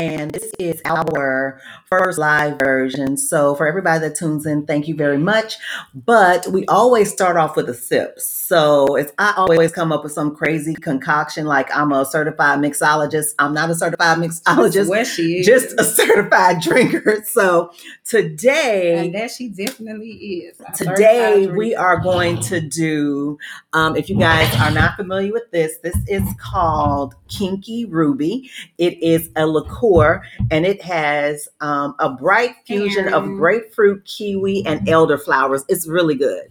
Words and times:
And 0.00 0.30
this 0.30 0.50
is 0.58 0.80
our 0.86 1.60
first 1.90 2.18
live 2.18 2.58
version. 2.58 3.18
So, 3.18 3.54
for 3.54 3.66
everybody 3.66 4.00
that 4.00 4.16
tunes 4.16 4.46
in, 4.46 4.64
thank 4.64 4.88
you 4.88 4.94
very 4.94 5.18
much. 5.18 5.58
But 5.94 6.46
we 6.46 6.64
always 6.68 7.12
start 7.12 7.36
off 7.36 7.54
with 7.54 7.68
a 7.68 7.74
sip. 7.74 8.18
So, 8.18 8.96
it's, 8.96 9.12
I 9.18 9.34
always 9.36 9.72
come 9.72 9.92
up 9.92 10.02
with 10.02 10.12
some 10.12 10.34
crazy 10.34 10.72
concoction 10.74 11.44
like 11.44 11.68
I'm 11.76 11.92
a 11.92 12.06
certified 12.06 12.60
mixologist. 12.60 13.34
I'm 13.38 13.52
not 13.52 13.68
a 13.68 13.74
certified 13.74 14.16
mixologist, 14.16 14.88
Where 14.88 15.04
she 15.04 15.40
is. 15.40 15.46
just 15.46 15.78
a 15.78 15.84
certified 15.84 16.62
drinker. 16.62 17.22
So, 17.26 17.70
today, 18.06 19.04
and 19.04 19.14
that 19.14 19.30
she 19.32 19.48
definitely 19.50 20.12
is. 20.12 20.58
A 20.60 20.72
Today 20.72 21.42
certified 21.44 21.56
we 21.58 21.66
drinker. 21.74 21.78
are 21.78 22.00
going 22.00 22.40
to 22.44 22.58
do. 22.62 23.36
Um, 23.74 23.96
if 23.96 24.08
you 24.08 24.18
guys 24.18 24.50
are 24.62 24.70
not 24.70 24.96
familiar 24.96 25.30
with 25.32 25.50
this, 25.50 25.76
this 25.82 25.96
is 26.08 26.26
called 26.38 27.14
Kinky 27.30 27.86
Ruby. 27.86 28.50
It 28.78 29.02
is 29.02 29.30
a 29.36 29.46
liqueur, 29.46 30.22
and 30.50 30.66
it 30.66 30.82
has 30.82 31.48
um, 31.60 31.94
a 31.98 32.10
bright 32.10 32.56
fusion 32.66 33.12
of 33.12 33.24
grapefruit, 33.24 34.04
kiwi, 34.04 34.66
and 34.66 34.86
elderflowers. 34.86 35.64
It's 35.68 35.86
really 35.86 36.14
good. 36.14 36.48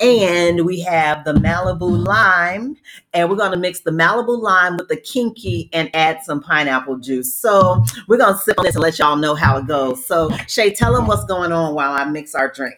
And 0.00 0.64
we 0.64 0.80
have 0.80 1.24
the 1.24 1.34
Malibu 1.34 2.06
lime, 2.06 2.76
and 3.12 3.28
we're 3.28 3.36
going 3.36 3.52
to 3.52 3.58
mix 3.58 3.80
the 3.80 3.90
Malibu 3.90 4.40
lime 4.40 4.76
with 4.76 4.88
the 4.88 4.96
kinky 4.96 5.68
and 5.72 5.90
add 5.94 6.22
some 6.22 6.40
pineapple 6.40 6.98
juice. 6.98 7.34
So 7.34 7.84
we're 8.08 8.16
going 8.16 8.34
to 8.34 8.40
sip 8.40 8.58
on 8.58 8.64
this 8.64 8.76
and 8.76 8.82
let 8.82 8.98
y'all 8.98 9.16
know 9.16 9.34
how 9.34 9.58
it 9.58 9.66
goes. 9.66 10.06
So 10.06 10.30
Shay, 10.48 10.72
tell 10.72 10.94
them 10.94 11.06
what's 11.06 11.24
going 11.26 11.52
on 11.52 11.74
while 11.74 11.92
I 11.92 12.04
mix 12.04 12.34
our 12.34 12.50
drink. 12.50 12.76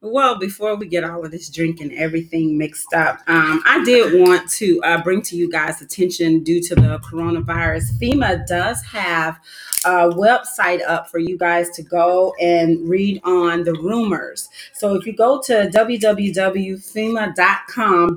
Well, 0.00 0.38
before 0.38 0.76
we 0.76 0.86
get 0.86 1.02
all 1.02 1.24
of 1.24 1.32
this 1.32 1.50
drink 1.50 1.80
and 1.80 1.92
everything 1.92 2.56
mixed 2.56 2.94
up, 2.94 3.18
um, 3.26 3.60
I 3.66 3.82
did 3.84 4.20
want 4.20 4.48
to 4.52 4.80
uh, 4.84 5.02
bring 5.02 5.22
to 5.22 5.36
you 5.36 5.50
guys 5.50 5.82
attention 5.82 6.44
due 6.44 6.62
to 6.62 6.76
the 6.76 7.00
coronavirus. 7.00 7.98
FEMA 8.00 8.46
does 8.46 8.80
have 8.84 9.40
a 9.84 10.08
website 10.10 10.82
up 10.86 11.10
for 11.10 11.18
you 11.18 11.36
guys 11.36 11.70
to 11.70 11.82
go 11.82 12.32
and 12.40 12.88
read 12.88 13.20
on 13.24 13.64
the 13.64 13.72
rumors. 13.72 14.48
So 14.72 14.94
if 14.94 15.04
you 15.04 15.16
go 15.16 15.42
to 15.46 15.68
www.fema.com 15.68 16.78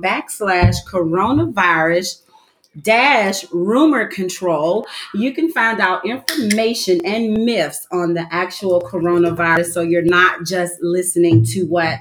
backslash 0.00 0.76
coronavirus 0.88 2.22
dash 2.80 3.44
rumor 3.52 4.06
control, 4.06 4.86
you 5.14 5.32
can 5.32 5.50
find 5.52 5.80
out 5.80 6.04
information 6.06 7.00
and 7.04 7.44
myths 7.44 7.86
on 7.92 8.14
the 8.14 8.26
actual 8.32 8.80
coronavirus. 8.80 9.72
So 9.72 9.82
you're 9.82 10.02
not 10.02 10.44
just 10.44 10.74
listening 10.80 11.44
to 11.46 11.64
what 11.66 11.98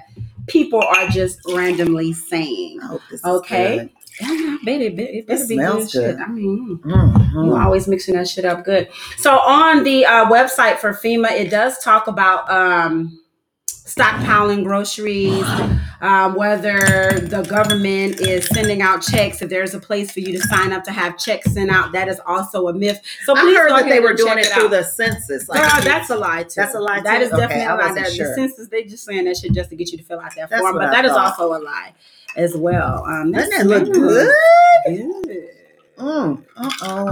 people 0.48 0.82
are 0.82 1.08
just 1.10 1.40
randomly 1.54 2.14
saying. 2.14 2.80
I 2.82 2.86
hope 2.88 3.02
this 3.10 3.20
is 3.22 3.26
Okay. 3.26 3.90
Yeah, 4.22 4.28
I 4.28 4.58
bet 4.66 4.82
it, 4.82 5.00
it 5.00 5.28
better 5.28 5.44
It 5.44 5.48
be 5.50 5.56
smells 5.56 5.92
good, 5.94 6.00
good. 6.02 6.18
shit. 6.20 6.28
I 6.28 6.32
mean, 6.32 6.80
Mhm. 6.86 7.46
you 7.48 7.56
always 7.56 7.88
mixing 7.88 8.16
that 8.16 8.28
shit 8.28 8.46
up 8.46 8.66
good. 8.66 8.90
So 9.18 9.32
on 9.40 9.84
the 9.84 10.06
uh, 10.06 10.26
website 10.28 10.78
for 10.78 10.94
FEMA, 10.94 11.32
it 11.32 11.50
does 11.50 11.80
talk 11.80 12.08
about 12.08 12.52
um, 12.52 13.20
stockpiling 13.96 14.64
groceries, 14.64 15.44
um, 16.02 16.36
whether 16.36 17.12
the 17.20 17.46
government 17.50 18.20
is 18.22 18.48
sending 18.48 18.82
out 18.82 19.02
checks. 19.02 19.42
If 19.42 19.50
there's 19.50 19.74
a 19.74 19.80
place 19.80 20.12
for 20.12 20.20
you 20.20 20.32
to 20.34 20.40
sign 20.48 20.72
up 20.74 20.84
to 20.86 20.92
have 20.92 21.18
checks 21.18 21.52
sent 21.54 21.70
out, 21.70 21.92
that 21.94 22.08
is 22.08 22.20
also 22.26 22.68
a 22.68 22.74
myth. 22.74 23.00
So 23.26 23.36
I 23.36 23.42
please 23.42 23.58
heard 23.58 23.72
that 23.72 23.90
they 23.90 24.00
were 24.00 24.14
doing 24.14 24.38
it 24.40 24.48
through 24.48 24.70
the 24.70 24.84
census. 24.84 25.46
Girl, 25.46 25.62
that's 25.84 26.10
a 26.10 26.16
lie 26.16 26.44
too. 26.44 26.50
That's 26.56 26.76
a 26.76 26.80
lie, 26.80 27.00
too? 27.02 27.08
is 27.08 27.32
Okay, 27.34 27.42
definitely 27.42 27.66
a 27.66 27.76
lie. 27.76 27.94
That- 27.94 28.12
sure. 28.14 28.28
The 28.30 28.34
census, 28.36 28.68
they 28.70 28.84
just 28.84 29.06
saying 29.06 29.26
that 29.26 29.38
shit 29.38 29.54
just 29.54 29.70
to 29.72 29.76
get 29.76 29.92
you 29.92 29.98
to 29.98 30.04
fill 30.04 30.20
out 30.20 30.34
that 30.36 30.50
That's 30.50 30.62
form, 30.62 30.76
but 30.76 30.88
I 30.88 30.92
that 30.92 31.06
is 31.06 31.12
thought. 31.12 31.40
also 31.40 31.54
a 31.56 31.60
lie 31.64 31.94
as 32.38 32.56
well. 32.56 33.04
Um, 33.06 33.32
Doesn't 33.32 33.50
that 33.52 33.68
that 33.68 33.86
look 33.86 33.94
good? 33.94 34.34
good. 35.26 35.50
Mm, 36.02 36.44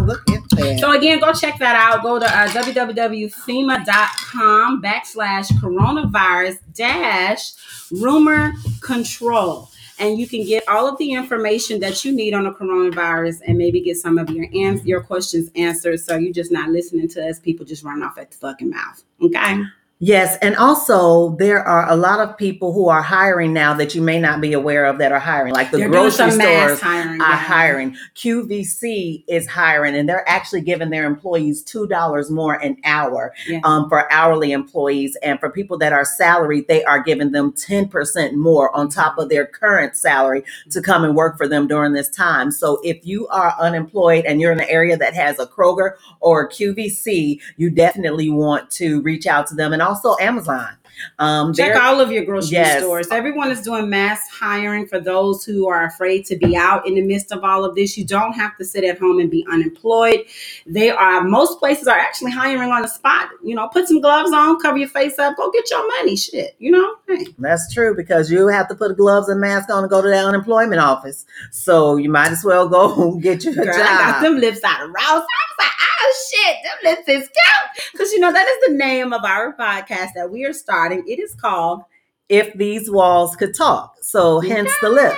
look 0.08 0.28
at 0.30 0.50
that. 0.52 0.80
So 0.80 0.92
again, 0.94 1.20
go 1.20 1.32
check 1.32 1.60
that 1.60 1.76
out. 1.76 2.02
Go 2.02 2.18
to 2.20 2.26
uh, 2.26 2.48
www.fema.com 2.48 4.82
backslash 4.82 5.48
coronavirus 5.62 6.58
dash 6.74 7.52
rumor 7.92 8.54
control. 8.82 9.70
And 10.00 10.18
you 10.18 10.28
can 10.28 10.46
get 10.46 10.68
all 10.68 10.88
of 10.88 10.98
the 10.98 11.12
information 11.12 11.82
that 11.82 12.04
you 12.06 12.14
need 12.14 12.34
on 12.34 12.46
the 12.46 12.52
coronavirus 12.52 13.42
and 13.46 13.58
maybe 13.58 13.82
get 13.82 13.98
some 13.98 14.18
of 14.18 14.30
your 14.30 14.48
ans- 14.56 14.86
your 14.86 15.02
questions 15.02 15.52
answered. 15.56 16.00
So 16.00 16.16
you're 16.16 16.34
just 16.34 16.52
not 16.52 16.70
listening 16.70 17.10
to 17.10 17.30
us 17.30 17.40
people 17.40 17.66
just 17.66 17.84
run 17.84 18.02
off 18.02 18.18
at 18.18 18.32
the 18.32 18.38
fucking 18.38 18.70
mouth. 18.70 19.04
Okay. 19.22 19.64
Yes, 20.02 20.38
and 20.42 20.56
also 20.56 21.36
there 21.40 21.62
are 21.62 21.90
a 21.90 21.96
lot 21.98 22.22
of 22.22 22.38
people 22.38 22.72
who 22.72 22.88
are 22.88 23.02
hiring 23.02 23.52
now 23.52 23.74
that 23.74 23.94
you 23.94 24.02
may 24.02 24.18
not 24.18 24.40
be 24.40 24.54
aware 24.54 24.86
of 24.86 24.98
that 25.00 25.12
are 25.12 25.20
hiring, 25.20 25.54
like 25.54 25.72
the 25.72 25.78
They're 25.80 25.90
grocery 25.90 26.32
stores 26.32 26.80
hiring. 26.80 27.20
are 27.20 27.36
hiring. 27.36 27.98
QVC 28.16 29.26
is 29.28 29.46
hiring, 29.46 29.96
and 29.98 30.08
they're 30.08 30.28
actually 30.30 30.62
giving 30.62 30.90
their 30.90 31.06
employees 31.06 31.62
two 31.64 31.86
dollars 31.86 32.32
more 32.32 32.54
an 32.54 32.78
hour 32.86 33.34
Yeah. 33.46 33.60
um, 33.66 33.90
for 33.90 34.10
hourly 34.10 34.54
employees, 34.54 35.18
and 35.22 35.38
for 35.38 35.50
people 35.50 35.78
that 35.80 35.92
are 35.92 36.06
salaried, 36.06 36.70
they 36.70 36.82
are 36.86 37.04
giving 37.04 37.34
them 37.34 37.52
ten 37.52 37.90
percent 37.90 38.38
more 38.38 38.74
on 38.74 38.88
top 38.88 39.18
of 39.18 39.28
their 39.28 39.46
current 39.46 39.98
salary 39.98 40.46
to 40.72 40.82
come 40.82 41.04
and 41.04 41.14
work 41.14 41.36
for 41.38 41.46
them 41.46 41.68
during 41.68 41.92
this 41.92 42.08
time. 42.10 42.52
So 42.52 42.80
if 42.86 43.06
you 43.06 43.28
are 43.28 43.54
unemployed 43.60 44.24
and 44.24 44.40
you're 44.40 44.54
in 44.54 44.62
an 44.62 44.70
area 44.70 44.96
that 44.96 45.14
has 45.14 45.40
a 45.40 45.46
Kroger 45.46 45.96
or 46.22 46.44
a 46.46 46.50
QVC, 46.50 47.42
you 47.58 47.70
definitely 47.70 48.30
want 48.30 48.72
to 48.72 49.02
reach 49.02 49.28
out 49.28 49.46
to 49.48 49.56
them, 49.56 49.74
and 49.74 49.89
also 49.90 50.16
Amazon. 50.22 50.79
Um, 51.20 51.54
Check 51.54 51.76
all 51.76 52.00
of 52.00 52.12
your 52.12 52.26
grocery 52.26 52.58
Yes. 52.58 52.82
stores. 52.82 53.08
Everyone 53.12 53.52
is 53.52 53.62
doing 53.62 53.90
mass 53.90 54.22
hiring 54.30 54.88
for 54.88 55.00
those 55.00 55.44
who 55.44 55.68
are 55.68 55.86
afraid 55.86 56.26
to 56.26 56.38
be 56.38 56.56
out 56.56 56.88
in 56.88 56.96
the 56.96 57.02
midst 57.02 57.32
of 57.32 57.44
all 57.44 57.64
of 57.66 57.76
this. 57.76 57.98
You 57.98 58.06
don't 58.06 58.34
have 58.34 58.58
to 58.58 58.66
sit 58.66 58.84
at 58.84 59.00
home 59.00 59.20
and 59.20 59.30
be 59.30 59.46
unemployed. 59.52 60.26
They 60.66 60.90
are 60.90 61.24
most 61.24 61.60
places 61.60 61.88
are 61.88 61.98
actually 61.98 62.32
hiring 62.32 62.72
on 62.72 62.82
the 62.82 62.88
spot. 62.88 63.30
You 63.44 63.56
know, 63.56 63.68
put 63.70 63.88
some 63.88 64.02
gloves 64.02 64.32
on, 64.32 64.60
cover 64.60 64.78
your 64.78 64.90
face 64.90 65.18
up, 65.20 65.38
go 65.38 65.52
get 65.52 65.70
your 65.70 65.88
money. 66.00 66.16
Shit, 66.16 66.56
you 66.60 66.72
know. 66.72 66.96
Hey, 67.08 67.28
That's 67.38 67.74
true 67.74 67.96
because 67.96 68.32
you 68.32 68.48
have 68.48 68.68
to 68.70 68.76
put 68.76 68.96
gloves 68.98 69.30
and 69.30 69.40
mask 69.42 69.70
on 69.70 69.84
to 69.84 69.90
go 69.90 70.02
to 70.02 70.08
the 70.08 70.18
unemployment 70.18 70.82
office. 70.82 71.26
So 71.52 71.96
you 71.98 72.10
might 72.10 72.32
as 72.32 72.44
well 72.44 72.68
go 72.68 73.16
get 73.22 73.44
you 73.44 73.52
a 73.52 73.56
girl, 73.56 73.74
I 73.74 73.78
got 73.78 74.14
job. 74.16 74.24
them 74.24 74.38
lips 74.40 74.64
out 74.64 74.84
of 74.84 74.90
Rouse. 74.90 75.04
I 75.06 75.18
was 75.22 75.26
like, 75.60 75.72
oh 76.02 76.30
shit, 76.32 76.56
them 76.64 76.96
lips 76.96 77.08
is 77.10 77.28
cute. 77.30 77.90
Because 77.92 78.12
you 78.12 78.20
know 78.20 78.32
that 78.32 78.48
is 78.48 78.70
the 78.70 78.76
name 78.76 79.14
of 79.14 79.24
our 79.24 79.56
podcast 79.56 80.10
that 80.16 80.30
we 80.32 80.46
are 80.46 80.54
starting. 80.54 80.89
It 80.92 81.20
is 81.20 81.36
called, 81.36 81.84
If 82.28 82.54
these 82.54 82.90
walls 82.92 83.36
could 83.36 83.56
talk, 83.56 83.96
so 84.02 84.40
hence 84.40 84.72
the 84.82 84.90
lips. 84.90 85.18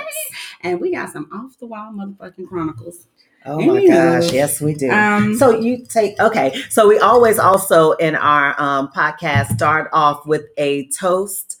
and 0.62 0.80
we 0.80 0.92
got 0.92 1.10
some 1.10 1.28
off 1.32 1.58
the 1.58 1.66
wall 1.66 1.92
motherfucking 1.92 2.48
chronicles. 2.48 3.06
Oh 3.44 3.60
my 3.60 3.84
gosh, 3.86 4.32
yes 4.32 4.60
we 4.60 4.74
do. 4.74 4.88
Um, 4.90 5.36
so 5.36 5.58
you 5.58 5.84
take 5.84 6.18
okay. 6.20 6.54
So 6.70 6.86
we 6.86 6.98
always 7.00 7.38
also 7.40 7.92
in 7.92 8.14
our 8.14 8.54
um, 8.60 8.88
podcast 8.94 9.52
start 9.54 9.90
off 9.92 10.24
with 10.26 10.44
a 10.56 10.86
toast, 10.90 11.58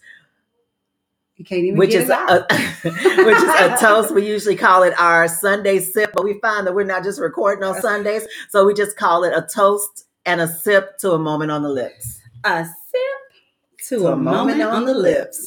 You 1.36 1.44
can't 1.44 1.62
even 1.64 1.78
which 1.78 1.90
get 1.90 2.02
is 2.02 2.08
a, 2.10 2.46
which 3.24 3.36
is 3.36 3.60
a 3.60 3.76
toast. 3.80 4.14
We 4.14 4.24
usually 4.26 4.54
call 4.54 4.84
it 4.84 4.94
our 4.98 5.26
Sunday 5.26 5.80
sip, 5.80 6.12
but 6.14 6.22
we 6.22 6.38
find 6.40 6.66
that 6.68 6.74
we're 6.74 6.84
not 6.84 7.02
just 7.02 7.20
recording 7.20 7.64
on 7.64 7.80
Sundays, 7.80 8.26
so 8.48 8.64
we 8.64 8.74
just 8.74 8.96
call 8.96 9.24
it 9.24 9.32
a 9.36 9.42
toast 9.52 10.04
and 10.24 10.40
a 10.40 10.46
sip 10.46 10.98
to 10.98 11.12
a 11.12 11.18
moment 11.18 11.50
on 11.50 11.62
the 11.64 11.68
lips. 11.68 12.20
a 12.44 12.64
to, 13.88 14.08
a, 14.08 14.16
moment, 14.16 14.62
on 14.62 14.84
the 14.84 14.94
lips. 14.94 15.46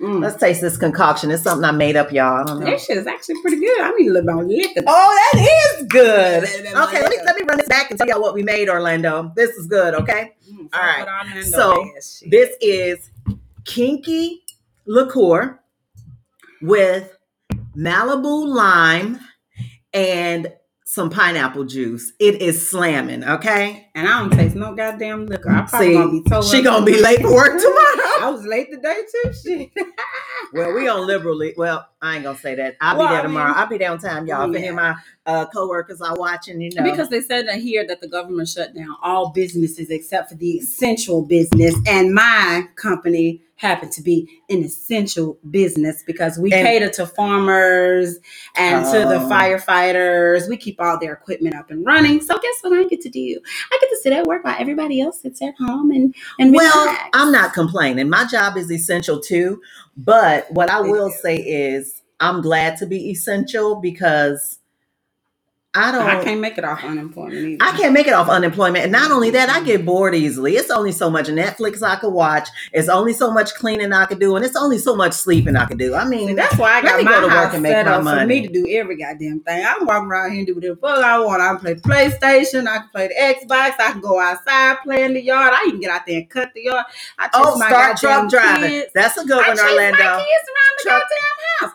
Mm. 0.00 0.20
Let's 0.20 0.36
taste 0.36 0.60
this 0.60 0.76
concoction. 0.76 1.30
It's 1.30 1.42
something 1.42 1.64
I 1.64 1.70
made 1.70 1.96
up, 1.96 2.12
y'all. 2.12 2.42
I 2.42 2.44
don't 2.44 2.60
know. 2.60 2.66
That 2.66 2.80
shit 2.80 2.98
is 2.98 3.06
actually 3.06 3.40
pretty 3.40 3.58
good. 3.58 3.80
I 3.80 3.90
need 3.92 4.08
a 4.08 4.12
little 4.12 4.34
more 4.34 4.44
liquor. 4.44 4.82
Oh, 4.86 5.30
that 5.32 5.40
is 5.80 5.86
good. 5.86 6.42
Yeah, 6.42 6.62
that- 6.62 6.74
that- 6.74 6.88
Okay, 6.88 7.00
let 7.00 7.10
me 7.10 7.16
let 7.24 7.36
me 7.36 7.42
run 7.48 7.56
this 7.58 7.68
back 7.68 7.90
and 7.90 7.98
tell 7.98 8.06
y'all 8.06 8.20
what 8.20 8.34
we 8.34 8.42
made, 8.42 8.68
Orlando. 8.68 9.32
This 9.34 9.50
is 9.56 9.66
good, 9.66 9.94
okay? 9.94 10.34
Mm, 10.52 10.68
all 10.74 10.80
right. 10.80 11.06
fuck 11.06 11.24
with 11.34 11.54
Orlando 11.54 11.96
So. 12.02 12.28
This 12.30 12.50
is 12.60 13.10
kinky 13.64 14.42
liqueur 14.84 15.60
with 16.60 17.16
Malibu 17.76 18.46
lime 18.46 19.18
and 19.94 20.52
some 20.88 21.10
pineapple 21.10 21.64
juice. 21.64 22.12
It 22.20 22.40
is 22.40 22.70
slamming, 22.70 23.24
okay? 23.24 23.88
and 23.96 24.06
I 24.08 24.20
don't 24.20 24.30
taste 24.30 24.54
no 24.54 24.72
goddamn 24.74 25.26
liquor. 25.26 25.50
I 25.50 25.62
probably 25.62 25.88
See, 25.88 25.94
gonna 25.94 26.10
be 26.12 26.22
told 26.22 26.44
she 26.44 26.62
gonna 26.62 26.86
be 26.86 27.00
late 27.02 27.20
for 27.22 27.34
work 27.34 27.60
tomorrow. 27.60 28.20
I 28.20 28.30
was 28.30 28.44
late 28.44 28.70
today 28.70 29.02
too. 29.24 29.32
Shit. 29.32 29.70
Well, 30.52 30.72
we 30.74 30.86
on 30.86 31.04
liberally. 31.08 31.54
Well, 31.56 31.88
I 32.00 32.14
ain't 32.14 32.24
gonna 32.24 32.38
say 32.38 32.54
that. 32.54 32.76
I'll 32.80 32.96
Well, 32.96 33.08
be 33.08 33.10
there 33.10 33.18
I 33.18 33.22
mean- 33.24 33.30
tomorrow. 33.32 33.52
I'll 33.56 33.66
be 33.66 33.78
there 33.78 33.90
on 33.90 33.98
time, 33.98 34.26
y'all. 34.28 34.48
If 34.48 34.54
any 34.56 34.64
Yeah. 34.66 34.70
of 34.70 34.76
my 34.76 34.94
uh, 35.26 35.46
coworkers 35.46 36.00
are 36.00 36.16
watching, 36.16 36.60
you 36.60 36.70
know. 36.72 36.84
Because 36.84 37.08
they 37.08 37.20
said 37.20 37.48
that 37.48 37.56
here 37.58 37.84
that 37.86 38.00
the 38.00 38.06
government 38.06 38.48
shut 38.48 38.72
down 38.72 38.94
all 39.02 39.30
businesses 39.30 39.90
except 39.90 40.28
for 40.30 40.36
the 40.36 40.52
essential 40.58 41.22
business, 41.26 41.74
and 41.88 42.14
my 42.14 42.68
company 42.76 43.42
happened 43.56 43.90
to 43.92 44.02
be 44.02 44.28
an 44.50 44.58
essential 44.62 45.38
business 45.50 46.02
because 46.06 46.38
we 46.38 46.52
And- 46.52 46.66
cater 46.66 46.88
to 46.90 47.06
farmers 47.06 48.18
and 48.56 48.84
to 48.86 48.98
the 49.00 49.16
Oh. 49.20 49.28
firefighters. 49.30 50.48
We 50.48 50.56
keep 50.56 50.76
all 50.80 50.98
their 51.00 51.14
equipment 51.14 51.54
up 51.56 51.70
and 51.70 51.84
running. 51.84 52.20
So 52.20 52.34
guess 52.38 52.54
what 52.62 52.78
I 52.78 52.84
get 52.84 53.00
to 53.02 53.08
do? 53.08 53.40
I 53.72 53.78
get 53.80 53.88
to 53.90 53.96
sit 54.02 54.12
at 54.12 54.26
work 54.26 54.44
while 54.44 54.56
everybody 54.58 55.00
else 55.00 55.22
sits 55.22 55.40
at 55.42 55.54
home 55.58 55.90
and 55.90 56.14
and 56.38 56.52
relax. 56.52 56.74
Well. 56.76 56.98
I'm 57.14 57.32
not 57.32 57.54
complaining. 57.54 58.08
My 58.10 58.24
job 58.26 58.56
is 58.56 58.70
essential 58.70 59.20
too. 59.20 59.60
But 59.96 60.46
what 60.50 60.70
I 60.70 60.80
will 60.80 61.10
say 61.10 61.36
is, 61.36 62.02
I'm 62.20 62.42
glad 62.42 62.76
to 62.78 62.86
be 62.86 63.10
essential 63.10 63.76
because 63.76 64.58
I 65.76 65.92
don't. 65.92 66.02
I 66.06 66.24
can't 66.24 66.40
make 66.40 66.56
it 66.56 66.64
off 66.64 66.82
unemployment 66.82 67.46
either. 67.46 67.58
I 67.64 67.76
can't 67.76 67.92
make 67.92 68.06
it 68.06 68.14
off 68.14 68.28
unemployment. 68.28 68.84
And 68.84 68.92
not 68.92 69.10
only 69.10 69.30
that, 69.30 69.50
I 69.50 69.62
get 69.62 69.84
bored 69.84 70.14
easily. 70.14 70.54
It's 70.56 70.70
only 70.70 70.92
so 70.92 71.10
much 71.10 71.26
Netflix 71.26 71.82
I 71.82 71.96
could 71.96 72.12
watch. 72.14 72.48
It's 72.72 72.88
only 72.88 73.12
so 73.12 73.30
much 73.30 73.54
cleaning 73.54 73.92
I 73.92 74.06
could 74.06 74.18
do. 74.18 74.36
And 74.36 74.44
it's 74.44 74.56
only 74.56 74.78
so 74.78 74.96
much 74.96 75.12
sleeping 75.12 75.54
I 75.56 75.66
could 75.66 75.78
do. 75.78 75.94
I 75.94 76.04
See, 76.04 76.10
mean, 76.26 76.36
that's 76.36 76.56
why 76.56 76.74
I 76.78 76.82
got 76.82 77.04
my 77.04 77.10
go 77.12 77.20
to 77.20 77.26
work 77.26 77.34
house 77.36 77.54
and 77.54 77.62
make 77.62 77.72
set 77.72 77.86
my 77.86 77.92
up 77.92 78.04
for 78.04 78.26
me 78.26 78.46
to 78.46 78.52
do 78.52 78.66
every 78.70 78.96
goddamn 78.96 79.40
thing. 79.40 79.64
I 79.64 79.74
can 79.74 79.86
walk 79.86 80.02
around 80.04 80.30
here 80.30 80.38
and 80.40 80.46
do 80.46 80.54
whatever 80.54 80.74
the 80.76 80.80
fuck 80.80 81.04
I 81.04 81.18
want. 81.20 81.42
I 81.42 81.48
can 81.56 81.58
play 81.58 81.74
PlayStation. 82.10 82.66
I 82.66 82.78
can 82.78 82.88
play 82.90 83.08
the 83.08 83.14
Xbox. 83.14 83.74
I 83.78 83.92
can 83.92 84.00
go 84.00 84.18
outside, 84.18 84.78
play 84.82 85.04
in 85.04 85.14
the 85.14 85.22
yard. 85.22 85.52
I 85.54 85.64
even 85.68 85.80
get 85.80 85.90
out 85.90 86.02
there 86.06 86.18
and 86.18 86.30
cut 86.30 86.52
the 86.54 86.62
yard. 86.64 86.86
I 87.18 87.28
oh, 87.34 87.58
my 87.58 87.68
start 87.68 87.96
truck 87.98 88.30
driving. 88.30 88.70
kids. 88.70 88.90
That's 88.94 89.16
a 89.18 89.24
good 89.26 89.44
I 89.44 89.48
one, 89.48 89.56
chase 89.56 89.64
my 89.64 89.70
Orlando. 89.72 89.96
kids 89.98 90.46
around 90.48 90.74
the 90.78 90.82
Truck- 90.82 91.02
goddamn 91.02 91.70
house. 91.70 91.72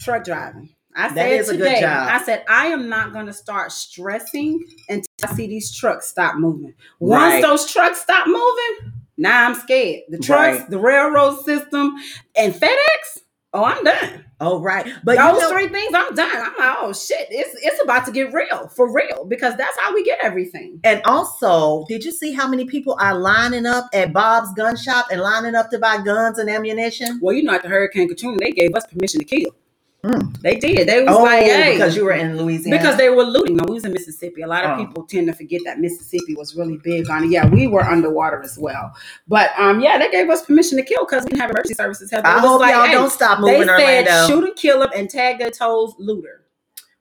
Truck 0.00 0.24
driving. 0.24 0.68
I 0.94 1.08
That 1.08 1.14
said 1.14 1.32
is 1.32 1.48
a 1.48 1.56
good 1.56 1.64
today, 1.64 1.80
job. 1.80 2.08
I 2.10 2.22
said 2.24 2.44
I 2.48 2.66
am 2.66 2.88
not 2.88 3.12
going 3.12 3.26
to 3.26 3.32
start 3.32 3.72
stressing 3.72 4.64
until 4.88 5.06
I 5.24 5.34
see 5.34 5.46
these 5.46 5.74
trucks 5.74 6.08
stop 6.08 6.36
moving. 6.36 6.74
Once 7.00 7.34
Right. 7.34 7.42
those 7.42 7.70
trucks 7.70 8.00
stop 8.02 8.26
moving, 8.26 8.92
now 9.16 9.48
I'm 9.48 9.54
scared. 9.54 10.02
The 10.08 10.18
trucks, 10.18 10.58
Right. 10.60 10.70
the 10.70 10.78
railroad 10.78 11.44
system, 11.44 11.94
and 12.36 12.54
FedEx. 12.54 13.18
Oh, 13.54 13.64
I'm 13.64 13.84
done. 13.84 14.24
Oh, 14.40 14.60
right. 14.60 14.86
But 15.04 15.18
Those 15.18 15.34
you 15.34 15.40
know, 15.40 15.50
three 15.50 15.68
things, 15.68 15.92
I'm 15.94 16.14
done. 16.14 16.30
I'm 16.34 16.54
like, 16.58 16.76
oh 16.80 16.92
shit, 16.94 17.26
it's 17.30 17.54
it's 17.62 17.82
about 17.82 18.06
to 18.06 18.10
get 18.12 18.32
real 18.32 18.68
for 18.68 18.90
real 18.92 19.26
because 19.26 19.54
that's 19.56 19.78
how 19.78 19.94
we 19.94 20.02
get 20.04 20.18
everything. 20.22 20.80
and 20.84 21.02
also, 21.04 21.84
did 21.86 22.02
you 22.02 22.12
see 22.12 22.32
how 22.32 22.48
many 22.48 22.64
people 22.64 22.96
are 22.98 23.16
lining 23.16 23.66
up 23.66 23.88
at 23.92 24.12
Bob's 24.14 24.52
gun 24.54 24.74
shop 24.76 25.06
and 25.12 25.20
lining 25.20 25.54
up 25.54 25.68
to 25.70 25.78
buy 25.78 25.98
guns 26.02 26.38
and 26.38 26.48
ammunition? 26.48 27.18
Well, 27.22 27.34
you 27.34 27.42
know, 27.42 27.54
at 27.54 27.62
the 27.62 27.68
Hurricane 27.68 28.08
Katrina, 28.08 28.38
they 28.40 28.52
gave 28.52 28.74
us 28.74 28.86
permission 28.86 29.20
to 29.20 29.26
kill. 29.26 29.54
Mm. 30.04 30.40
They 30.40 30.56
did. 30.56 30.88
They 30.88 31.04
was 31.04 31.14
Oh, 31.16 31.22
like, 31.22 31.44
hey, 31.44 31.74
because 31.74 31.94
you 31.94 32.04
were 32.04 32.10
in 32.12 32.36
Louisiana. 32.36 32.76
because 32.76 32.96
they 32.96 33.08
were 33.08 33.22
looting. 33.22 33.56
No, 33.56 33.64
we 33.68 33.74
was 33.74 33.84
in 33.84 33.92
Mississippi. 33.92 34.42
A 34.42 34.48
lot 34.48 34.64
of 34.64 34.72
Oh. 34.72 34.84
people 34.84 35.04
tend 35.04 35.28
to 35.28 35.32
forget 35.32 35.60
that 35.64 35.78
Mississippi 35.78 36.34
was 36.34 36.56
really 36.56 36.76
big 36.82 37.08
on 37.08 37.22
it. 37.24 37.30
Yeah, 37.30 37.46
we 37.48 37.68
were 37.68 37.84
underwater 37.84 38.42
as 38.42 38.58
well. 38.58 38.92
But 39.28 39.50
um, 39.56 39.80
yeah, 39.80 39.98
they 39.98 40.10
gave 40.10 40.28
us 40.28 40.44
permission 40.44 40.76
to 40.78 40.82
kill 40.84 41.04
because 41.04 41.22
we 41.22 41.28
didn't 41.30 41.40
have 41.42 41.50
emergency 41.50 41.74
services. 41.74 42.10
Help. 42.10 42.24
I 42.26 42.40
hope 42.40 42.60
like, 42.60 42.74
y'all 42.74 42.86
hey, 42.86 42.92
don't 42.94 43.10
stop 43.12 43.38
moving. 43.38 43.60
They 43.60 43.66
moving, 43.66 43.76
said 43.78 44.06
Orlando. 44.08 44.34
shoot 44.34 44.44
and 44.48 44.56
kill 44.56 44.80
them 44.80 44.90
and 44.96 45.08
tag 45.08 45.38
their 45.38 45.50
toes 45.50 45.94
looter. 45.98 46.46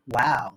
Wow. 0.09 0.53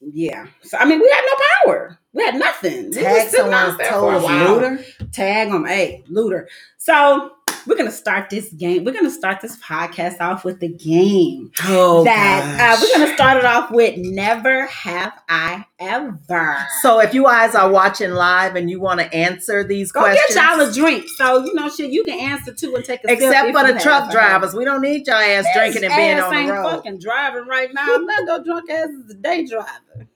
Yeah. 0.00 0.46
So 0.62 0.78
I 0.78 0.84
mean, 0.84 0.98
we 1.00 1.08
had 1.08 1.22
no 1.24 1.44
power. 1.72 1.98
We 2.12 2.24
had 2.24 2.34
nothing. 2.34 2.86
We 2.86 2.90
Tag 2.92 3.26
out 3.26 3.30
someone's 3.30 3.78
there 3.78 3.92
for 3.92 4.14
a 4.16 4.20
toes, 4.20 4.48
looter. 4.48 4.84
Tag 5.12 5.50
them, 5.50 5.64
hey, 5.64 6.02
looter. 6.08 6.48
So 6.76 7.32
we're 7.66 7.76
gonna 7.76 7.90
start 7.90 8.30
this 8.30 8.52
game. 8.52 8.84
We're 8.84 8.94
gonna 8.94 9.10
start 9.10 9.40
this 9.40 9.58
podcast 9.60 10.20
off 10.20 10.44
with 10.44 10.60
the 10.60 10.68
game. 10.68 11.50
Oh, 11.64 12.04
that 12.04 12.58
uh, 12.60 12.80
we're 12.80 12.98
gonna 12.98 13.14
start 13.14 13.38
it 13.38 13.44
off 13.44 13.70
with 13.70 13.96
never 13.98 14.66
have 14.66 15.12
I 15.28 15.64
ever. 15.78 16.56
So 16.82 17.00
if 17.00 17.14
you 17.14 17.24
guys 17.24 17.54
are 17.54 17.70
watching 17.70 18.10
live 18.12 18.56
and 18.56 18.70
you 18.70 18.80
want 18.80 19.00
to 19.00 19.12
answer 19.14 19.64
these 19.64 19.92
Go 19.92 20.00
questions, 20.00 20.34
get 20.34 20.44
y'all 20.58 20.60
a 20.68 20.72
drink. 20.72 21.04
So 21.16 21.44
you 21.44 21.54
know, 21.54 21.68
shit, 21.68 21.90
you 21.90 22.04
can 22.04 22.18
answer 22.18 22.52
too 22.52 22.74
and 22.74 22.84
take 22.84 23.04
a 23.04 23.08
sip 23.08 23.18
except 23.20 23.52
for 23.56 23.72
the 23.72 23.78
truck 23.80 24.10
drivers, 24.10 24.54
we 24.54 24.64
don't 24.64 24.82
need 24.82 25.06
y'all 25.06 25.16
ass 25.16 25.44
His 25.46 25.54
drinking 25.56 25.84
and 25.84 25.94
being 25.94 26.18
ass 26.18 26.24
on 26.24 26.30
the 26.34 26.38
ain't 26.40 26.50
road. 26.50 26.70
fucking 26.70 26.98
driving 26.98 27.46
right 27.46 27.72
now. 27.74 27.92
Orlando 27.92 28.42
drunk 28.44 28.70
ass 28.70 28.88
is 28.88 29.06
the 29.08 29.14
day 29.14 29.46
driver. 29.46 30.08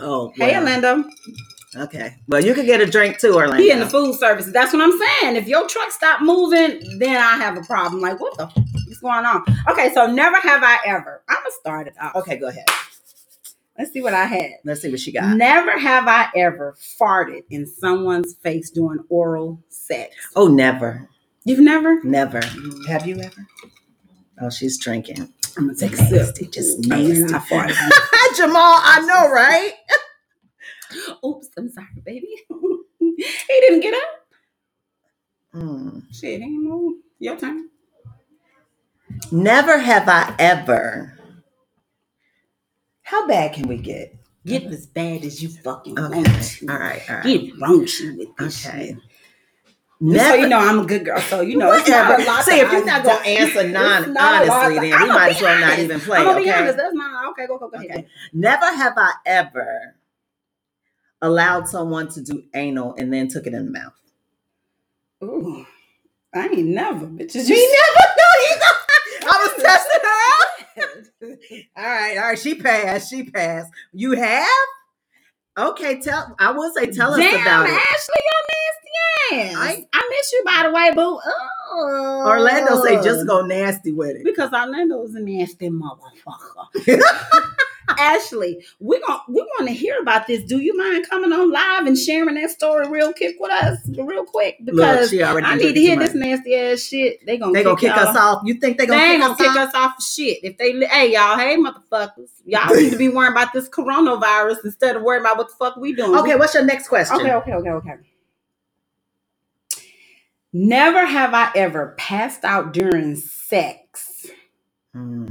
Oh, 0.00 0.32
Hey, 0.36 0.56
Orlando. 0.56 1.04
Okay. 1.76 2.16
Well, 2.28 2.44
you 2.44 2.54
could 2.54 2.66
get 2.66 2.80
a 2.80 2.86
drink 2.86 3.18
too, 3.18 3.34
Orlando. 3.34 3.62
He 3.62 3.70
in 3.70 3.80
the 3.80 3.88
food 3.88 4.14
services. 4.18 4.52
That's 4.52 4.72
what 4.72 4.82
I'm 4.82 4.98
saying. 5.20 5.36
If 5.36 5.46
your 5.48 5.66
truck 5.68 5.90
stop 5.90 6.20
moving, 6.22 6.98
then 6.98 7.16
I 7.16 7.36
have 7.36 7.56
a 7.56 7.62
problem. 7.62 8.00
Like, 8.00 8.20
what 8.20 8.36
the 8.36 8.44
f- 8.46 8.56
is 8.88 8.98
going 8.98 9.24
on? 9.26 9.42
Okay, 9.68 9.92
so 9.94 10.06
never 10.06 10.36
have 10.40 10.62
I 10.62 10.78
ever. 10.86 11.22
I'm 11.28 11.36
gonna 11.36 11.50
start 11.60 11.86
it 11.88 11.94
off. 12.00 12.14
Okay, 12.16 12.36
go 12.36 12.48
ahead. 12.48 12.64
Let's 13.78 13.92
see 13.92 14.00
what 14.00 14.12
I 14.14 14.24
had. 14.24 14.50
Let's 14.64 14.80
see 14.82 14.90
what 14.90 14.98
she 14.98 15.12
got. 15.12 15.36
Never 15.36 15.78
have 15.78 16.08
I 16.08 16.28
ever 16.34 16.76
farted 17.00 17.44
in 17.48 17.64
someone's 17.66 18.34
face 18.34 18.70
during 18.70 19.04
oral 19.08 19.62
sex. 19.68 20.16
Oh, 20.34 20.48
never, 20.48 21.08
You've 21.44 21.60
never? 21.60 22.02
never. 22.02 22.40
Mm. 22.40 22.86
Have 22.88 23.06
you 23.06 23.20
ever? 23.20 23.46
Oh, 24.40 24.50
she's 24.50 24.78
drinking. 24.78 25.32
I'm 25.56 25.66
gonna 25.66 25.78
take 25.78 25.92
a 25.92 25.96
sip. 25.96 26.50
just 26.52 26.86
nasty. 26.86 27.22
Jamal, 28.36 28.80
I 28.82 29.04
know, 29.06 29.30
right? 29.30 29.72
Oops, 31.24 31.48
I'm 31.56 31.70
sorry, 31.70 32.02
baby. 32.04 32.28
he 32.98 33.26
didn't 33.60 33.80
get 33.80 33.94
up. 33.94 34.26
Mm. 35.54 36.14
Shit, 36.14 36.40
he 36.40 36.44
ain't 36.46 36.62
move. 36.62 36.98
Your 37.18 37.36
turn. 37.36 37.68
Never 39.32 39.78
have 39.78 40.08
I 40.08 40.34
ever. 40.38 41.18
How 43.02 43.26
bad 43.26 43.54
can 43.54 43.68
we 43.68 43.78
get? 43.78 44.14
Get 44.46 44.64
as 44.64 44.86
bad 44.86 45.24
as 45.24 45.42
you 45.42 45.48
fucking 45.48 45.98
Okay. 45.98 46.22
want. 46.22 46.58
All 46.68 46.78
right. 46.78 47.02
All 47.08 47.16
right. 47.16 47.24
Get 47.24 47.58
raunchy 47.58 48.16
with 48.16 48.36
this 48.36 48.66
Okay. 48.66 48.88
shit. 48.88 48.96
Never. 50.00 50.28
so 50.30 50.34
you 50.36 50.48
know, 50.48 50.58
I'm 50.58 50.78
a 50.80 50.86
good 50.86 51.04
girl. 51.04 51.20
So 51.20 51.40
you 51.40 51.56
know, 51.58 51.72
it's 51.72 51.88
not 51.88 52.20
a 52.20 52.22
lot. 52.24 52.44
See, 52.44 52.60
if 52.60 52.70
you're 52.72 52.84
not 52.84 53.02
gonna 53.04 53.18
answer 53.26 53.68
non 53.68 54.12
not 54.14 54.44
a 54.44 54.46
lot 54.48 54.64
honestly, 54.66 54.88
then 54.90 55.00
we 55.02 55.08
might 55.08 55.32
as 55.32 55.42
well 55.42 55.60
not 55.60 55.78
even 55.78 56.00
play. 56.00 56.18
I'm 56.18 56.24
gonna 56.26 56.40
be 56.40 56.48
okay? 56.48 56.58
honest. 56.60 56.76
That's 56.76 56.94
not 56.94 57.30
okay. 57.30 57.46
Go, 57.46 57.58
go, 57.58 57.68
go 57.68 57.76
ahead. 57.76 57.90
Okay. 57.90 58.06
Never 58.32 58.66
have 58.66 58.94
I 58.96 59.12
ever 59.26 59.96
allowed 61.22 61.68
someone 61.68 62.08
to 62.12 62.22
do 62.22 62.44
anal 62.54 62.94
and 62.98 63.12
then 63.12 63.28
took 63.28 63.46
it 63.46 63.54
in 63.54 63.66
the 63.66 63.70
mouth. 63.72 63.92
Ooh, 65.22 65.66
I 66.34 66.46
ain't 66.46 66.66
never, 66.68 67.06
bitches. 67.06 67.46
She 67.46 67.72
never 67.72 68.06
knew 68.16 68.34
either. 68.50 68.74
I 69.30 69.48
was 69.56 69.62
testing 69.62 70.00
her 70.02 70.18
out. 70.32 71.38
all 71.76 71.84
right, 71.84 72.16
all 72.18 72.28
right. 72.28 72.38
She 72.38 72.54
passed. 72.54 73.10
She 73.10 73.24
passed. 73.24 73.72
You 73.92 74.12
have? 74.12 74.46
Okay, 75.58 76.00
tell. 76.00 76.36
I 76.38 76.52
will 76.52 76.72
say, 76.72 76.86
tell 76.86 77.12
us 77.12 77.18
Damn, 77.18 77.40
about 77.42 77.66
it. 77.66 77.72
Ashley, 77.72 78.14
you're 78.24 79.40
nasty 79.40 79.50
ass. 79.50 79.56
I- 79.58 79.86
I, 79.92 80.08
miss 80.10 80.32
you, 80.32 80.42
by 80.46 80.62
the 80.64 80.72
way, 80.72 80.90
boo. 80.94 81.20
Oh. 81.70 82.24
Orlando 82.26 82.82
say 82.84 83.02
just 83.02 83.26
go 83.26 83.44
nasty 83.44 83.92
with 83.92 84.16
it. 84.16 84.24
because 84.24 84.52
Orlando 84.52 85.02
is 85.02 85.14
a 85.16 85.20
nasty 85.20 85.68
motherfucker. 85.68 86.68
Ashley, 87.98 88.64
we 88.80 89.00
gon' 89.06 89.20
we 89.28 89.42
want 89.42 89.68
to 89.68 89.74
hear 89.74 90.00
about 90.00 90.26
this. 90.26 90.44
Do 90.44 90.58
you 90.58 90.76
mind 90.76 91.08
coming 91.10 91.32
on 91.32 91.50
live 91.52 91.86
and 91.86 91.98
sharing 91.98 92.36
that 92.36 92.50
story 92.50 92.88
real 92.88 93.12
quick 93.12 93.36
with 93.40 93.52
us, 93.52 93.78
real 93.98 94.24
quick? 94.24 94.56
Because 94.64 95.12
already 95.22 95.46
I 95.46 95.56
need 95.56 95.74
to 95.74 95.80
hear 95.80 95.98
this 95.98 96.14
nasty 96.14 96.54
ass 96.56 96.80
shit. 96.82 97.26
They 97.26 97.38
gonna 97.38 97.52
They 97.52 97.64
gonna 97.64 97.76
kick 97.76 97.90
us 97.96 98.16
off. 98.16 98.42
You 98.46 98.54
think 98.54 98.78
they 98.78 98.86
They 98.86 98.92
gonna 98.92 99.02
ain't 99.02 99.22
kick 99.22 99.22
gonna 99.22 99.32
us 99.34 99.38
kick 99.38 99.48
off? 99.50 99.68
us 99.68 99.74
off 99.74 100.02
shit. 100.04 100.38
If 100.44 100.58
they, 100.58 100.72
hey 100.86 101.12
y'all, 101.12 101.36
hey 101.38 101.56
motherfuckers, 101.56 102.30
y'all 102.46 102.74
need 102.74 102.90
to 102.90 102.98
be 102.98 103.08
worrying 103.08 103.32
about 103.32 103.52
this 103.52 103.68
coronavirus 103.68 104.64
instead 104.64 104.96
of 104.96 105.02
worrying 105.02 105.22
about 105.22 105.38
what 105.38 105.48
the 105.48 105.54
fuck 105.58 105.76
we 105.76 105.94
doing. 105.94 106.14
Okay, 106.20 106.36
what's 106.36 106.54
your 106.54 106.64
next 106.64 106.88
question? 106.88 107.16
Okay, 107.18 107.32
okay, 107.34 107.52
okay, 107.54 107.70
okay. 107.70 107.94
Never 110.52 111.06
have 111.06 111.34
I 111.34 111.50
ever 111.56 111.94
passed 111.98 112.44
out 112.44 112.72
during 112.72 113.16
sex. 113.16 114.26
Mm, 114.96 115.30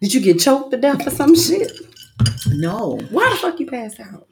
Did 0.00 0.14
you 0.14 0.20
get 0.20 0.38
choked 0.40 0.70
to 0.72 0.76
death 0.76 1.06
or 1.06 1.10
some 1.10 1.34
shit? 1.34 1.72
no, 2.48 2.98
Why 3.10 3.30
the 3.30 3.36
fuck 3.36 3.60
you 3.60 3.66
passed 3.66 4.00
out? 4.00 4.26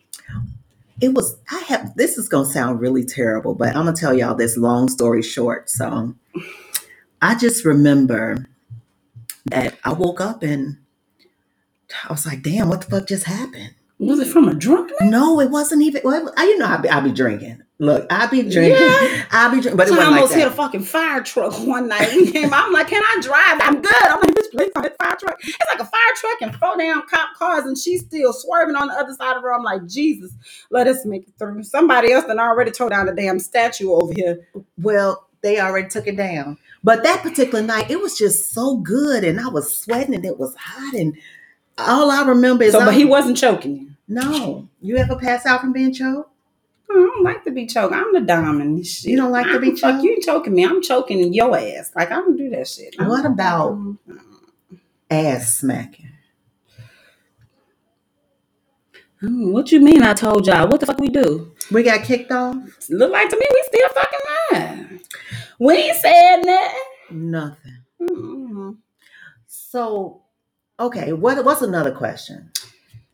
it 1.00 1.12
was. 1.14 1.36
I 1.50 1.58
have. 1.68 1.94
This 1.96 2.16
is 2.18 2.28
gonna 2.28 2.46
sound 2.46 2.80
really 2.80 3.04
terrible, 3.04 3.54
but 3.54 3.68
I'm 3.76 3.84
gonna 3.84 3.92
tell 3.94 4.14
y'all 4.14 4.34
this 4.34 4.56
long 4.56 4.88
story 4.88 5.22
short. 5.22 5.68
So, 5.68 6.14
I 7.20 7.34
just 7.36 7.64
remember 7.64 8.46
that 9.46 9.76
I 9.84 9.92
woke 9.92 10.20
up 10.20 10.42
and 10.42 10.78
I 12.08 12.12
was 12.12 12.26
like, 12.26 12.42
"Damn, 12.42 12.68
what 12.68 12.80
the 12.82 12.90
fuck 12.90 13.08
just 13.08 13.24
happened?" 13.24 13.74
Was 13.98 14.20
it 14.20 14.28
from 14.28 14.48
a 14.48 14.54
drunk 14.54 14.90
night? 15.00 15.10
No, 15.10 15.40
it 15.40 15.50
wasn't 15.50 15.82
even. 15.82 16.02
Well, 16.04 16.32
I, 16.36 16.44
you 16.44 16.58
know, 16.58 16.66
I 16.66 16.76
be, 16.78 16.88
I 16.88 17.00
be 17.00 17.12
drinking. 17.12 17.62
Look, 17.78 18.06
I 18.10 18.26
be 18.26 18.42
drinking. 18.42 18.78
Yeah. 18.78 19.24
I 19.32 19.48
be 19.54 19.60
drinking, 19.60 19.76
but 19.76 19.88
So 19.88 19.94
I 19.94 19.98
wasn't 19.98 20.10
like 20.12 20.16
almost 20.20 20.34
hit 20.34 20.48
a 20.48 20.50
fucking 20.50 20.82
fire 20.82 21.22
truck 21.22 21.52
one 21.66 21.88
night. 21.88 22.10
We 22.16 22.30
came, 22.32 22.52
I'm 22.54 22.72
like, 22.72 22.88
can 22.88 23.02
I 23.04 23.18
drive? 23.20 23.60
I'm 23.60 23.82
good. 23.82 23.92
I'm 24.06 24.20
like, 24.20 24.34
bitch, 24.34 24.50
please, 24.52 24.70
a 24.76 24.80
fire 24.82 25.16
truck. 25.20 25.38
It's 25.44 25.58
like 25.68 25.80
a 25.80 25.84
fire 25.84 26.12
truck 26.18 26.42
and 26.42 26.56
four 26.56 26.76
damn 26.78 27.02
cop 27.02 27.34
cars, 27.36 27.66
and 27.66 27.76
she's 27.76 28.00
still 28.02 28.32
swerving 28.32 28.76
on 28.76 28.88
the 28.88 28.94
other 28.94 29.12
side 29.14 29.36
of 29.36 29.42
her. 29.42 29.52
I'm 29.52 29.62
like, 29.62 29.86
Jesus, 29.86 30.32
let 30.70 30.86
us 30.86 31.04
make 31.04 31.28
it 31.28 31.34
through. 31.38 31.62
Somebody 31.64 32.12
else 32.12 32.24
done 32.24 32.38
already 32.40 32.70
tore 32.70 32.88
down 32.88 33.06
the 33.06 33.12
damn 33.14 33.38
statue 33.38 33.92
over 33.92 34.12
here. 34.14 34.46
Well, 34.78 35.28
they 35.42 35.60
already 35.60 35.88
took 35.88 36.06
it 36.06 36.16
down. 36.16 36.56
But 36.82 37.02
that 37.02 37.22
particular 37.22 37.62
night, 37.62 37.90
it 37.90 38.00
was 38.00 38.16
just 38.16 38.52
so 38.54 38.78
good, 38.78 39.22
and 39.22 39.38
I 39.38 39.48
was 39.48 39.76
sweating, 39.76 40.14
and 40.14 40.24
it 40.24 40.38
was 40.38 40.54
hot, 40.56 40.94
and 40.94 41.14
all 41.76 42.10
I 42.10 42.22
remember 42.24 42.64
is 42.64 42.72
So, 42.72 42.78
but 42.80 42.88
I- 42.88 42.94
he 42.94 43.04
wasn't 43.04 43.36
choking 43.36 43.76
you. 43.76 43.90
No, 44.08 44.68
you 44.80 44.96
ever 44.96 45.16
pass 45.16 45.44
out 45.44 45.60
from 45.60 45.72
being 45.74 45.92
choked? 45.92 46.30
I 46.90 46.94
don't 46.94 47.24
like 47.24 47.44
to 47.44 47.50
be 47.50 47.66
choked. 47.66 47.94
I'm 47.94 48.12
the 48.12 48.20
diamond. 48.20 48.86
shit. 48.86 49.10
You 49.10 49.16
don't 49.16 49.32
like 49.32 49.46
to 49.46 49.60
be 49.60 49.68
I'm- 49.68 49.76
fuck, 49.76 49.94
choked? 49.96 50.04
You 50.04 50.12
ain't 50.12 50.22
choking 50.24 50.54
me. 50.54 50.64
I'm 50.64 50.82
choking 50.82 51.20
in 51.20 51.32
your 51.34 51.56
ass. 51.56 51.92
Like 51.96 52.10
I 52.12 52.16
don't 52.16 52.36
do 52.36 52.50
that 52.50 52.68
shit. 52.68 52.94
What 52.98 53.24
about-. 53.26 53.78
Ass 55.10 55.58
smacking. 55.58 56.10
Mm, 59.22 59.52
What 59.52 59.72
you 59.72 59.80
mean? 59.80 60.02
I 60.02 60.14
told 60.14 60.46
y'all. 60.46 60.68
What 60.68 60.80
the 60.80 60.86
fuck 60.86 60.98
we 61.00 61.08
do? 61.08 61.52
We 61.72 61.82
got 61.82 62.04
kicked 62.04 62.30
off. 62.32 62.56
Look 62.90 63.10
like 63.12 63.28
to 63.30 63.36
me 63.36 63.46
we 63.52 63.62
still 63.66 63.88
fucking 63.90 64.20
mad. 64.52 65.00
We 65.58 65.74
ain't 65.74 65.96
said 65.96 66.42
nothing. 66.44 67.30
Nothing. 67.30 67.78
Mm-mm. 68.02 68.76
So 69.46 70.22
Okay, 70.78 71.12
what 71.14 71.42
what's 71.44 71.62
another 71.62 71.92
question? 71.92 72.50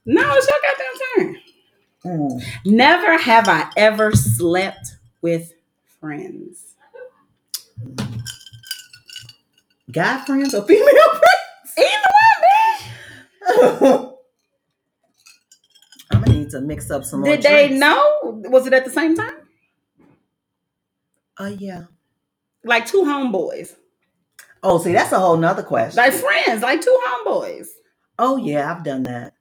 No, 0.05 0.35
it's 0.35 0.49
your 0.49 0.59
goddamn 0.63 1.35
turn. 1.35 1.42
Mm. 2.05 2.43
Never 2.67 3.17
have 3.19 3.49
I 3.49 3.71
ever 3.77 4.13
slept 4.13 4.97
with 5.21 5.53
friends. 6.01 6.75
Guy 9.91 10.25
friends 10.25 10.55
or 10.55 10.65
female 10.65 10.89
friends? 11.11 11.79
Either 11.79 12.09
one, 12.19 13.79
friends? 13.79 14.13
I'm 16.11 16.21
gonna 16.23 16.39
need 16.39 16.51
to 16.51 16.61
mix 16.61 16.91
up 16.91 17.05
some 17.05 17.23
bitch. 17.23 17.37
Did 17.37 17.43
they 17.43 17.67
drinks. 17.69 17.81
know? 17.81 18.43
Was 18.51 18.67
it 18.67 18.73
at 18.73 18.85
the 18.85 18.91
same 18.91 19.15
time? 19.17 19.35
Oh 21.39 21.47
yeah. 21.47 21.85
Like 22.65 22.87
two 22.87 23.03
homeboys, 23.03 23.75
Oh, 24.63 24.79
see, 24.79 24.93
that's 24.93 25.11
a 25.11 25.19
whole 25.19 25.37
nother 25.37 25.65
question. 25.65 25.97
like 25.97 26.13
friends, 26.13 26.63
like 26.63 26.81
two 26.81 27.01
homeboys. 27.09 27.67
oh 28.19 28.37
yeah, 28.37 28.71
I've 28.73 28.85
done 28.85 29.03
that. 29.05 29.35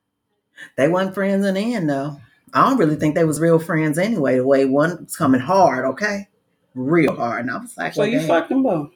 They 0.78 0.88
weren't 0.88 1.14
friends 1.14 1.46
in 1.46 1.54
the 1.56 1.74
end 1.76 1.90
though. 1.90 2.20
I 2.54 2.70
don't 2.70 2.78
really 2.78 2.96
think 2.98 3.16
they 3.16 3.24
was 3.26 3.40
real 3.40 3.60
friends 3.60 3.98
anyway. 3.98 4.38
The 4.38 4.46
way 4.48 4.66
one 4.66 5.06
was 5.06 5.16
coming 5.16 5.42
hard, 5.42 5.86
okay, 5.86 6.28
real 6.76 7.16
hard, 7.16 7.42
and 7.42 7.52
I 7.52 7.58
was 7.58 7.78
like, 7.78 7.94
So 7.94 8.02
well, 8.02 8.10
you 8.10 8.20
damn. 8.20 8.28
fucked 8.28 8.50
them 8.50 8.64
both. 8.64 8.92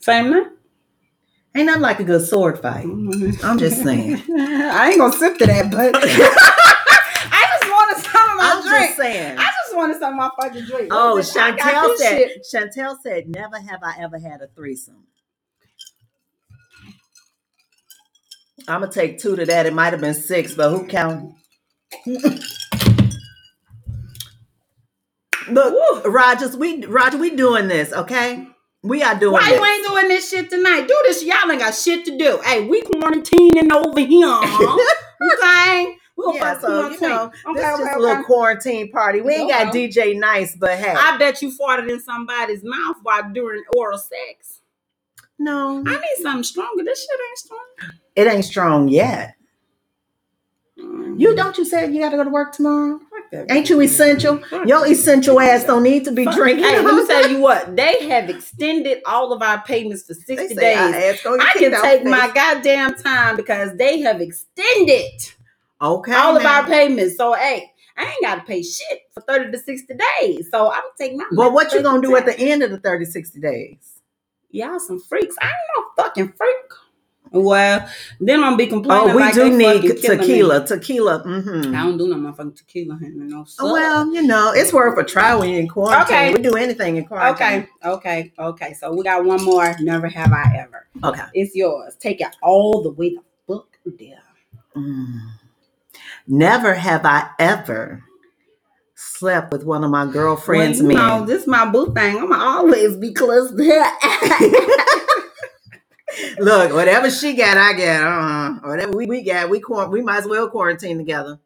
Same 0.00 0.30
night. 0.30 0.46
ain't 1.54 1.66
nothing 1.66 1.82
like 1.82 2.00
a 2.00 2.04
good 2.04 2.26
sword 2.26 2.58
fight. 2.60 2.86
Mm-hmm. 2.86 3.44
I'm 3.44 3.58
just 3.58 3.82
saying. 3.82 4.22
I 4.38 4.90
ain't 4.90 4.98
gonna 4.98 5.12
sip 5.12 5.38
to 5.38 5.46
that, 5.46 5.70
but 5.70 5.94
I 5.96 7.58
just 7.60 7.70
wanted 7.70 8.04
some 8.04 8.30
of 8.30 8.36
my 8.36 8.52
I'm 8.54 8.62
drink. 8.62 8.86
just 8.86 8.96
saying. 8.98 9.38
I 9.38 9.44
just 9.64 9.76
wanted 9.76 9.98
some 9.98 10.12
of 10.12 10.16
my 10.16 10.30
fucking 10.42 10.64
drink. 10.66 10.88
Oh, 10.90 11.16
got 11.34 11.58
Chantel 11.58 11.96
said. 11.96 12.18
shit. 12.18 12.46
Chantel 12.54 12.96
said, 13.02 13.28
"Never 13.28 13.58
have 13.58 13.80
I 13.82 13.96
ever 14.00 14.18
had 14.18 14.40
a 14.42 14.48
threesome." 14.54 15.04
I'm 18.68 18.80
gonna 18.80 18.92
take 18.92 19.18
two 19.18 19.36
to 19.36 19.46
that. 19.46 19.66
It 19.66 19.74
might 19.74 19.92
have 19.92 20.00
been 20.00 20.14
six, 20.14 20.54
but 20.54 20.70
who 20.70 20.86
counted? 20.86 21.34
Look, 25.52 26.06
Rogers, 26.06 26.56
we 26.56 26.84
Roger, 26.86 27.18
we 27.18 27.30
doing 27.36 27.68
this, 27.68 27.92
okay? 27.92 28.46
We 28.82 29.02
are 29.02 29.14
doing 29.18 29.32
Why 29.34 29.50
this. 29.50 29.58
you 29.58 29.64
ain't 29.66 29.86
doing 29.86 30.08
this 30.08 30.30
shit 30.30 30.50
tonight? 30.50 30.86
Do 30.88 31.00
this. 31.06 31.24
Y'all 31.24 31.50
ain't 31.50 31.60
got 31.60 31.74
shit 31.74 32.04
to 32.06 32.16
do. 32.18 32.40
Hey, 32.44 32.66
we 32.66 32.82
quarantining 32.82 33.72
over 33.72 34.00
here. 34.00 34.26
okay? 35.34 35.96
We'll 36.16 36.34
yeah, 36.34 36.40
fuck 36.54 36.60
so 36.62 36.88
you 36.90 37.00
know, 37.00 37.24
Okay, 37.26 37.60
this 37.60 37.64
is 37.64 37.74
okay, 37.74 37.84
just 37.84 37.96
a 37.96 38.00
little 38.00 38.24
quarantine 38.24 38.90
party. 38.92 39.20
We 39.20 39.34
ain't 39.34 39.50
got 39.50 39.74
DJ 39.74 40.18
Nice, 40.18 40.56
but 40.56 40.78
hey, 40.78 40.94
I 40.96 41.16
bet 41.18 41.42
you 41.42 41.52
farted 41.56 41.90
in 41.90 42.00
somebody's 42.00 42.64
mouth 42.64 42.96
while 43.02 43.30
during 43.32 43.64
oral 43.76 43.98
sex. 43.98 44.60
no, 45.38 45.84
I 45.86 45.92
need 45.92 46.22
something 46.22 46.44
stronger. 46.44 46.84
This 46.84 47.00
shit 47.00 47.20
ain't 47.30 47.38
strong. 47.38 47.66
it 48.16 48.26
ain't 48.28 48.44
strong 48.44 48.88
yet. 48.88 49.36
You 51.16 51.34
don't 51.34 51.58
you 51.58 51.64
said 51.64 51.92
you 51.92 52.00
got 52.00 52.10
to 52.10 52.16
go 52.16 52.24
to 52.24 52.30
work 52.30 52.52
tomorrow? 52.52 53.00
Ain't 53.50 53.68
you 53.68 53.80
essential? 53.80 54.38
Fuck 54.38 54.66
Your 54.66 54.86
essential 54.86 55.40
ass 55.40 55.64
don't 55.64 55.82
need 55.82 56.04
to 56.04 56.12
be 56.12 56.24
Fuck- 56.24 56.36
drinking. 56.36 56.64
Hey, 56.64 56.80
let 56.80 56.94
me 56.94 57.06
tell 57.06 57.30
you 57.30 57.40
what. 57.40 57.76
They 57.76 58.08
have 58.08 58.30
extended 58.30 59.02
all 59.06 59.32
of 59.32 59.42
our 59.42 59.62
payments 59.62 60.04
for 60.04 60.14
60 60.14 60.54
days. 60.54 60.76
our 60.78 60.94
ass 60.94 61.22
gonna 61.22 61.38
get 61.38 61.46
I 61.46 61.52
can 61.58 61.82
take 61.82 62.04
my 62.04 62.30
goddamn 62.34 62.94
time 62.94 63.36
because 63.36 63.76
they 63.76 64.00
have 64.00 64.20
extended 64.20 65.10
okay 65.82 66.12
all 66.12 66.36
of 66.36 66.44
our 66.44 66.64
payments. 66.66 67.16
So, 67.16 67.34
hey, 67.34 67.70
I 67.96 68.04
ain't 68.04 68.22
got 68.22 68.36
to 68.36 68.40
pay 68.42 68.62
shit 68.62 69.02
for 69.12 69.20
30 69.22 69.52
to 69.52 69.58
60 69.58 69.94
days. 70.20 70.48
So, 70.50 70.72
I'm 70.72 70.82
taking 70.98 71.18
my 71.18 71.24
But 71.32 71.52
what 71.52 71.72
you 71.72 71.82
gonna 71.82 72.00
the 72.00 72.08
do 72.08 72.16
at 72.16 72.26
the 72.26 72.38
end 72.38 72.62
of 72.62 72.70
the 72.70 72.78
30, 72.78 73.04
60 73.04 73.40
days? 73.40 74.00
Y'all 74.50 74.78
some 74.78 75.00
freaks. 75.00 75.36
I 75.42 75.46
ain't 75.46 75.54
no 75.76 76.02
fucking 76.02 76.32
freak. 76.32 76.56
Well, 77.30 77.88
then 78.20 78.40
I'm 78.40 78.44
gonna 78.52 78.56
be 78.56 78.66
complaining 78.66 79.10
Oh, 79.10 79.16
we 79.16 79.22
like 79.22 79.34
do 79.34 79.50
need 79.56 79.82
killing 80.00 80.20
me. 80.20 80.26
tequila. 80.26 80.66
Tequila. 80.66 81.22
Mm-hmm. 81.24 81.74
I 81.74 81.82
don't 81.82 81.98
do 81.98 82.08
no 82.08 82.16
motherfucking 82.16 82.56
tequila 82.56 82.98
here. 82.98 83.10
No, 83.14 83.44
sir. 83.44 83.64
Well, 83.64 84.12
you 84.12 84.22
know, 84.22 84.52
it's 84.54 84.72
worth 84.72 84.98
a 84.98 85.04
try 85.04 85.34
when 85.34 85.50
you're 85.50 85.60
in 85.60 85.68
quarantine. 85.68 86.02
Okay. 86.16 86.32
We 86.34 86.42
do 86.42 86.54
anything 86.54 86.96
in 86.96 87.04
quarantine. 87.04 87.34
Okay, 87.44 87.68
okay, 87.84 88.32
okay. 88.38 88.72
So 88.74 88.92
we 88.92 89.02
got 89.04 89.24
one 89.24 89.44
more. 89.44 89.76
Never 89.80 90.08
have 90.08 90.32
I 90.32 90.56
ever. 90.58 90.86
Okay. 91.04 91.24
It's 91.34 91.54
yours. 91.54 91.96
Take 92.00 92.20
it 92.20 92.34
all 92.42 92.82
the 92.82 92.90
way 92.90 93.10
the 93.10 93.22
fuck 93.46 93.66
there. 93.98 94.22
Mm. 94.76 95.32
Never 96.26 96.74
have 96.74 97.04
I 97.06 97.28
ever 97.38 98.04
slept 98.94 99.52
with 99.52 99.64
one 99.64 99.84
of 99.84 99.90
my 99.90 100.06
girlfriend's 100.10 100.82
well, 100.82 100.90
you 100.90 100.96
men. 100.98 101.06
know, 101.20 101.26
this 101.26 101.46
my 101.46 101.64
boo 101.64 101.92
thing. 101.94 102.18
I'ma 102.18 102.36
always 102.36 102.96
be 102.96 103.12
close 103.12 103.50
to 103.50 103.64
her. 103.64 104.98
Look, 106.38 106.72
whatever 106.74 107.10
she 107.10 107.34
got, 107.34 107.56
I 107.56 107.72
got. 107.74 108.02
Uh, 108.64 108.68
whatever 108.68 108.92
we, 108.96 109.06
we 109.06 109.22
got, 109.22 109.50
we 109.50 109.60
quar- 109.60 109.90
we 109.90 110.02
might 110.02 110.18
as 110.18 110.26
well 110.26 110.48
quarantine 110.50 110.98
together. 110.98 111.38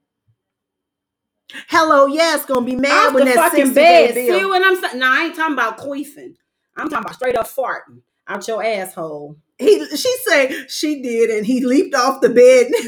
Hello, 1.69 2.07
yeah, 2.07 2.35
it's 2.37 2.47
gonna 2.47 2.64
be 2.64 2.76
mad 2.76 3.09
Off 3.09 3.14
when 3.14 3.25
the 3.25 3.31
that 3.31 3.37
fucking 3.37 3.67
60 3.67 3.75
bed. 3.75 4.14
See 4.14 4.45
what 4.45 4.64
I'm 4.64 4.81
saying? 4.81 4.99
No, 4.99 5.07
I 5.11 5.25
ain't 5.25 5.37
talking 5.37 5.55
about 5.55 5.79
queefing. 5.79 6.35
I'm 6.76 6.88
talking 6.88 7.05
about 7.05 7.14
straight 7.14 7.37
up 7.37 7.47
farting 7.47 8.00
out 8.29 8.47
your 8.49 8.62
asshole. 8.64 9.37
He 9.59 9.85
she 9.97 10.17
said 10.25 10.71
she 10.71 11.02
did, 11.02 11.31
and 11.31 11.47
he 11.47 11.64
leaped 11.64 11.95
off 11.95 12.21
the 12.21 12.31
bed. 12.31 12.69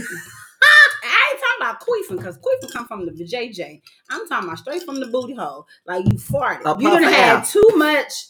I 1.05 1.31
ain't 1.31 1.41
talking 1.41 1.61
about 1.61 1.81
queefing 1.81 2.19
because 2.19 2.39
queefing 2.39 2.73
come 2.73 2.87
from 2.87 3.07
the 3.07 3.13
JJ. 3.13 3.83
I'm 4.11 4.27
talking 4.29 4.49
about 4.49 4.59
straight 4.59 4.83
from 4.83 5.01
the 5.01 5.07
booty 5.07 5.35
hole. 5.35 5.67
Like 5.87 6.05
you 6.05 6.19
farted. 6.19 6.65
You 6.81 6.91
puff 6.91 6.95
done 7.01 7.05
of 7.05 7.11
had 7.11 7.45
too 7.45 7.69
much 7.77 8.27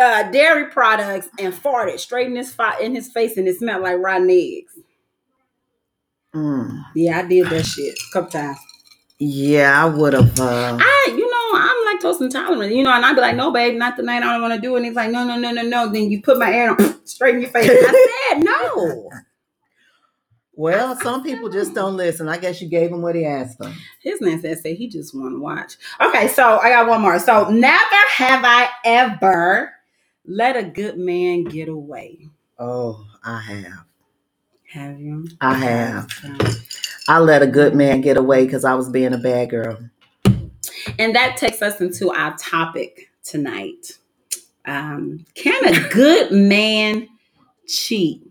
uh, 0.00 0.30
dairy 0.32 0.66
products 0.70 1.28
and 1.38 1.54
farted 1.54 2.00
straight 2.00 2.28
in 2.28 2.36
his 2.36 2.52
fi- 2.54 2.80
in 2.80 2.94
his 2.96 3.12
face 3.12 3.36
and 3.36 3.46
it 3.48 3.58
smelled 3.58 3.82
like 3.84 3.98
rotten 3.98 4.30
eggs. 4.30 4.72
Mm, 6.34 6.84
Yeah, 6.94 7.20
I 7.20 7.26
did 7.26 7.48
that 7.50 7.66
shit 7.66 7.94
a 7.94 8.12
couple 8.12 8.30
times. 8.30 8.58
yeah, 9.18 9.84
I 9.84 9.88
would 9.88 10.12
have. 10.12 10.38
Uh, 10.40 10.78
I, 10.80 11.06
you 11.08 11.28
know, 11.30 11.58
I'm 11.58 11.98
lactose 11.98 12.20
intolerant, 12.20 12.74
you 12.74 12.84
know, 12.84 12.92
and 12.92 13.04
I'd 13.04 13.14
be 13.14 13.20
like, 13.20 13.36
no, 13.36 13.52
babe, 13.52 13.76
not 13.76 13.96
tonight. 13.96 14.18
I 14.22 14.32
don't 14.34 14.42
want 14.42 14.54
to 14.54 14.60
do 14.60 14.74
it. 14.74 14.78
And 14.78 14.86
he's 14.86 14.94
like, 14.94 15.10
no, 15.10 15.24
no, 15.24 15.36
no, 15.38 15.50
no, 15.50 15.62
no. 15.62 15.90
Then 15.92 16.10
you 16.10 16.22
put 16.22 16.38
my 16.38 16.52
air 16.52 16.70
on 16.70 17.06
straight 17.06 17.34
in 17.36 17.40
your 17.42 17.50
face. 17.50 17.68
I 17.70 18.30
said 18.32 18.44
no. 18.44 19.10
well, 20.54 20.96
some 21.00 21.22
people 21.24 21.48
just 21.48 21.74
don't 21.74 21.96
listen. 21.96 22.28
I 22.28 22.38
guess 22.38 22.62
you 22.62 22.68
gave 22.68 22.90
him 22.92 23.02
what 23.02 23.14
he 23.16 23.24
asked 23.26 23.58
for. 23.58 23.72
His 24.02 24.20
man 24.20 24.40
said, 24.40 24.58
say 24.58 24.74
he 24.74 24.88
just 24.88 25.14
want 25.14 25.34
to 25.34 25.40
watch. 25.40 25.76
Okay, 26.00 26.28
so 26.28 26.58
I 26.58 26.70
got 26.70 26.88
one 26.88 27.00
more. 27.02 27.18
So 27.18 27.48
never 27.50 27.96
have 28.16 28.42
I 28.44 28.68
ever 28.84 29.72
let 30.30 30.56
a 30.56 30.62
good 30.62 30.96
man 30.96 31.42
get 31.42 31.68
away. 31.68 32.28
Oh, 32.56 33.04
I 33.24 33.40
have. 33.40 33.84
Have 34.68 35.00
you? 35.00 35.26
I 35.40 35.54
have. 35.54 36.08
I 37.08 37.18
let 37.18 37.42
a 37.42 37.48
good 37.48 37.74
man 37.74 38.00
get 38.00 38.16
away 38.16 38.44
because 38.44 38.64
I 38.64 38.74
was 38.74 38.88
being 38.88 39.12
a 39.12 39.18
bad 39.18 39.50
girl. 39.50 39.78
And 40.98 41.16
that 41.16 41.36
takes 41.36 41.60
us 41.62 41.80
into 41.80 42.12
our 42.12 42.36
topic 42.36 43.10
tonight. 43.24 43.98
Um, 44.64 45.26
can 45.34 45.64
a 45.66 45.88
good 45.88 46.30
man 46.30 47.08
cheat? 47.66 48.22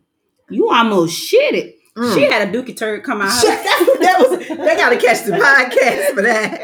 You 0.50 0.70
almost 0.70 1.20
shit 1.20 1.54
it. 1.54 1.79
Mm. 2.00 2.14
She 2.16 2.24
had 2.32 2.48
a 2.48 2.52
dookie 2.52 2.78
turd 2.78 3.04
come 3.04 3.22
out. 3.22 3.32
That, 3.44 3.98
that 4.02 4.30
was 4.30 4.48
they 4.48 4.76
gotta 4.78 4.98
catch 4.98 5.24
the 5.26 5.34
podcast 5.34 6.14
for 6.16 6.22
that. 6.22 6.62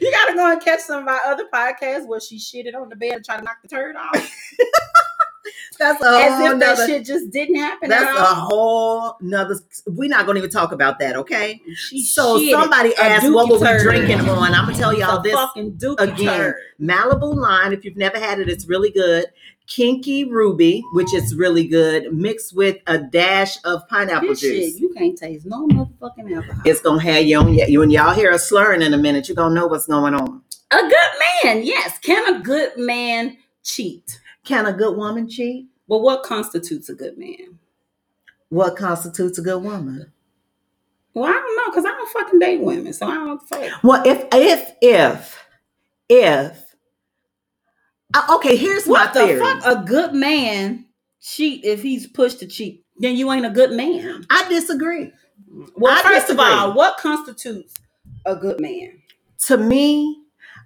You 0.00 0.10
gotta 0.10 0.34
go 0.34 0.50
and 0.52 0.60
catch 0.62 0.80
some 0.80 1.00
of 1.00 1.04
my 1.04 1.20
other 1.26 1.44
podcasts 1.52 2.06
where 2.06 2.20
she 2.20 2.36
shitted 2.38 2.74
on 2.74 2.88
the 2.88 2.96
bed 2.96 3.12
and 3.16 3.24
tried 3.24 3.38
to 3.38 3.44
knock 3.44 3.58
the 3.62 3.68
turd 3.68 3.96
off. 3.96 4.14
That's 5.78 6.02
a 6.02 6.06
As 6.08 6.32
whole 6.38 6.52
if 6.52 6.58
that 6.58 6.58
nother, 6.58 6.86
shit 6.86 7.04
just 7.06 7.30
didn't 7.30 7.54
happen. 7.56 7.88
that's 7.88 8.04
at 8.04 8.16
a 8.16 8.34
whole 8.34 9.16
nother 9.20 9.54
we're 9.86 10.08
not 10.08 10.26
gonna 10.26 10.38
even 10.40 10.50
talk 10.50 10.72
about 10.72 10.98
that, 10.98 11.14
okay? 11.16 11.60
She 11.76 12.02
So 12.02 12.44
somebody 12.50 12.94
asked 12.96 13.30
what 13.32 13.48
were 13.48 13.58
we 13.58 13.82
drinking 13.82 14.28
on. 14.28 14.54
I'm 14.54 14.66
gonna 14.66 14.76
tell 14.76 14.92
y'all 14.96 15.22
this 15.22 15.34
fucking 15.34 15.74
dookie 15.74 16.00
again. 16.00 16.26
turd. 16.26 16.54
Malibu 16.80 17.32
lime, 17.34 17.72
if 17.72 17.84
you've 17.84 17.96
never 17.96 18.18
had 18.18 18.40
it, 18.40 18.48
it's 18.48 18.66
really 18.66 18.90
good. 18.90 19.26
Kinky 19.68 20.24
Ruby, 20.24 20.82
which 20.94 21.12
is 21.14 21.34
really 21.34 21.66
good, 21.68 22.12
mixed 22.12 22.56
with 22.56 22.78
a 22.86 22.98
dash 22.98 23.58
of 23.64 23.86
pineapple 23.88 24.30
This 24.30 24.40
juice. 24.40 24.72
shit, 24.72 24.80
you 24.80 24.88
can't 24.94 25.16
taste 25.16 25.44
no 25.46 25.68
motherfucking 25.68 26.34
alcohol. 26.34 26.62
It's 26.64 26.80
gonna 26.80 27.02
have 27.02 27.24
you 27.24 27.38
on 27.38 27.52
you 27.54 27.78
when 27.80 27.90
y'all 27.90 28.14
hear 28.14 28.30
a 28.30 28.38
slurring 28.38 28.82
in 28.82 28.94
a 28.94 28.98
minute, 28.98 29.28
you're 29.28 29.36
gonna 29.36 29.54
know 29.54 29.66
what's 29.66 29.86
going 29.86 30.14
on. 30.14 30.42
A 30.70 30.80
good 30.80 31.44
man, 31.44 31.62
yes. 31.64 31.98
Can 31.98 32.34
a 32.34 32.40
good 32.40 32.78
man 32.78 33.36
cheat? 33.62 34.18
Can 34.44 34.66
a 34.66 34.72
good 34.72 34.96
woman 34.96 35.28
cheat? 35.28 35.66
But 35.86 35.98
what 35.98 36.22
constitutes 36.22 36.88
a 36.88 36.94
good 36.94 37.18
man? 37.18 37.58
What 38.48 38.76
constitutes 38.76 39.38
a 39.38 39.42
good 39.42 39.62
woman? 39.62 40.12
Well, 41.12 41.26
I 41.26 41.32
don't 41.32 41.56
know 41.56 41.70
because 41.70 41.84
I 41.84 41.90
don't 41.90 42.10
fucking 42.10 42.38
date 42.38 42.60
women, 42.62 42.92
so 42.92 43.06
I 43.06 43.14
don't 43.14 43.26
know 43.26 43.32
what 43.34 43.40
to 43.42 43.54
say. 43.54 43.70
Well, 43.82 44.02
if 44.06 44.26
if 44.32 44.72
if 44.80 45.44
if 46.08 46.67
uh, 48.14 48.36
okay, 48.36 48.56
here's 48.56 48.86
What 48.86 49.14
my 49.14 49.20
the 49.20 49.26
theory. 49.26 49.40
fuck? 49.40 49.62
A 49.64 49.84
good 49.84 50.14
man 50.14 50.86
cheat 51.20 51.64
if 51.64 51.82
he's 51.82 52.06
pushed 52.06 52.40
to 52.40 52.46
cheat? 52.46 52.84
Then 52.98 53.16
you 53.16 53.30
ain't 53.32 53.46
a 53.46 53.50
good 53.50 53.72
man. 53.72 54.24
I 54.30 54.48
disagree. 54.48 55.12
Well, 55.76 55.92
I 55.96 56.02
first 56.02 56.26
disagree. 56.28 56.44
of 56.46 56.50
all, 56.58 56.74
what 56.74 56.96
constitutes 56.98 57.74
a 58.26 58.34
good 58.36 58.60
man? 58.60 59.00
To 59.46 59.56
me, 59.56 60.22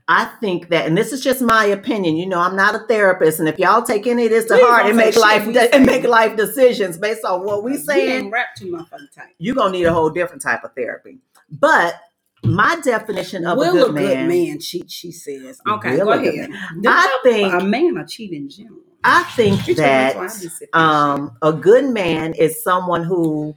I 0.09 0.25
think 0.41 0.69
that, 0.71 0.87
and 0.87 0.97
this 0.97 1.13
is 1.13 1.23
just 1.23 1.41
my 1.43 1.65
opinion. 1.67 2.17
You 2.17 2.27
know, 2.27 2.41
I'm 2.41 2.57
not 2.57 2.75
a 2.75 2.81
therapist, 2.89 3.39
and 3.39 3.49
if 3.49 3.59
y'all 3.59 3.83
take 3.83 4.07
any 4.07 4.25
of 4.25 4.31
this 4.31 4.47
to 4.47 4.55
Please 4.55 4.65
heart 4.67 4.87
and 4.87 4.97
make 4.97 5.17
life 5.17 5.47
we 5.47 5.57
and 5.59 5.87
make 5.87 6.05
life 6.05 6.37
decisions 6.37 6.97
based 6.99 7.25
on 7.25 7.45
what 7.45 7.63
we 7.63 7.73
We 7.73 7.79
saying, 7.79 8.27
ain't 8.27 8.35
too 8.57 8.67
motherfucking 8.73 9.15
tight. 9.15 9.35
you're 9.39 9.55
gonna 9.55 9.73
need 9.73 9.85
a 9.85 9.93
whole 9.93 10.11
different 10.11 10.43
type 10.43 10.65
of 10.65 10.75
therapy. 10.75 11.19
But 11.51 12.01
my 12.45 12.79
definition 12.83 13.47
of 13.47 13.59
Will 13.59 13.85
a 13.85 13.93
good 13.93 13.95
man, 13.95 14.59
cheat? 14.61 14.91
She 14.91 15.13
says. 15.13 15.61
Okay, 15.67 15.97
go 15.97 16.11
a 16.11 16.19
good 16.19 16.35
ahead. 16.35 16.51
I 16.87 17.21
think 17.23 17.53
a 17.55 17.65
man 17.65 17.97
a 17.97 18.07
cheat 18.07 18.33
in 18.33 18.49
general. 18.49 18.81
I 19.05 19.25
think 19.25 19.65
that 19.77 20.17
why 20.17 20.23
I 20.23 20.27
be 20.27 20.31
sipping 20.31 20.51
this 20.51 20.69
um, 20.73 21.37
a 21.43 21.53
good 21.53 21.93
man 21.93 22.35
is 22.35 22.63
someone 22.63 23.05
who 23.05 23.57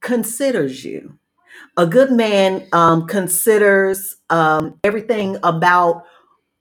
considers 0.00 0.84
you. 0.84 1.18
A 1.76 1.86
good 1.86 2.12
man 2.12 2.66
um, 2.72 3.06
considers 3.06 4.16
um, 4.30 4.78
everything 4.84 5.36
about 5.42 6.04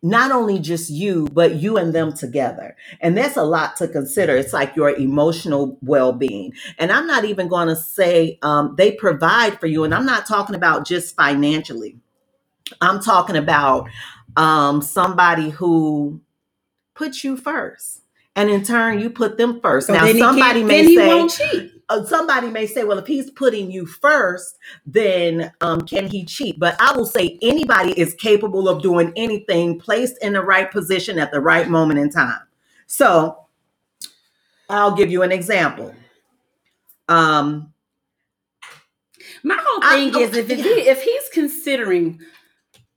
not 0.04 0.32
only 0.32 0.60
just 0.60 0.90
you, 0.90 1.28
but 1.32 1.56
you 1.56 1.78
and 1.78 1.94
them 1.94 2.12
together. 2.14 2.76
And 3.00 3.18
that's 3.18 3.38
a 3.38 3.44
lot 3.44 3.78
to 3.78 3.88
consider. 3.88 4.36
It's 4.36 4.52
like 4.52 4.76
your 4.76 4.90
emotional 4.90 5.78
well 5.82 6.12
being. 6.12 6.54
And 6.78 6.92
I'm 6.92 7.08
not 7.08 7.24
even 7.24 7.48
going 7.48 7.70
to 7.70 7.76
say 7.76 8.38
um, 8.42 8.76
they 8.78 8.92
provide 8.92 9.60
for 9.62 9.68
you. 9.68 9.86
And 9.86 9.96
I'm 9.96 10.06
not 10.06 10.28
talking 10.28 10.56
about 10.56 10.86
just 10.86 11.16
financially, 11.16 11.98
I'm 12.82 13.00
talking 13.00 13.38
about 13.38 13.90
um, 14.36 14.82
somebody 14.82 15.50
who 15.50 16.22
puts 16.96 17.24
you 17.24 17.38
first. 17.38 18.02
And 18.36 18.50
in 18.50 18.64
turn, 18.64 19.00
you 19.00 19.10
put 19.10 19.38
them 19.38 19.62
first. 19.62 19.88
So 19.88 19.94
now, 19.94 20.12
somebody 20.14 20.64
may 20.64 20.96
say, 20.96 21.08
won't 21.08 21.32
cheat. 21.32 21.73
Uh, 21.94 22.06
somebody 22.06 22.50
may 22.50 22.66
say, 22.66 22.84
well, 22.84 22.98
if 22.98 23.08
he's 23.08 23.30
putting 23.32 23.72
you 23.72 23.86
first, 23.86 24.58
then 24.86 25.52
um, 25.62 25.82
can 25.82 26.08
he 26.08 26.26
cheat? 26.26 26.60
But 26.60 26.76
I 26.80 26.96
will 26.96 27.06
say 27.06 27.38
anybody 27.42 27.92
is 28.00 28.14
capable 28.16 28.68
of 28.68 28.82
doing 28.82 29.14
anything 29.16 29.80
placed 29.80 30.18
in 30.24 30.34
the 30.34 30.42
right 30.42 30.70
position 30.72 31.20
at 31.20 31.32
the 31.32 31.40
right 31.40 31.70
moment 31.70 32.00
in 32.00 32.10
time. 32.10 32.40
So 32.88 33.38
I'll 34.70 34.96
give 34.96 35.12
you 35.12 35.24
an 35.24 35.32
example. 35.32 35.94
Um, 37.08 37.74
My 39.44 39.58
whole 39.60 39.80
I- 39.84 40.10
thing 40.12 40.22
is 40.22 40.36
if 40.36 40.50
if, 40.50 40.58
he, 40.60 40.64
if 40.90 41.02
he's 41.04 41.30
considering 41.32 42.20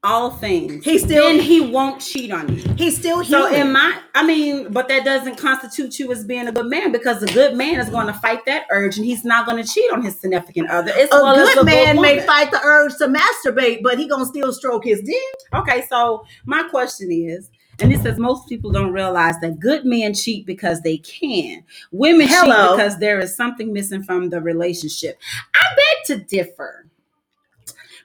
all 0.03 0.31
things, 0.31 0.85
He 0.85 0.99
still- 0.99 1.25
then 1.27 1.41
he 1.41 1.61
won't 1.61 2.01
cheat 2.01 2.31
on 2.31 2.55
you. 2.55 2.63
he's 2.77 2.97
still 2.97 3.25
So 3.25 3.47
in 3.53 3.73
my, 3.73 3.97
I 4.15 4.25
mean, 4.25 4.73
but 4.73 4.87
that 4.89 5.05
doesn't 5.05 5.37
constitute 5.37 5.99
you 5.99 6.13
as 6.13 6.25
being 6.25 6.47
a 6.47 6.53
good 6.53 6.67
man 6.67 6.93
because 6.93 7.23
a 7.23 7.27
good 7.27 7.57
man 7.57 7.81
is 7.81 7.89
going 7.89 8.07
to 8.07 8.13
fight 8.13 8.45
that 8.47 8.67
urge 8.71 8.97
and 8.99 9.05
he's 9.07 9.25
not 9.25 9.47
going 9.47 9.63
to 9.63 9.69
cheat 9.69 9.91
on 9.93 10.03
his 10.03 10.19
significant 10.19 10.71
other. 10.71 10.93
As 10.93 11.09
a 11.11 11.19
good 11.55 11.65
man 11.65 12.01
may 12.01 12.21
fight 12.25 12.51
the 12.53 12.61
urge 12.63 12.95
to 12.99 13.09
masturbate, 13.09 13.83
but 13.83 13.99
he 13.99 14.07
gonna 14.09 14.27
still 14.27 14.53
stroke 14.53 14.85
his 14.85 15.01
dick. 15.03 15.17
Okay, 15.55 15.85
so 15.89 16.25
my 16.45 16.63
question 16.69 17.11
is, 17.11 17.51
and 17.81 17.91
this 17.93 18.03
says 18.03 18.17
most 18.19 18.49
people 18.49 18.71
don't 18.71 18.93
realize 18.93 19.35
that 19.41 19.59
good 19.59 19.85
men 19.85 20.15
cheat 20.15 20.47
because 20.47 20.81
they 20.83 20.99
can. 20.99 21.65
Women 21.91 22.29
Hello. 22.29 22.69
cheat 22.69 22.77
because 22.77 22.99
there 23.01 23.19
is 23.19 23.37
something 23.37 23.73
missing 23.73 24.03
from 24.03 24.31
the 24.31 24.41
relationship. 24.41 25.19
I 25.55 25.75
beg 25.75 26.19
to 26.19 26.25
differ. 26.25 26.87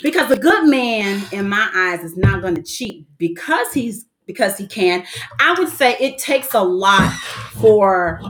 Because 0.01 0.31
a 0.31 0.38
good 0.38 0.67
man, 0.67 1.24
in 1.31 1.48
my 1.48 1.70
eyes, 1.74 2.03
is 2.03 2.17
not 2.17 2.41
going 2.41 2.55
to 2.55 2.63
cheat 2.63 3.05
because 3.17 3.74
he's 3.74 4.05
because 4.25 4.58
he 4.58 4.67
can. 4.67 5.05
I 5.39 5.53
would 5.58 5.70
say 5.70 5.96
it 6.00 6.17
takes 6.17 6.53
a 6.53 6.62
lot 6.62 7.12
for 7.53 8.22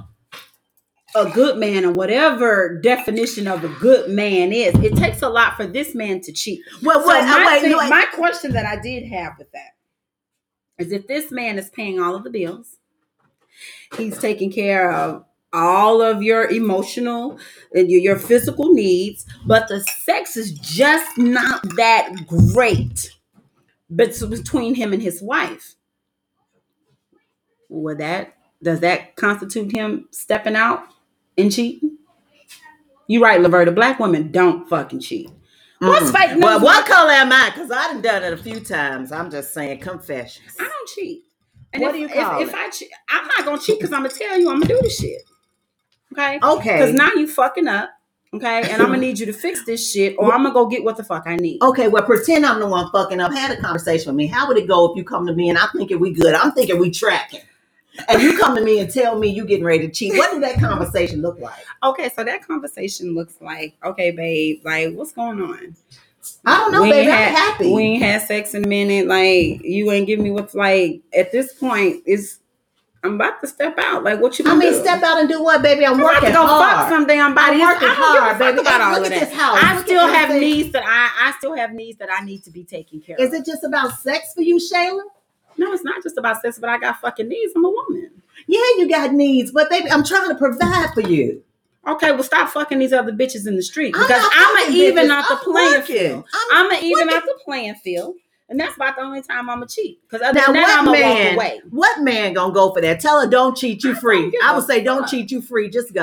a 1.16 1.30
good 1.30 1.58
man 1.58 1.84
and 1.84 1.96
whatever 1.96 2.80
definition 2.82 3.48
of 3.48 3.64
a 3.64 3.70
good 3.80 4.10
man 4.10 4.52
is. 4.54 4.74
It 4.76 4.96
takes 4.96 5.22
a 5.22 5.30
lot 5.30 5.56
for 5.56 5.66
this 5.68 5.94
man 5.94 6.22
to 6.22 6.32
cheat. 6.32 6.62
Well, 6.82 7.02
So 7.02 7.08
what? 7.08 7.22
Uh, 7.22 7.26
my, 7.26 7.46
wait, 7.46 7.62
thing- 7.62 7.72
no, 7.72 7.90
my 7.90 8.06
question 8.14 8.52
that 8.54 8.66
I 8.66 8.82
did 8.82 9.06
have 9.08 9.34
with 9.38 9.52
that 9.52 9.76
is 10.80 10.92
if 10.92 11.08
this 11.08 11.32
man 11.32 11.60
is 11.60 11.70
paying 11.70 12.00
all 12.00 12.16
of 12.16 12.24
the 12.24 12.30
bills, 12.30 12.78
he's 13.98 14.18
taking 14.18 14.52
care 14.52 14.92
of 14.92 15.26
all 15.54 16.02
of 16.02 16.24
your 16.24 16.50
emotional 16.50 17.40
and 17.74 17.90
your, 17.90 18.00
your 18.02 18.20
physical 18.20 18.74
needs, 18.74 19.26
but 19.46 19.68
the 19.68 19.82
sex 20.04 20.38
is 20.38 20.54
just 20.54 21.18
not 21.18 21.62
that 21.78 22.14
great 22.28 23.12
bet- 23.90 24.20
between 24.30 24.76
him 24.76 24.94
and 24.94 25.02
his 25.02 25.22
wife. 25.22 25.76
Would 27.70 28.00
that 28.00 28.36
does 28.64 28.82
that 28.82 29.16
constitute 29.16 29.72
him 29.76 30.08
stepping 30.12 30.56
out 30.56 30.84
and 31.38 31.52
cheating? 31.52 31.98
You 33.08 33.22
right, 33.24 33.40
Laverta. 33.42 33.74
Black 33.74 34.00
women 34.00 34.32
don't 34.32 34.70
fucking 34.70 35.00
cheat. 35.00 35.30
What's 35.80 36.12
Mm. 36.12 36.18
fake 36.18 36.32
news? 36.34 36.44
Well, 36.44 36.60
what 36.62 36.86
color 36.86 37.12
am 37.12 37.32
I? 37.32 37.50
Because 37.54 37.72
I 37.72 37.88
done 37.94 38.02
done 38.02 38.24
it 38.24 38.34
a 38.34 38.38
few 38.38 38.60
times. 38.60 39.12
I'm 39.12 39.32
just 39.32 39.54
saying 39.54 39.80
confessions. 39.80 40.56
I 40.60 40.64
don't 40.64 40.90
cheat. 40.90 41.24
And 41.74 41.82
What 41.82 41.90
if, 41.90 41.96
do 41.96 42.00
you 42.02 42.10
call 42.10 42.42
if, 42.42 42.50
it? 42.50 42.56
I 42.56 42.70
cheat, 42.70 42.90
I'm 43.10 43.28
not 43.28 43.46
gonna 43.46 43.60
cheat 43.62 43.80
because 43.80 43.92
I'm 43.94 44.04
gonna 44.04 44.14
tell 44.14 44.38
you 44.40 44.50
I'm 44.50 44.60
gonna 44.60 44.74
do 44.74 44.80
the 44.82 44.90
shit. 44.90 45.24
Okay. 46.12 46.40
Okay. 46.42 46.78
Because 46.80 46.94
now 46.94 47.10
you 47.16 47.28
fucking 47.28 47.68
up. 47.68 47.90
Okay. 48.34 48.62
And 48.72 48.82
I'm 48.82 48.88
gonna 48.90 48.98
need 49.08 49.20
you 49.20 49.26
to 49.26 49.34
fix 49.34 49.66
this 49.66 49.92
shit, 49.92 50.16
or 50.18 50.34
I'm 50.34 50.44
gonna 50.44 50.54
go 50.54 50.66
get 50.68 50.84
what 50.84 50.98
the 50.98 51.04
fuck 51.04 51.24
I 51.26 51.36
need. 51.36 51.62
Okay, 51.62 51.88
well, 51.90 52.04
pretend 52.04 52.46
I'm 52.46 52.60
the 52.60 52.68
one 52.68 52.90
fucking 52.92 53.20
up. 53.20 53.34
Had 53.34 53.52
a 53.58 53.62
conversation 53.62 54.08
with 54.08 54.16
me. 54.16 54.28
How 54.28 54.48
would 54.48 54.58
it 54.58 54.68
go 54.68 54.92
if 54.92 54.98
you 54.98 55.04
come 55.04 55.26
to 55.28 55.34
me 55.34 55.50
and 55.50 55.58
I'm 55.58 55.70
thinking 55.70 56.00
we 56.00 56.14
good? 56.14 56.34
I'm 56.34 56.52
thinking 56.54 56.80
we 56.80 56.92
tracking. 56.92 57.42
And 58.08 58.22
you 58.22 58.38
come 58.38 58.56
to 58.56 58.64
me 58.64 58.80
and 58.80 58.90
tell 58.90 59.20
me 59.20 59.28
you 59.28 59.46
getting 59.46 59.66
ready 59.66 59.86
to 59.86 59.94
cheat. 59.94 60.14
What 60.16 60.32
did 60.32 60.42
that 60.44 60.60
conversation 60.62 61.22
look 61.22 61.40
like? 61.40 61.60
Okay. 61.84 62.10
So 62.16 62.24
that 62.24 62.48
conversation 62.48 63.14
looks 63.14 63.36
like, 63.42 63.76
okay, 63.84 64.12
babe, 64.12 64.62
like 64.64 64.94
what's 64.96 65.12
going 65.12 65.42
on? 65.42 65.76
I 66.46 66.58
don't 66.58 66.72
know, 66.72 66.84
We 66.84 66.92
baby. 66.92 67.10
ain't 67.10 67.12
I'm 67.12 67.18
had- 67.18 67.36
happy. 67.36 67.74
We 67.74 67.82
ain't 67.84 68.04
had 68.04 68.22
sex 68.22 68.54
in 68.54 68.64
a 68.64 68.68
minute. 68.68 69.08
Like 69.08 69.62
you 69.66 69.92
ain't 69.92 70.08
giving 70.08 70.24
me 70.24 70.32
what's 70.32 70.56
like. 70.56 71.02
At 71.14 71.34
this 71.34 71.54
point, 71.54 72.02
is 72.06 72.38
I'm 73.04 73.16
about 73.16 73.42
to 73.42 73.48
step 73.48 73.78
out. 73.80 74.04
Like 74.04 74.20
what 74.20 74.38
you? 74.38 74.46
I 74.48 74.54
mean, 74.56 74.74
do? 74.74 74.80
step 74.80 75.02
out 75.02 75.20
and 75.20 75.28
do 75.28 75.42
what, 75.44 75.62
baby? 75.64 75.86
I'm 75.86 75.94
I'm 75.96 76.00
about 76.02 76.14
working 76.16 76.30
to 76.30 76.34
go 76.36 76.46
hard. 76.46 76.78
fuck 76.80 76.90
some 76.90 77.08
damn 77.08 77.34
body. 77.34 77.56
I'm 77.56 77.68
working 77.68 77.88
I 77.90 77.96
don't 77.96 78.14
give 78.14 78.22
a 78.22 78.26
hard, 78.26 78.40
baby. 78.40 78.60
about 78.60 78.74
And 78.74 78.84
all 78.84 78.92
look 78.92 79.08
of 79.08 79.12
at 79.14 79.20
that. 79.20 79.30
this 79.30 79.38
house. 79.40 79.58
I 79.60 79.76
Look 79.76 79.86
still 79.86 80.08
have 80.08 80.30
everything. 80.30 80.50
needs 80.50 80.72
that 80.74 80.84
I 80.86 81.30
I 81.30 81.32
still 81.38 81.56
have 81.56 81.72
needs 81.74 81.98
that 81.98 82.10
I 82.12 82.24
need 82.24 82.44
to 82.44 82.52
be 82.52 82.64
taken 82.64 83.00
care 83.02 83.16
of. 83.16 83.22
Is 83.22 83.34
it 83.34 83.46
just 83.46 83.64
about 83.64 83.98
sex 84.00 84.34
for 84.36 84.42
you, 84.42 84.58
Shayla? 84.58 85.02
No, 85.58 85.74
it's 85.74 85.84
not 85.84 86.02
just 86.04 86.18
about 86.18 86.42
sex, 86.42 86.60
but 86.60 86.70
I 86.70 86.78
got 86.78 87.02
fucking 87.02 87.28
needs. 87.28 87.54
I'm 87.56 87.66
a 87.66 87.70
woman. 87.70 88.12
Yeah, 88.48 88.60
you 88.78 88.88
got 88.90 89.14
needs, 89.14 89.52
but 89.52 89.70
baby, 89.70 89.90
I'm 89.92 90.04
trying 90.04 90.30
to 90.30 90.36
provide 90.36 90.94
for 90.94 91.02
you. 91.02 91.44
Okay, 91.88 92.12
well 92.12 92.22
stop 92.24 92.50
fucking 92.50 92.78
these 92.78 92.94
other 92.94 93.12
bitches 93.12 93.48
in 93.48 93.56
the 93.56 93.64
street 93.64 93.96
I'm 93.96 94.04
because 94.04 94.24
I'm 94.32 94.72
a 94.72 94.76
even 94.76 95.10
out 95.10 95.28
the 95.28 95.38
playing 95.38 95.82
field. 95.82 96.26
I'm- 96.54 96.72
I'm 96.72 96.84
even 96.84 97.10
out 97.10 97.24
the 97.24 97.40
playing 97.44 97.74
field, 97.76 98.16
and 98.52 98.60
that's 98.60 98.76
about 98.76 98.96
the 98.98 99.02
only 99.02 99.22
time 99.24 99.50
I'm 99.50 99.64
a 99.64 99.68
cheat. 99.68 100.00
Because 100.08 100.22
other 100.22 100.38
Now, 100.40 100.46
than 100.48 100.56
that, 100.56 100.62
what 100.62 100.78
I'm 100.80 100.86
gonna 100.86 101.00
man? 101.00 101.36
walk 101.38 101.46
away. 101.46 101.62
What 101.72 102.02
man 102.02 102.34
gonna 102.34 102.54
go 102.54 102.72
for 102.74 102.82
that? 102.82 103.00
Tell 103.00 103.20
her 103.22 103.28
don't 103.28 103.58
cheat 103.58 103.84
you 103.84 103.96
free. 103.96 104.26
I, 104.44 104.52
I 104.52 104.56
would 104.56 104.66
say 104.68 104.84
don't 104.84 105.08
cheat 105.08 105.32
you 105.32 105.42
free. 105.42 105.70
Just 105.70 105.94
go. 105.94 106.02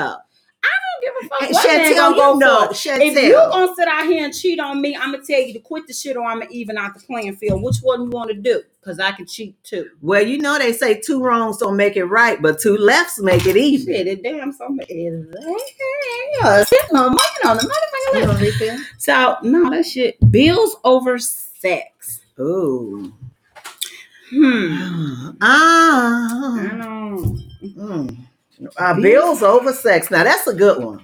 I 0.61 0.67
don't 1.01 1.01
give 1.01 1.13
a 1.25 1.29
fuck. 1.29 1.51
What 1.53 1.67
man 1.67 1.95
gonna 1.95 2.15
you 2.15 2.21
go 2.21 2.37
know, 2.37 2.63
it? 2.63 2.71
Chantel. 2.71 3.07
If 3.07 3.23
you 3.23 3.33
gonna 3.33 3.73
sit 3.75 3.87
out 3.87 4.05
here 4.07 4.25
and 4.25 4.33
cheat 4.33 4.59
on 4.59 4.81
me, 4.81 4.95
I'm 4.97 5.11
gonna 5.11 5.23
tell 5.23 5.39
you 5.39 5.53
to 5.53 5.59
quit 5.59 5.87
the 5.87 5.93
shit 5.93 6.17
or 6.17 6.25
I'm 6.25 6.39
gonna 6.39 6.51
even 6.51 6.77
out 6.77 6.93
the 6.95 6.99
playing 6.99 7.35
field. 7.37 7.61
Which 7.63 7.77
one 7.81 8.03
you 8.03 8.09
want 8.09 8.29
to 8.31 8.35
do? 8.35 8.63
Because 8.81 8.99
I 8.99 9.11
can 9.11 9.25
cheat 9.27 9.61
too. 9.63 9.89
Well, 10.01 10.25
you 10.25 10.39
know 10.39 10.57
they 10.57 10.73
say 10.73 10.99
two 10.99 11.21
wrongs 11.23 11.57
don't 11.57 11.77
make 11.77 11.95
it 11.95 12.05
right, 12.05 12.41
but 12.41 12.59
two 12.59 12.75
lefts 12.77 13.19
make 13.21 13.45
it 13.45 13.55
even. 13.55 13.85
Shit, 13.93 14.07
it 14.07 14.23
damn 14.23 14.51
so 14.51 14.67
is 14.81 14.87
that 16.41 16.67
sitting 16.67 16.95
on 16.97 17.15
on 17.45 17.57
the 17.57 17.63
motherfucking 17.63 18.13
You 18.13 18.19
list. 18.19 18.25
know 18.27 18.33
what 18.33 18.39
they 18.39 18.51
feel? 18.51 18.77
So 18.97 19.37
no, 19.43 19.69
that 19.69 19.85
shit. 19.85 20.31
Bills 20.31 20.75
over 20.83 21.17
sex. 21.19 22.18
Ooh. 22.39 23.13
Hmm. 24.29 25.29
I 25.41 25.41
Ah. 25.41 26.77
don't. 26.81 27.39
Mm. 27.61 28.17
Uh, 28.77 28.93
bills 29.01 29.41
over 29.41 29.73
sex. 29.73 30.11
Now 30.11 30.23
that's 30.23 30.47
a 30.47 30.53
good 30.53 30.83
one. 30.83 31.03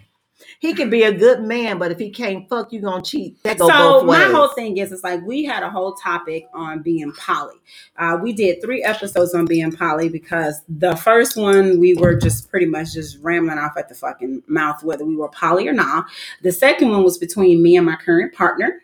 He 0.59 0.73
can 0.73 0.89
be 0.89 1.03
a 1.03 1.11
good 1.11 1.41
man, 1.41 1.77
but 1.77 1.91
if 1.91 1.99
he 1.99 2.09
can't 2.09 2.47
fuck, 2.49 2.71
you 2.71 2.81
gonna 2.81 3.01
cheat. 3.03 3.41
That 3.43 3.57
go 3.57 3.67
So 3.67 3.73
both 3.73 4.05
ways. 4.07 4.19
my 4.19 4.31
whole 4.31 4.47
thing 4.49 4.77
is, 4.77 4.91
it's 4.91 5.03
like 5.03 5.21
we 5.25 5.43
had 5.43 5.63
a 5.63 5.69
whole 5.69 5.93
topic 5.93 6.47
on 6.53 6.81
being 6.81 7.11
poly. 7.13 7.55
Uh, 7.97 8.17
we 8.21 8.31
did 8.33 8.61
three 8.61 8.81
episodes 8.83 9.33
on 9.33 9.45
being 9.45 9.71
poly 9.71 10.09
because 10.09 10.61
the 10.69 10.95
first 10.95 11.35
one 11.37 11.79
we 11.79 11.93
were 11.93 12.15
just 12.15 12.49
pretty 12.49 12.65
much 12.65 12.93
just 12.93 13.17
rambling 13.21 13.57
off 13.59 13.73
at 13.77 13.89
the 13.89 13.95
fucking 13.95 14.43
mouth 14.47 14.83
whether 14.83 15.05
we 15.05 15.15
were 15.15 15.29
poly 15.29 15.67
or 15.67 15.73
not. 15.73 16.05
The 16.41 16.51
second 16.51 16.89
one 16.89 17.03
was 17.03 17.17
between 17.17 17.61
me 17.61 17.75
and 17.77 17.85
my 17.85 17.95
current 17.97 18.33
partner, 18.33 18.81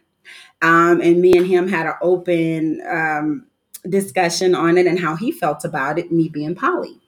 um, 0.61 1.01
and 1.01 1.21
me 1.21 1.37
and 1.37 1.47
him 1.47 1.67
had 1.67 1.85
an 1.87 1.93
open 2.01 2.81
um, 2.87 3.45
discussion 3.87 4.53
on 4.55 4.77
it 4.77 4.85
and 4.87 4.99
how 4.99 5.15
he 5.15 5.31
felt 5.31 5.65
about 5.65 5.97
it. 5.97 6.11
Me 6.11 6.29
being 6.29 6.55
poly. 6.55 6.99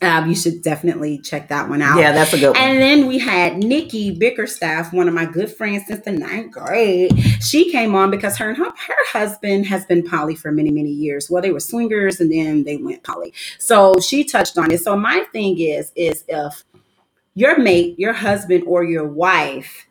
Um, 0.00 0.28
you 0.28 0.34
should 0.34 0.62
definitely 0.62 1.18
check 1.18 1.48
that 1.48 1.68
one 1.68 1.80
out. 1.80 1.96
yeah, 1.96 2.10
that's 2.10 2.32
a 2.32 2.38
good 2.38 2.48
one. 2.48 2.56
And 2.56 2.82
then 2.82 3.06
we 3.06 3.18
had 3.18 3.58
Nikki 3.58 4.10
Bickerstaff, 4.10 4.92
one 4.92 5.06
of 5.06 5.14
my 5.14 5.24
good 5.24 5.48
friends 5.48 5.86
since 5.86 6.04
the 6.04 6.10
ninth 6.10 6.50
grade. 6.50 7.16
She 7.40 7.70
came 7.70 7.94
on 7.94 8.10
because 8.10 8.36
her 8.38 8.48
and 8.48 8.58
her, 8.58 8.64
her 8.64 9.06
husband 9.12 9.66
has 9.66 9.86
been 9.86 10.02
poly 10.02 10.34
for 10.34 10.50
many, 10.50 10.72
many 10.72 10.90
years. 10.90 11.30
Well, 11.30 11.40
they 11.40 11.52
were 11.52 11.60
swingers 11.60 12.18
and 12.18 12.32
then 12.32 12.64
they 12.64 12.78
went 12.78 13.04
poly. 13.04 13.32
So 13.60 13.94
she 14.00 14.24
touched 14.24 14.58
on 14.58 14.72
it. 14.72 14.80
So 14.80 14.96
my 14.96 15.20
thing 15.32 15.60
is, 15.60 15.92
is 15.94 16.24
if 16.26 16.64
your 17.34 17.58
mate, 17.60 17.96
your 17.96 18.12
husband, 18.12 18.64
or 18.66 18.82
your 18.82 19.06
wife 19.06 19.86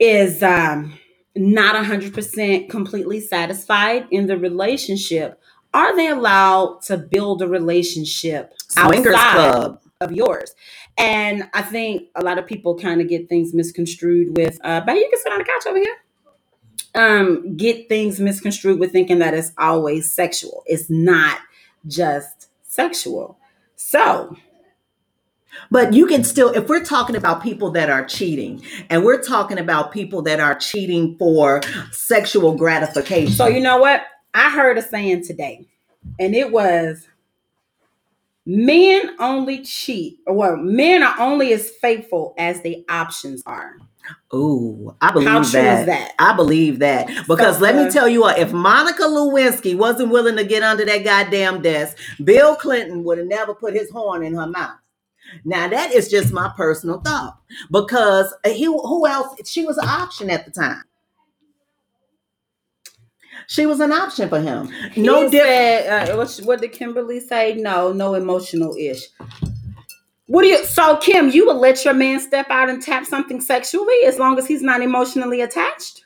is 0.00 0.42
um 0.42 0.98
not 1.36 1.74
100% 1.76 2.70
completely 2.70 3.20
satisfied 3.20 4.06
in 4.10 4.26
the 4.26 4.38
relationship, 4.38 5.40
are 5.74 5.94
they 5.94 6.08
allowed 6.08 6.80
to 6.82 6.96
build 6.96 7.42
a 7.42 7.48
relationship 7.48 8.54
Swingers 8.68 9.14
outside 9.14 9.52
Club. 9.52 9.80
of 10.00 10.12
yours? 10.12 10.54
And 10.96 11.48
I 11.52 11.62
think 11.62 12.08
a 12.14 12.22
lot 12.22 12.38
of 12.38 12.46
people 12.46 12.78
kind 12.78 13.00
of 13.00 13.08
get 13.08 13.28
things 13.28 13.52
misconstrued 13.52 14.36
with, 14.36 14.58
uh, 14.64 14.80
but 14.80 14.94
you 14.96 15.08
can 15.10 15.20
sit 15.20 15.32
on 15.32 15.38
the 15.38 15.44
couch 15.44 15.66
over 15.66 15.78
here. 15.78 15.96
Um, 16.94 17.56
get 17.56 17.90
things 17.90 18.18
misconstrued 18.18 18.78
with 18.78 18.90
thinking 18.90 19.18
that 19.18 19.34
it's 19.34 19.52
always 19.58 20.10
sexual. 20.10 20.62
It's 20.64 20.88
not 20.88 21.40
just 21.86 22.48
sexual. 22.62 23.38
So, 23.74 24.34
But 25.70 25.92
you 25.92 26.06
can 26.06 26.24
still, 26.24 26.50
if 26.50 26.68
we're 26.68 26.84
talking 26.84 27.16
about 27.16 27.42
people 27.42 27.70
that 27.72 27.90
are 27.90 28.04
cheating, 28.04 28.62
and 28.90 29.04
we're 29.04 29.22
talking 29.22 29.58
about 29.58 29.92
people 29.92 30.22
that 30.22 30.40
are 30.40 30.54
cheating 30.54 31.16
for 31.18 31.60
sexual 31.92 32.56
gratification. 32.56 33.32
so 33.32 33.46
you 33.46 33.60
know 33.60 33.78
what? 33.78 34.02
I 34.34 34.50
heard 34.50 34.78
a 34.78 34.82
saying 34.82 35.24
today, 35.24 35.66
and 36.20 36.34
it 36.34 36.52
was 36.52 37.08
men 38.44 39.16
only 39.18 39.62
cheat, 39.62 40.18
or 40.26 40.34
well, 40.34 40.56
men 40.56 41.02
are 41.02 41.18
only 41.18 41.52
as 41.52 41.70
faithful 41.70 42.34
as 42.38 42.60
the 42.62 42.84
options 42.88 43.42
are. 43.46 43.76
Ooh, 44.34 44.94
I 45.00 45.12
believe 45.12 45.28
How 45.28 45.42
true 45.42 45.52
that. 45.52 45.80
is 45.80 45.86
that? 45.86 46.12
I 46.18 46.34
believe 46.34 46.78
that 46.80 47.08
because 47.26 47.56
So, 47.56 47.62
let 47.62 47.74
me 47.74 47.90
tell 47.90 48.08
you 48.08 48.20
what, 48.20 48.38
if 48.38 48.52
Monica 48.52 49.02
Lewinsky 49.02 49.76
wasn't 49.76 50.10
willing 50.10 50.36
to 50.36 50.44
get 50.44 50.62
under 50.62 50.84
that 50.84 51.04
goddamn 51.04 51.62
desk, 51.62 51.96
Bill 52.22 52.54
Clinton 52.56 53.02
would 53.04 53.18
have 53.18 53.26
never 53.26 53.54
put 53.54 53.74
his 53.74 53.90
horn 53.90 54.22
in 54.22 54.34
her 54.34 54.46
mouth. 54.46 54.76
Now 55.44 55.68
that 55.68 55.92
is 55.92 56.08
just 56.08 56.32
my 56.32 56.52
personal 56.56 57.00
thought 57.00 57.38
because 57.70 58.32
he, 58.44 58.64
who 58.64 59.06
else? 59.06 59.36
She 59.48 59.64
was 59.64 59.78
an 59.78 59.88
option 59.88 60.30
at 60.30 60.44
the 60.44 60.50
time. 60.50 60.82
She 63.48 63.66
was 63.66 63.80
an 63.80 63.92
option 63.92 64.28
for 64.28 64.40
him. 64.40 64.70
No 64.96 65.24
He 65.24 65.30
different. 65.30 65.32
said, 65.32 66.10
uh, 66.10 66.16
what, 66.16 66.36
what 66.44 66.60
did 66.60 66.72
Kimberly 66.72 67.20
say? 67.20 67.54
No, 67.54 67.92
no 67.92 68.14
emotional 68.14 68.74
ish. 68.76 69.02
What 70.26 70.42
do 70.42 70.48
you? 70.48 70.64
So 70.64 70.96
Kim, 70.96 71.30
you 71.30 71.46
would 71.46 71.56
let 71.56 71.84
your 71.84 71.94
man 71.94 72.18
step 72.18 72.46
out 72.50 72.68
and 72.68 72.82
tap 72.82 73.06
something 73.06 73.40
sexually 73.40 74.04
as 74.04 74.18
long 74.18 74.38
as 74.38 74.48
he's 74.48 74.62
not 74.62 74.82
emotionally 74.82 75.40
attached? 75.40 76.04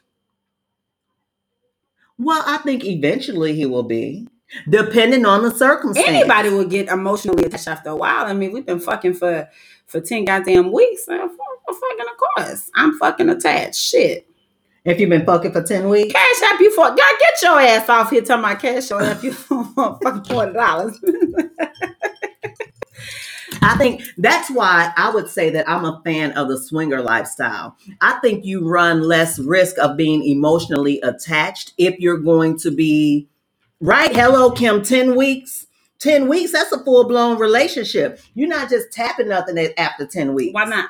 Well, 2.18 2.42
I 2.46 2.58
think 2.58 2.84
eventually 2.84 3.54
he 3.54 3.64
will 3.64 3.82
be, 3.84 4.28
depending 4.68 5.24
on 5.26 5.42
the 5.42 5.50
circumstance. 5.50 6.08
Anybody 6.08 6.50
would 6.50 6.70
get 6.70 6.88
emotionally 6.88 7.44
attached 7.44 7.68
after 7.68 7.90
a 7.90 7.96
while. 7.96 8.26
I 8.26 8.32
mean, 8.32 8.52
we've 8.52 8.66
been 8.66 8.80
fucking 8.80 9.14
for 9.14 9.48
for 9.86 10.00
ten 10.00 10.24
goddamn 10.24 10.72
weeks. 10.72 11.08
Uh, 11.08 11.14
f- 11.14 11.22
f- 11.22 11.76
fucking 11.76 12.06
of 12.10 12.16
course, 12.16 12.70
I'm 12.74 12.98
fucking 12.98 13.28
attached. 13.28 13.80
Shit. 13.80 14.26
If 14.84 14.98
you've 14.98 15.10
been 15.10 15.26
fucking 15.26 15.52
for 15.52 15.62
ten 15.62 15.88
weeks. 15.88 16.12
Cash 16.12 16.42
app 16.52 16.60
you 16.60 16.70
for 16.74 16.88
God, 16.88 16.98
get 16.98 17.42
your 17.42 17.60
ass 17.60 17.88
off 17.88 18.10
here 18.10 18.22
talking 18.22 18.42
my 18.42 18.54
cash 18.54 18.90
app 18.90 19.22
you 19.22 19.32
for 19.34 19.64
fucking 20.02 20.24
forty 20.24 20.52
dollars. 20.52 20.98
I 23.62 23.76
think 23.76 24.02
that's 24.16 24.50
why 24.50 24.92
I 24.96 25.10
would 25.10 25.28
say 25.28 25.50
that 25.50 25.68
I'm 25.68 25.84
a 25.84 26.00
fan 26.04 26.32
of 26.32 26.48
the 26.48 26.58
swinger 26.58 27.02
lifestyle. 27.02 27.76
I 28.00 28.18
think 28.20 28.44
you 28.44 28.66
run 28.66 29.02
less 29.02 29.38
risk 29.38 29.76
of 29.78 29.96
being 29.98 30.24
emotionally 30.24 30.98
attached 31.02 31.74
if 31.76 31.98
you're 31.98 32.16
going 32.18 32.58
to 32.60 32.70
be 32.70 33.28
right. 33.80 34.14
Hello, 34.14 34.50
Kim, 34.50 34.82
10 34.82 35.16
weeks. 35.16 35.66
10 36.00 36.28
weeks, 36.28 36.52
that's 36.52 36.72
a 36.72 36.82
full 36.82 37.06
blown 37.06 37.38
relationship. 37.38 38.20
You're 38.34 38.48
not 38.48 38.70
just 38.70 38.90
tapping 38.90 39.28
nothing 39.28 39.58
at- 39.58 39.78
after 39.78 40.06
10 40.06 40.32
weeks. 40.32 40.54
Why 40.54 40.64
not? 40.64 40.88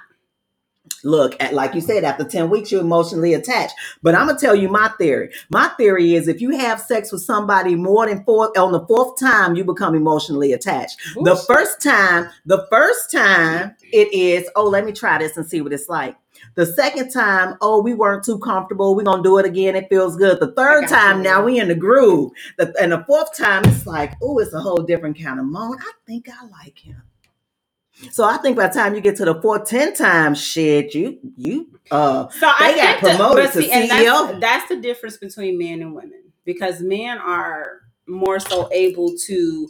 Look, 1.02 1.34
at, 1.40 1.54
like 1.54 1.74
you 1.74 1.80
said, 1.80 2.04
after 2.04 2.24
10 2.24 2.50
weeks, 2.50 2.70
you're 2.70 2.80
emotionally 2.80 3.34
attached. 3.34 3.74
But 4.02 4.14
I'm 4.14 4.26
going 4.26 4.38
to 4.38 4.44
tell 4.44 4.54
you 4.54 4.68
my 4.68 4.88
theory. 4.98 5.30
My 5.50 5.68
theory 5.76 6.14
is 6.14 6.28
if 6.28 6.40
you 6.40 6.56
have 6.58 6.80
sex 6.80 7.10
with 7.10 7.22
somebody 7.22 7.74
more 7.74 8.06
than 8.06 8.24
four, 8.24 8.56
on 8.58 8.72
the 8.72 8.86
fourth 8.86 9.18
time, 9.18 9.56
you 9.56 9.64
become 9.64 9.94
emotionally 9.94 10.52
attached. 10.52 11.00
The 11.22 11.36
first 11.36 11.82
time, 11.82 12.28
the 12.44 12.66
first 12.70 13.10
time 13.10 13.74
it 13.92 14.12
is, 14.12 14.48
oh, 14.56 14.68
let 14.68 14.84
me 14.84 14.92
try 14.92 15.18
this 15.18 15.36
and 15.36 15.46
see 15.46 15.60
what 15.60 15.72
it's 15.72 15.88
like. 15.88 16.16
The 16.54 16.66
second 16.66 17.10
time, 17.10 17.56
oh, 17.60 17.80
we 17.82 17.94
weren't 17.94 18.24
too 18.24 18.38
comfortable. 18.38 18.94
We're 18.94 19.04
gonna 19.04 19.22
do 19.22 19.38
it 19.38 19.46
again. 19.46 19.76
It 19.76 19.88
feels 19.88 20.16
good. 20.16 20.40
The 20.40 20.52
third 20.52 20.82
got 20.82 20.90
you. 20.90 20.96
time, 20.96 21.22
now 21.22 21.44
we 21.44 21.58
in 21.58 21.68
the 21.68 21.74
groove. 21.74 22.32
The, 22.58 22.74
and 22.80 22.92
the 22.92 23.04
fourth 23.06 23.36
time, 23.36 23.62
it's 23.66 23.86
like, 23.86 24.14
oh, 24.22 24.38
it's 24.38 24.52
a 24.52 24.60
whole 24.60 24.82
different 24.82 25.20
kind 25.20 25.38
of 25.38 25.46
moment. 25.46 25.82
I 25.84 25.92
think 26.06 26.28
I 26.28 26.46
like 26.46 26.78
him. 26.78 27.02
So 28.10 28.24
I 28.24 28.38
think 28.38 28.56
by 28.56 28.68
the 28.68 28.74
time 28.74 28.94
you 28.94 29.00
get 29.00 29.16
to 29.16 29.24
the 29.24 29.40
fourth, 29.40 29.68
ten 29.68 29.94
times, 29.94 30.40
shit, 30.40 30.94
you 30.94 31.18
you 31.36 31.68
uh 31.90 32.28
So 32.28 32.46
I 32.48 32.74
got 32.74 32.98
promoted 32.98 33.52
to 33.52 33.62
see, 33.62 33.70
and 33.70 33.90
CEO. 33.90 34.28
That's, 34.28 34.40
that's 34.40 34.68
the 34.68 34.76
difference 34.76 35.18
between 35.18 35.58
men 35.58 35.82
and 35.82 35.94
women 35.94 36.24
because 36.44 36.80
men 36.80 37.18
are 37.18 37.82
more 38.06 38.40
so 38.40 38.68
able 38.72 39.14
to 39.26 39.68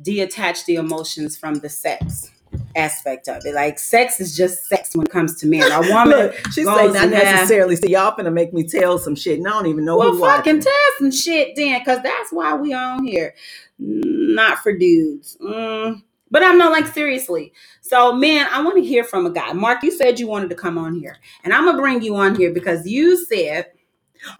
detach 0.00 0.64
the 0.66 0.76
emotions 0.76 1.36
from 1.36 1.56
the 1.56 1.68
sex 1.68 2.30
aspect 2.76 3.28
of 3.28 3.44
it. 3.44 3.54
Like 3.54 3.78
sex 3.78 4.20
is 4.20 4.36
just 4.36 4.66
sex 4.66 4.94
when 4.94 5.06
it 5.06 5.10
comes 5.10 5.36
to 5.40 5.46
men. 5.46 5.70
A 5.70 5.80
woman, 5.92 6.08
Look, 6.18 6.34
she's 6.52 6.66
saying 6.66 6.92
not 6.92 7.04
and 7.04 7.14
have- 7.14 7.24
necessarily. 7.24 7.76
See, 7.76 7.90
y'all 7.90 8.16
finna 8.16 8.32
make 8.32 8.52
me 8.52 8.66
tell 8.66 8.98
some 8.98 9.14
shit. 9.14 9.38
And 9.38 9.46
I 9.46 9.50
don't 9.50 9.66
even 9.66 9.84
know 9.84 9.98
well, 9.98 10.16
fucking 10.18 10.60
tell 10.60 10.72
some 10.98 11.10
shit 11.10 11.54
then, 11.56 11.80
because 11.80 12.02
that's 12.02 12.32
why 12.32 12.54
we 12.54 12.72
on 12.72 13.04
here. 13.04 13.34
Not 13.78 14.58
for 14.58 14.76
dudes. 14.76 15.36
Mm. 15.42 16.02
But 16.30 16.42
I'm 16.42 16.56
not 16.56 16.72
like 16.72 16.86
seriously. 16.86 17.52
So, 17.82 18.12
man, 18.14 18.46
I 18.50 18.62
want 18.62 18.76
to 18.76 18.82
hear 18.82 19.04
from 19.04 19.26
a 19.26 19.30
guy. 19.30 19.52
Mark, 19.52 19.82
you 19.82 19.90
said 19.90 20.18
you 20.18 20.26
wanted 20.26 20.48
to 20.50 20.56
come 20.56 20.78
on 20.78 20.94
here, 20.94 21.18
and 21.44 21.52
I'm 21.52 21.66
gonna 21.66 21.76
bring 21.76 22.00
you 22.00 22.16
on 22.16 22.34
here 22.36 22.52
because 22.52 22.86
you 22.86 23.22
said, 23.26 23.66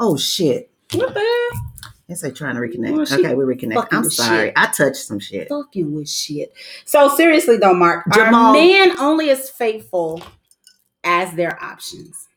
Oh 0.01 0.17
shit. 0.17 0.71
"What 0.95 1.13
the 1.13 1.21
hell? 1.21 1.72
Yes, 2.13 2.21
they 2.21 2.31
trying 2.31 2.57
to 2.57 2.61
reconnect. 2.61 2.93
Well, 2.93 3.21
okay, 3.21 3.35
we 3.35 3.45
reconnect. 3.45 3.89
I'm 3.91 4.11
sorry. 4.11 4.49
shit. 4.49 4.55
I 4.55 4.67
touched 4.67 4.97
some 4.97 5.19
shit. 5.19 5.49
fucking 5.49 5.95
with 5.95 6.11
shit. 6.11 6.53
So 6.85 7.09
seriously 7.17 7.57
though, 7.57 7.73
Mark, 7.73 8.05
Jamal- 8.13 8.51
are 8.51 8.53
men 8.53 8.99
only 9.01 9.31
as 9.31 9.49
faithful 9.49 10.23
as 11.03 11.33
their 11.33 11.59
options? 11.65 12.29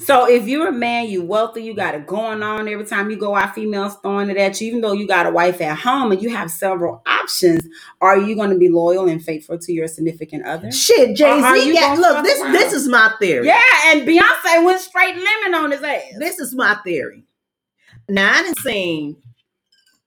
So 0.00 0.28
if 0.28 0.48
you're 0.48 0.66
a 0.66 0.72
man, 0.72 1.08
you 1.08 1.22
wealthy, 1.22 1.62
you 1.62 1.74
got 1.74 1.94
it 1.94 2.08
going 2.08 2.42
on 2.42 2.66
every 2.66 2.84
time 2.84 3.08
you 3.08 3.16
go 3.16 3.36
out, 3.36 3.54
females 3.54 3.94
throwing 4.02 4.30
it 4.30 4.36
at 4.36 4.60
you, 4.60 4.66
even 4.66 4.80
though 4.80 4.92
you 4.92 5.06
got 5.06 5.26
a 5.26 5.30
wife 5.30 5.60
at 5.60 5.78
home 5.78 6.10
and 6.10 6.20
you 6.20 6.30
have 6.30 6.50
several 6.50 7.02
options, 7.06 7.64
are 8.00 8.18
you 8.18 8.34
going 8.34 8.50
to 8.50 8.58
be 8.58 8.68
loyal 8.68 9.08
and 9.08 9.24
faithful 9.24 9.58
to 9.58 9.72
your 9.72 9.86
significant 9.86 10.44
other? 10.44 10.72
Shit, 10.72 11.16
Jay 11.16 11.40
Z. 11.40 11.72
Yeah, 11.72 11.94
look, 11.94 12.24
this 12.24 12.42
around? 12.42 12.52
this 12.52 12.72
is 12.72 12.88
my 12.88 13.14
theory. 13.20 13.46
Yeah, 13.46 13.62
and 13.86 14.02
Beyonce 14.02 14.64
went 14.64 14.80
straight 14.80 15.14
lemon 15.14 15.54
on 15.54 15.70
his 15.70 15.84
ass. 15.84 16.02
This 16.18 16.40
is 16.40 16.52
my 16.52 16.74
theory. 16.84 17.24
Now 18.08 18.32
I 18.34 18.42
done 18.42 18.54
seen 18.56 19.16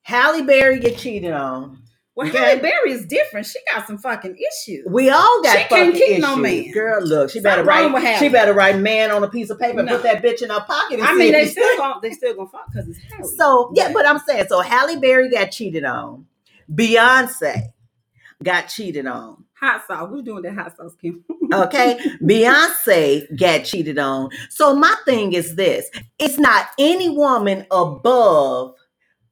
Halle 0.02 0.44
Berry 0.44 0.80
get 0.80 0.98
cheated 0.98 1.32
on. 1.32 1.82
Well, 2.16 2.28
Okay. 2.28 2.38
Halle 2.38 2.60
Berry 2.60 2.92
is 2.94 3.06
different. 3.06 3.46
She 3.46 3.60
got 3.72 3.86
some 3.86 4.00
fucking 4.00 4.36
issues. 4.38 4.88
We 4.90 5.10
all 5.12 5.42
got 5.44 5.52
She 5.52 5.58
can't 5.66 5.70
fucking 5.70 5.92
keep 5.94 6.10
issues. 6.10 6.22
no 6.22 6.36
man. 6.36 6.72
Girl, 6.72 7.02
look, 7.06 7.30
she 7.30 7.40
Something 7.42 7.64
better 7.66 7.92
write. 7.92 8.18
She 8.20 8.30
better 8.30 8.54
write 8.54 8.80
man 8.80 9.12
on 9.12 9.24
a 9.24 9.30
piece 9.30 9.50
of 9.52 9.60
paper 9.60 9.80
and 9.80 9.88
No. 9.88 9.96
put 9.98 10.04
that 10.04 10.24
bitch 10.24 10.42
in 10.42 10.50
her 10.50 10.62
pocket. 10.62 11.00
And 11.00 11.04
I 11.08 11.14
mean, 11.16 11.32
they 11.32 11.46
still 11.46 11.78
gonna 11.78 12.00
they 12.02 12.12
still 12.12 12.34
gonna 12.36 12.50
fuck 12.50 12.72
because 12.72 12.88
it's 12.90 13.00
Halle. 13.12 13.28
So 13.38 13.72
yeah, 13.76 13.92
but 13.94 14.08
I'm 14.08 14.18
saying 14.20 14.46
so. 14.50 14.62
Halle 14.62 14.96
Berry 15.00 15.30
got 15.30 15.52
cheated 15.52 15.84
on. 15.84 16.26
Beyonce 16.74 17.70
got 18.44 18.64
cheated 18.68 19.06
on. 19.06 19.44
Hot 19.60 19.86
sauce. 19.88 20.10
Who's 20.10 20.24
doing 20.24 20.44
that 20.44 20.56
hot 20.56 20.76
sauce, 20.76 20.96
Kim? 21.02 21.24
Okay, 21.54 22.00
Beyonce 22.22 23.38
got 23.38 23.64
cheated 23.64 24.00
on. 24.00 24.30
So 24.50 24.76
my 24.76 24.96
thing 25.06 25.34
is 25.34 25.56
this: 25.56 25.90
it's 26.20 26.38
not 26.38 26.68
any 26.78 27.10
woman 27.10 27.66
above 27.72 28.76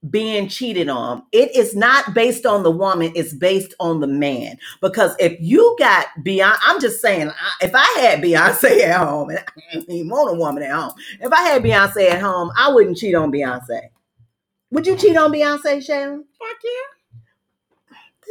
being 0.10 0.48
cheated 0.48 0.88
on. 0.88 1.24
It 1.32 1.56
is 1.56 1.76
not 1.76 2.14
based 2.14 2.46
on 2.46 2.64
the 2.64 2.72
woman; 2.72 3.12
it's 3.16 3.34
based 3.34 3.74
on 3.80 4.00
the 4.00 4.08
man. 4.08 4.58
Because 4.82 5.16
if 5.20 5.38
you 5.40 5.76
got 5.80 6.08
Beyonce, 6.24 6.58
I'm 6.64 6.80
just 6.80 7.02
saying, 7.02 7.32
if 7.62 7.72
I 7.74 8.00
had 8.00 8.22
Beyonce 8.22 8.82
at 8.82 8.98
home, 8.98 9.30
and 9.30 9.40
I 9.40 9.78
even 9.90 10.10
want 10.10 10.36
a 10.36 10.40
woman 10.40 10.64
at 10.64 10.72
home. 10.72 10.94
If 11.22 11.32
I 11.32 11.42
had 11.42 11.64
Beyonce 11.64 12.10
at 12.10 12.22
home, 12.22 12.52
I 12.58 12.72
wouldn't 12.72 12.98
cheat 12.98 13.16
on 13.16 13.32
Beyonce. 13.32 13.90
Would 14.72 14.88
you 14.88 14.98
cheat 14.98 15.16
on 15.16 15.32
Beyonce, 15.32 15.86
Sharon? 15.86 16.26
Fuck 16.40 16.58
yeah. 16.64 16.95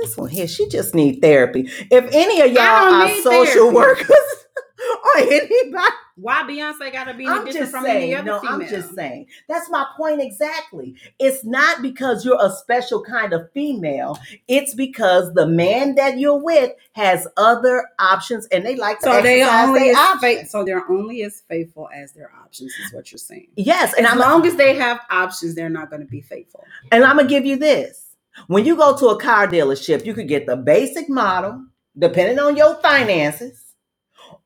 This 0.00 0.16
one 0.16 0.28
here, 0.30 0.48
she 0.48 0.68
just 0.68 0.94
need 0.94 1.20
therapy. 1.22 1.68
If 1.90 2.08
any 2.12 2.40
of 2.40 2.52
y'all 2.52 2.62
are 2.62 3.08
social 3.22 3.70
therapy. 3.72 3.74
workers 3.74 4.10
or 5.16 5.20
anybody, 5.20 5.94
Why 6.16 6.42
Beyonce 6.42 6.92
gotta 6.92 7.14
be 7.14 7.24
any 7.26 7.32
I'm 7.34 7.44
different 7.44 7.54
just 7.54 7.70
from 7.72 7.86
any 7.86 8.00
saying. 8.10 8.14
other 8.16 8.24
No, 8.26 8.40
female? 8.40 8.54
I'm 8.54 8.68
just 8.68 8.94
saying. 8.94 9.26
That's 9.48 9.70
my 9.70 9.86
point 9.96 10.20
exactly. 10.20 10.96
It's 11.18 11.44
not 11.44 11.80
because 11.82 12.24
you're 12.24 12.38
a 12.40 12.50
special 12.50 13.02
kind 13.02 13.32
of 13.32 13.50
female. 13.52 14.18
It's 14.48 14.74
because 14.74 15.32
the 15.34 15.46
man 15.46 15.94
that 15.94 16.18
you're 16.18 16.42
with 16.42 16.72
has 16.92 17.26
other 17.36 17.86
options, 17.98 18.46
and 18.46 18.64
they 18.66 18.76
like 18.76 18.98
to 19.00 19.04
So 19.06 19.22
they 19.22 19.42
exercise 19.42 19.68
only 19.68 19.80
their 19.80 19.90
as 19.92 19.96
options. 19.96 20.20
faith, 20.20 20.48
so 20.50 20.64
they're 20.64 20.90
only 20.90 21.22
as 21.22 21.42
faithful 21.48 21.88
as 21.94 22.12
their 22.12 22.30
options 22.44 22.72
is 22.84 22.92
what 22.92 23.10
you're 23.12 23.18
saying. 23.18 23.48
Yes, 23.56 23.94
and 23.96 24.06
as 24.06 24.12
I'm 24.12 24.18
long 24.18 24.46
as 24.46 24.56
they 24.56 24.74
have 24.76 25.00
options, 25.10 25.54
they're 25.54 25.70
not 25.70 25.88
going 25.90 26.02
to 26.02 26.08
be 26.08 26.20
faithful. 26.20 26.64
And 26.92 27.04
I'm 27.04 27.16
gonna 27.16 27.28
give 27.28 27.46
you 27.46 27.56
this. 27.56 28.03
When 28.46 28.64
you 28.64 28.76
go 28.76 28.96
to 28.96 29.08
a 29.08 29.20
car 29.20 29.46
dealership, 29.46 30.04
you 30.04 30.14
could 30.14 30.28
get 30.28 30.46
the 30.46 30.56
basic 30.56 31.08
model, 31.08 31.64
depending 31.96 32.38
on 32.38 32.56
your 32.56 32.74
finances, 32.76 33.74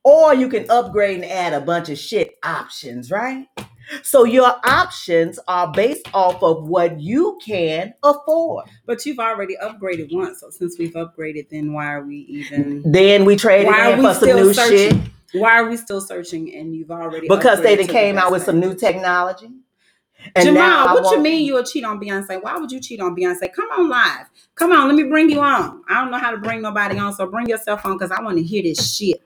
or 0.03 0.33
you 0.33 0.47
can 0.47 0.65
upgrade 0.69 1.21
and 1.21 1.25
add 1.25 1.53
a 1.53 1.61
bunch 1.61 1.89
of 1.89 1.97
shit 1.97 2.37
options, 2.43 3.11
right? 3.11 3.47
So 4.03 4.23
your 4.23 4.53
options 4.63 5.39
are 5.47 5.71
based 5.71 6.07
off 6.13 6.43
of 6.43 6.67
what 6.67 6.99
you 6.99 7.39
can 7.43 7.93
afford. 8.03 8.65
But 8.85 9.05
you've 9.05 9.19
already 9.19 9.55
upgraded 9.61 10.13
once, 10.13 10.41
so 10.41 10.49
since 10.51 10.77
we've 10.77 10.93
upgraded, 10.93 11.49
then 11.49 11.73
why 11.73 11.93
are 11.93 12.05
we 12.05 12.17
even? 12.17 12.83
Then 12.85 13.25
we 13.25 13.35
traded 13.35 13.67
Why 13.67 13.89
are 13.89 13.93
in 13.93 13.99
we 13.99 14.05
for 14.05 14.13
some 14.13 14.23
still 14.23 14.37
new 14.37 14.53
shit 14.53 14.91
searching? 14.91 15.13
Why 15.33 15.59
are 15.59 15.69
we 15.69 15.77
still 15.77 16.01
searching? 16.01 16.53
And 16.55 16.75
you've 16.75 16.91
already 16.91 17.27
because 17.27 17.61
they 17.61 17.75
upgraded 17.75 17.77
done 17.77 17.87
to 17.87 17.87
the 17.87 17.93
came 17.93 18.17
out 18.17 18.21
best 18.25 18.31
with 18.31 18.43
some 18.43 18.61
thing? 18.61 18.69
new 18.69 18.75
technology. 18.75 19.49
Now 20.35 20.43
Jamal, 20.43 20.95
what 20.95 21.15
you 21.15 21.21
mean 21.21 21.45
you'll 21.45 21.63
cheat 21.63 21.83
on 21.83 21.99
Beyonce? 21.99 22.41
Why 22.41 22.57
would 22.57 22.71
you 22.71 22.79
cheat 22.79 22.99
on 23.01 23.15
Beyonce? 23.15 23.51
Come 23.53 23.69
on 23.71 23.89
live. 23.89 24.27
Come 24.55 24.71
on, 24.71 24.87
let 24.87 24.95
me 24.95 25.03
bring 25.03 25.29
you 25.29 25.39
on. 25.39 25.81
I 25.89 25.95
don't 26.01 26.11
know 26.11 26.17
how 26.17 26.31
to 26.31 26.37
bring 26.37 26.61
nobody 26.61 26.97
on, 26.99 27.13
so 27.13 27.25
bring 27.27 27.47
yourself 27.47 27.85
on 27.85 27.97
because 27.97 28.11
I 28.11 28.21
want 28.21 28.37
to 28.37 28.43
hear 28.43 28.63
this 28.63 28.95
shit. 28.95 29.21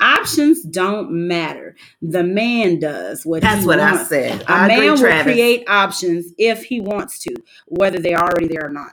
Options 0.00 0.62
don't 0.62 1.10
matter. 1.28 1.76
The 2.02 2.24
man 2.24 2.80
does 2.80 3.24
what 3.24 3.42
That's 3.42 3.64
what 3.64 3.78
I 3.78 4.02
said. 4.04 4.42
A 4.42 4.50
I 4.52 4.68
man 4.68 4.78
agree, 4.78 4.90
will 4.90 4.98
Travis. 4.98 5.32
create 5.32 5.68
options 5.68 6.32
if 6.36 6.64
he 6.64 6.80
wants 6.80 7.20
to, 7.20 7.34
whether 7.66 7.98
they're 8.00 8.18
already 8.18 8.48
there 8.48 8.66
or 8.66 8.70
not. 8.70 8.92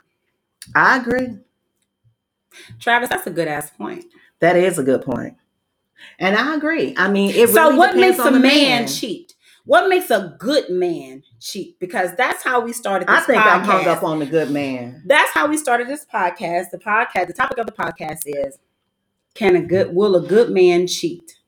I 0.74 0.98
agree. 0.98 1.38
Travis, 2.78 3.08
that's 3.08 3.26
a 3.26 3.30
good 3.30 3.48
ass 3.48 3.70
point. 3.70 4.04
That 4.40 4.56
is 4.56 4.78
a 4.78 4.82
good 4.84 5.02
point. 5.02 5.36
And 6.18 6.36
I 6.36 6.54
agree. 6.54 6.94
I 6.96 7.08
mean, 7.10 7.30
it 7.34 7.48
so 7.48 7.64
really 7.66 7.78
what 7.78 7.94
depends 7.94 8.18
makes 8.18 8.24
a 8.24 8.26
on 8.28 8.32
the 8.34 8.40
man, 8.40 8.86
cheat? 8.86 9.34
What 9.64 9.88
makes 9.88 10.10
a 10.10 10.34
good 10.38 10.70
man 10.70 11.22
cheat? 11.40 11.78
Because 11.78 12.10
that's 12.16 12.42
how 12.42 12.60
we 12.60 12.72
started 12.72 13.06
this 13.08 13.22
I 13.22 13.26
think 13.26 13.46
I'm 13.46 13.62
hung 13.62 13.84
podcast. 13.84 13.96
up 13.98 14.02
on 14.02 14.18
the 14.18 14.26
good 14.26 14.50
man. 14.50 15.02
That's 15.06 15.30
how 15.32 15.46
we 15.48 15.56
started 15.56 15.88
this 15.88 16.04
podcast. 16.12 16.70
The 16.72 16.78
podcast, 16.78 17.28
the 17.28 17.32
topic 17.32 17.58
of 17.58 17.66
the 17.66 17.72
podcast 17.72 18.22
is 18.26 18.58
can 19.34 19.54
a 19.56 19.62
good 19.62 19.94
will 19.94 20.16
a 20.16 20.26
good 20.26 20.50
man 20.50 20.86
cheat? 20.86 21.38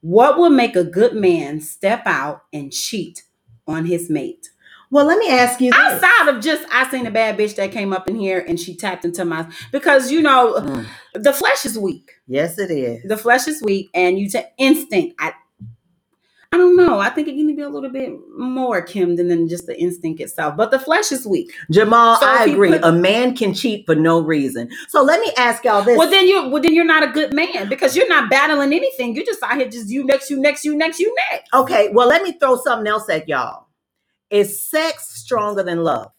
What 0.00 0.38
will 0.38 0.50
make 0.50 0.76
a 0.76 0.84
good 0.84 1.14
man 1.14 1.60
step 1.60 2.02
out 2.06 2.44
and 2.52 2.72
cheat 2.72 3.22
on 3.66 3.86
his 3.86 4.08
mate? 4.08 4.48
Well, 4.90 5.06
let 5.06 5.18
me 5.18 5.28
ask 5.30 5.58
you 5.60 5.72
this. 5.72 5.80
Outside 5.80 6.28
of 6.28 6.42
just 6.42 6.64
I 6.70 6.88
seen 6.90 7.06
a 7.06 7.10
bad 7.10 7.38
bitch 7.38 7.56
that 7.56 7.72
came 7.72 7.92
up 7.94 8.08
in 8.08 8.14
here 8.16 8.44
and 8.46 8.60
she 8.60 8.76
tapped 8.76 9.04
into 9.06 9.24
my 9.24 9.46
because 9.72 10.10
you 10.12 10.20
know 10.22 10.54
Mm. 10.54 10.86
the 11.14 11.32
flesh 11.32 11.64
is 11.64 11.78
weak. 11.78 12.10
Yes, 12.26 12.58
it 12.58 12.70
is. 12.70 13.02
The 13.08 13.16
flesh 13.16 13.48
is 13.48 13.62
weak 13.62 13.88
and 13.94 14.18
you 14.18 14.28
take 14.28 14.46
instinct. 14.58 15.16
I 15.18 15.32
I 16.52 16.58
don't 16.58 16.76
know. 16.76 16.98
I 17.00 17.10
think 17.10 17.28
it 17.28 17.36
can 17.36 17.54
be 17.56 17.62
a 17.62 17.68
little 17.68 17.90
bit 17.90 18.12
more 18.36 18.82
Kim 18.82 19.16
than, 19.16 19.28
than 19.28 19.48
just 19.48 19.66
the 19.66 19.80
instinct 19.80 20.20
itself. 20.20 20.56
But 20.56 20.70
the 20.70 20.78
flesh 20.78 21.10
is 21.10 21.26
weak. 21.26 21.52
Jamal, 21.70 22.20
So 22.20 22.26
I 22.26 22.44
agree. 22.44 22.70
put- 22.72 22.84
a 22.84 22.92
man 22.92 23.34
can 23.36 23.54
cheat 23.54 23.86
for 23.86 23.94
no 23.94 24.20
reason. 24.20 24.68
So 24.88 25.02
let 25.02 25.20
me 25.20 25.32
ask 25.38 25.64
y'all 25.64 25.82
this. 25.82 25.96
Well, 25.98 26.10
then 26.10 26.26
you 26.28 26.48
well 26.48 26.62
then 26.62 26.74
you're 26.74 26.84
not 26.84 27.02
a 27.04 27.08
good 27.12 27.32
man 27.34 27.68
because 27.70 27.96
you're 27.96 28.08
not 28.08 28.30
battling 28.30 28.72
anything. 28.74 29.14
You're 29.16 29.24
just 29.24 29.42
out 29.42 29.56
here 29.58 29.68
just 29.68 29.88
you 29.90 30.04
next, 30.04 30.30
you 30.30 30.40
next, 30.40 30.64
you 30.64 30.76
next, 30.76 31.00
you 31.00 31.14
next. 31.32 31.52
okay, 31.54 31.90
well, 31.92 32.08
let 32.08 32.22
me 32.22 32.32
throw 32.32 32.56
something 32.56 32.86
else 32.86 33.08
at 33.08 33.28
y'all. 33.28 33.66
Is 34.30 34.62
sex 34.62 35.08
stronger 35.20 35.62
than 35.62 35.84
love? 35.84 36.10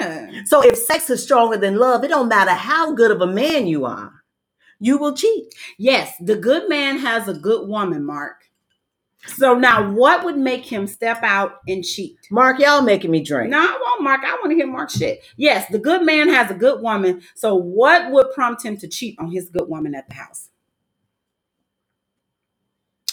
Yeah. 0.00 0.42
So 0.46 0.62
if 0.64 0.76
sex 0.76 1.10
is 1.10 1.22
stronger 1.22 1.56
than 1.56 1.76
love, 1.78 2.04
it 2.04 2.08
don't 2.08 2.28
matter 2.28 2.52
how 2.52 2.92
good 2.94 3.10
of 3.10 3.20
a 3.20 3.26
man 3.26 3.66
you 3.66 3.84
are, 3.84 4.12
you 4.80 4.98
will 4.98 5.14
cheat. 5.14 5.54
Yes, 5.78 6.14
the 6.20 6.36
good 6.36 6.68
man 6.68 6.98
has 6.98 7.28
a 7.28 7.34
good 7.34 7.68
woman, 7.68 8.04
Mark. 8.04 8.36
So 9.26 9.54
now 9.54 9.90
what 9.92 10.24
would 10.24 10.36
make 10.36 10.64
him 10.64 10.86
step 10.86 11.22
out 11.22 11.60
and 11.68 11.84
cheat? 11.84 12.16
Mark, 12.30 12.58
y'all 12.58 12.82
making 12.82 13.10
me 13.10 13.22
drink. 13.22 13.50
No, 13.50 13.58
I 13.60 13.78
won't, 13.80 14.02
Mark. 14.02 14.20
I 14.24 14.34
want 14.34 14.50
to 14.50 14.56
hear 14.56 14.66
Mark 14.66 14.90
shit. 14.90 15.24
Yes, 15.36 15.66
the 15.70 15.78
good 15.78 16.04
man 16.04 16.28
has 16.28 16.50
a 16.50 16.54
good 16.54 16.82
woman. 16.82 17.22
So 17.34 17.54
what 17.56 18.10
would 18.10 18.32
prompt 18.34 18.64
him 18.64 18.76
to 18.78 18.88
cheat 18.88 19.16
on 19.18 19.30
his 19.30 19.48
good 19.50 19.68
woman 19.68 19.94
at 19.94 20.08
the 20.08 20.14
house? 20.14 20.48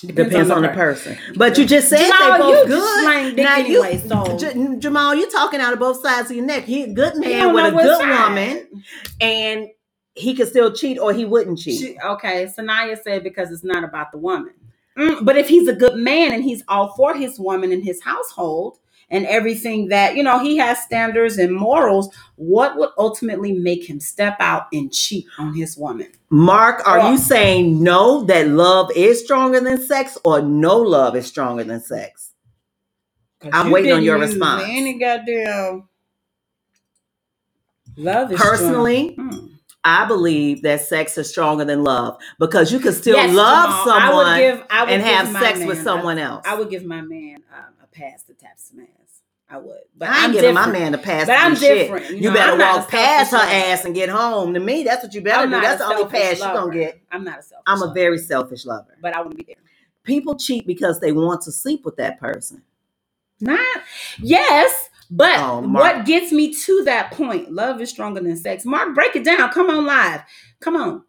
Depends 0.06 0.50
on 0.50 0.62
the 0.62 0.70
per- 0.70 0.76
person. 0.76 1.18
But 1.36 1.58
you 1.58 1.66
just 1.66 1.90
said 1.90 2.08
Jamal, 2.08 2.34
they 2.34 2.40
both 2.40 2.70
you 2.70 2.76
good. 2.76 3.38
Now 3.38 3.56
anyway, 3.58 3.94
you, 4.02 4.10
so- 4.10 4.38
J- 4.38 4.76
Jamal, 4.80 5.16
you're 5.16 5.30
talking 5.30 5.60
out 5.60 5.74
of 5.74 5.80
both 5.80 6.02
sides 6.02 6.32
of 6.32 6.38
your 6.38 6.46
neck. 6.46 6.64
He 6.66 6.84
a 6.84 6.94
good 6.94 7.18
man 7.18 7.54
with 7.54 7.66
a 7.66 7.72
good 7.84 8.00
side. 8.00 8.30
woman, 8.30 8.84
and 9.22 9.68
he 10.16 10.36
could 10.36 10.48
still 10.48 10.74
cheat 10.74 11.00
or 11.00 11.14
he 11.14 11.26
wouldn't 11.26 11.60
cheat. 11.60 11.80
She, 11.80 11.98
okay, 12.00 12.48
Sanaya 12.58 13.02
said 13.02 13.24
because 13.24 13.52
it's 13.52 13.64
not 13.64 13.84
about 13.84 14.12
the 14.12 14.18
woman. 14.18 14.54
Mm, 15.00 15.26
but 15.26 15.38
if 15.38 15.50
he's 15.50 15.70
a 15.70 15.74
good 15.76 15.96
man 15.98 16.34
and 16.34 16.44
he's 16.44 16.64
all 16.70 16.90
for 16.96 17.16
his 17.16 17.40
woman 17.40 17.72
and 17.74 17.84
his 17.84 18.04
household 18.04 18.80
and 19.12 19.26
everything 19.28 19.90
that, 19.90 20.16
you 20.18 20.24
know, 20.24 20.40
he 20.40 20.58
has 20.58 20.80
standards 20.84 21.38
and 21.40 21.56
morals, 21.56 22.14
what 22.38 22.78
would 22.78 22.92
ultimately 22.98 23.54
make 23.54 23.90
him 23.90 24.00
step 24.02 24.38
out 24.42 24.68
and 24.74 24.94
cheat 24.94 25.26
on 25.40 25.56
his 25.56 25.78
woman? 25.78 26.10
Mark, 26.32 26.88
are 26.88 27.00
Well- 27.00 27.14
you 27.14 27.20
saying 27.20 27.84
no 27.84 28.24
that 28.26 28.50
love 28.50 28.92
is 28.96 29.24
stronger 29.24 29.62
than 29.62 29.82
sex, 29.82 30.18
or 30.26 30.42
no 30.42 30.78
love 30.80 31.16
is 31.16 31.28
stronger 31.28 31.64
than 31.66 31.82
sex? 31.82 32.34
I'm 33.54 33.72
waiting 33.72 33.92
on 33.94 33.98
didn't 34.00 34.06
your 34.06 34.18
use 34.20 34.30
response. 34.32 34.64
Any 34.68 35.00
goddamn 35.00 35.90
love 37.98 38.32
is 38.34 38.40
Personally, 38.40 39.12
strong. 39.14 39.30
Hmm. 39.32 39.48
I 39.84 40.06
believe 40.06 40.62
that 40.64 40.82
sex 40.82 41.18
is 41.18 41.30
stronger 41.30 41.66
than 41.66 41.84
love 41.84 42.20
because 42.40 42.72
you 42.72 42.80
can 42.80 42.94
still 42.94 43.18
Yes, 43.18 43.36
love 43.36 43.70
Jamal, 43.70 43.86
someone 43.86 44.26
I 44.28 44.32
would 44.34 44.38
give, 44.58 44.68
I 44.70 44.84
would 44.84 44.92
and 44.94 45.02
give 45.04 45.10
have 45.12 45.28
sex 45.40 45.60
man 45.60 45.68
with 45.68 45.78
someone 45.84 46.20
else. 46.20 46.46
I 46.48 46.56
would 46.56 46.70
give 46.70 46.86
my 46.86 47.02
man 47.02 47.38
um, 47.56 47.74
a 47.84 47.88
pass 47.88 48.24
to 48.24 48.34
tap 48.34 48.54
some 48.58 48.82
ass. 48.82 49.22
I 49.50 49.58
would, 49.58 49.80
but 49.98 50.10
I 50.10 50.16
ain't 50.18 50.26
I'm 50.26 50.34
giving 50.34 50.54
my 50.54 50.68
man 50.72 50.94
a 50.94 50.98
pass. 51.00 51.28
But 51.28 51.38
to 51.38 51.40
I'm 51.40 51.52
do 51.54 51.60
shit. 51.60 51.88
different. 51.88 52.06
You 52.12 52.16
You, 52.18 52.22
know, 52.30 52.34
better 52.36 52.58
walk 52.58 52.90
past 52.90 53.32
her 53.32 53.38
lover. 53.38 53.52
ass 53.52 53.86
and 53.86 53.96
get 53.96 54.10
home. 54.10 54.54
To 54.54 54.60
me, 54.60 54.84
that's 54.84 55.04
what 55.04 55.14
you 55.14 55.22
better 55.22 55.44
I'm 55.44 55.50
do. 55.50 55.60
That's 55.62 55.80
the 55.80 55.86
only 55.86 56.04
pass 56.20 56.36
you 56.38 56.42
lover. 56.42 56.60
gonna 56.60 56.74
get. 56.80 57.02
I'm 57.12 57.24
not 57.24 57.40
a 57.40 57.44
selfish. 57.44 57.64
I'm 57.68 57.78
a 57.82 57.82
lover, 57.88 57.94
very 57.96 58.18
selfish 58.20 58.66
lover. 58.66 58.96
but 59.02 59.16
I 59.16 59.20
want 59.22 59.32
to 59.32 59.38
be 59.38 59.44
there. 59.44 59.56
People 60.04 60.36
cheat 60.38 60.68
because 60.68 61.00
they 61.00 61.12
want 61.14 61.42
to 61.44 61.52
sleep 61.52 61.86
with 61.86 61.98
that 61.98 62.20
person. 62.20 62.64
Not 63.42 63.60
yes, 64.22 64.89
but 65.10 65.40
Oh, 65.40 65.62
what 65.62 66.06
gets 66.06 66.32
me 66.32 66.54
to 66.54 66.84
that 66.86 67.12
point? 67.12 67.52
Love 67.52 67.82
is 67.82 67.90
stronger 67.90 68.22
than 68.22 68.38
sex. 68.38 68.66
Mark, 68.66 68.94
break 68.94 69.16
it 69.16 69.24
down. 69.26 69.50
Come 69.52 69.70
on 69.70 69.86
live. 69.86 70.22
Come 70.60 70.76
on. 70.76 71.04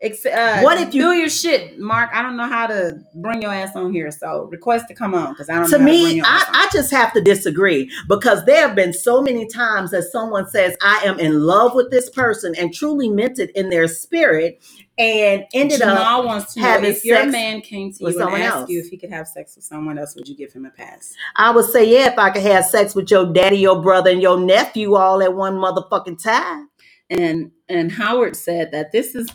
Ex- 0.00 0.26
uh, 0.26 0.60
What 0.60 0.78
if 0.78 0.92
you- 0.94 1.02
do 1.02 1.12
your 1.12 1.30
shit, 1.30 1.78
Mark? 1.78 2.10
I 2.12 2.20
don't 2.20 2.36
know 2.36 2.48
how 2.48 2.66
to 2.66 2.98
bring 3.14 3.40
your 3.40 3.52
ass 3.52 3.74
on 3.74 3.92
here, 3.92 4.10
so 4.10 4.48
request 4.50 4.86
to 4.88 4.94
come 4.94 5.14
on 5.14 5.32
because 5.32 5.48
I 5.48 5.54
don't. 5.54 5.68
to 5.70 5.78
know 5.78 5.84
how 5.84 5.90
to 5.90 5.92
bring 6.02 6.14
me, 6.16 6.20
on. 6.20 6.26
I, 6.26 6.44
I 6.52 6.68
just 6.72 6.90
have 6.90 7.12
to 7.14 7.20
disagree 7.22 7.90
because 8.08 8.44
there 8.44 8.66
have 8.66 8.76
been 8.76 8.92
so 8.92 9.22
many 9.22 9.46
times 9.48 9.92
that 9.92 10.02
someone 10.04 10.48
says, 10.50 10.76
I 10.82 11.02
am 11.04 11.18
in 11.18 11.40
love 11.46 11.74
with 11.74 11.90
this 11.90 12.10
person 12.10 12.54
and 12.58 12.74
truly 12.74 13.08
meant 13.08 13.38
it 13.38 13.50
in 13.56 13.70
their 13.70 13.88
spirit 13.88 14.62
and 14.98 15.44
ended 15.54 15.80
up. 15.80 15.96
Jamal 15.96 16.26
wants 16.26 16.52
to 16.54 16.60
having 16.60 16.90
if 16.90 17.04
your 17.04 17.26
man 17.26 17.60
came 17.62 17.92
to 17.94 17.98
you 18.04 18.20
and 18.20 18.42
asked 18.42 18.56
else. 18.56 18.70
you 18.70 18.80
if 18.80 18.88
he 18.88 18.98
could 18.98 19.10
have 19.10 19.26
sex 19.26 19.56
with 19.56 19.64
someone 19.64 19.98
else, 19.98 20.14
would 20.16 20.28
you 20.28 20.36
give 20.36 20.52
him 20.52 20.66
a 20.66 20.70
pass? 20.70 21.14
I 21.36 21.50
would 21.50 21.66
say, 21.66 21.90
yeah, 21.90 22.12
if 22.12 22.18
I 22.18 22.30
could 22.30 22.42
have 22.42 22.66
sex 22.66 22.94
with 22.94 23.10
your 23.10 23.32
daddy, 23.32 23.58
your 23.58 23.80
brother, 23.80 24.10
and 24.10 24.20
your 24.20 24.38
nephew 24.38 24.96
all 24.96 25.22
at 25.22 25.32
one 25.34 25.54
motherfucking 25.54 26.22
time. 26.22 26.68
and 27.10 27.52
and 27.68 27.90
Howard 27.92 28.36
said 28.36 28.72
that 28.72 28.92
this 28.92 29.14
is 29.14 29.28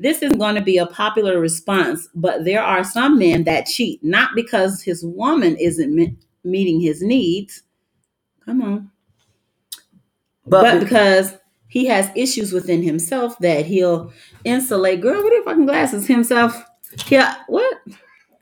this 0.00 0.22
is 0.22 0.32
going 0.32 0.56
to 0.56 0.62
be 0.62 0.78
a 0.78 0.86
popular 0.86 1.40
response, 1.40 2.08
but 2.14 2.44
there 2.44 2.62
are 2.62 2.84
some 2.84 3.18
men 3.18 3.44
that 3.44 3.66
cheat 3.66 4.02
not 4.04 4.30
because 4.34 4.82
his 4.82 5.04
woman 5.04 5.56
isn't 5.58 5.94
me- 5.94 6.16
meeting 6.44 6.80
his 6.80 7.02
needs. 7.02 7.62
Come 8.44 8.62
on, 8.62 8.90
but, 10.46 10.62
But, 10.62 10.80
because 10.80 11.34
he 11.68 11.86
has 11.86 12.10
issues 12.16 12.52
within 12.52 12.82
himself 12.82 13.38
that 13.40 13.66
he'll 13.66 14.12
insulate. 14.44 15.00
Girl, 15.02 15.22
what 15.22 15.32
are 15.32 15.36
your 15.36 15.44
fucking 15.44 15.66
glasses? 15.66 16.06
Himself. 16.06 16.64
Yeah. 17.08 17.36
What? 17.46 17.78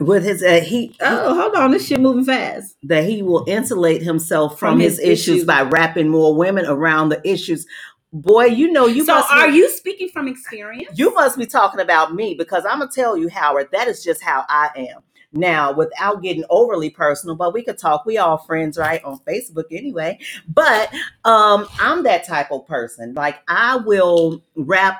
with 0.00 0.24
his 0.24 0.42
uh, 0.44 0.60
he, 0.60 0.96
Oh, 1.00 1.34
hold 1.40 1.54
on. 1.56 1.72
This 1.72 1.86
shit 1.86 2.00
moving 2.00 2.24
fast. 2.24 2.76
that 2.84 3.04
he 3.04 3.22
will 3.22 3.44
insulate 3.48 4.02
himself 4.02 4.58
from, 4.58 4.74
From 4.74 4.80
his, 4.80 4.98
his 4.98 5.08
issues, 5.08 5.28
issues. 5.38 5.44
by 5.46 5.62
wrapping 5.62 6.08
more 6.08 6.34
women 6.36 6.66
around 6.66 7.08
the 7.10 7.20
issues. 7.28 7.66
Boy, 8.12 8.46
you 8.46 8.72
know 8.72 8.86
you 8.86 9.04
so, 9.04 9.14
must 9.16 9.30
are 9.32 9.48
be, 9.48 9.54
you 9.54 9.70
speaking 9.70 10.08
from 10.08 10.28
experience? 10.28 10.98
you 10.98 11.14
must 11.14 11.38
be 11.38 11.46
talking 11.46 11.80
about 11.80 12.14
me 12.14 12.34
because 12.34 12.64
I'm 12.66 12.80
gonna 12.80 12.90
tell 12.94 13.16
you, 13.16 13.28
Howard, 13.28 13.68
that 13.72 13.88
is 13.88 14.04
just 14.04 14.22
how 14.22 14.44
I 14.48 14.70
am. 14.76 15.00
Now, 15.32 15.72
without 15.72 16.22
getting 16.22 16.44
overly 16.50 16.90
personal, 16.90 17.36
but 17.36 17.54
we 17.54 17.62
could 17.62 17.78
talk. 17.78 18.06
We 18.06 18.18
all 18.18 18.38
friends, 18.38 18.78
right? 18.78 19.04
On 19.04 19.18
Facebook 19.28 19.64
anyway. 19.72 20.18
But 20.48 20.92
um, 21.24 21.68
I'm 21.80 22.02
that 22.04 22.26
type 22.26 22.52
of 22.52 22.66
person. 22.66 23.14
Like 23.14 23.40
I 23.48 23.76
will 23.76 24.42
wrap 24.56 24.96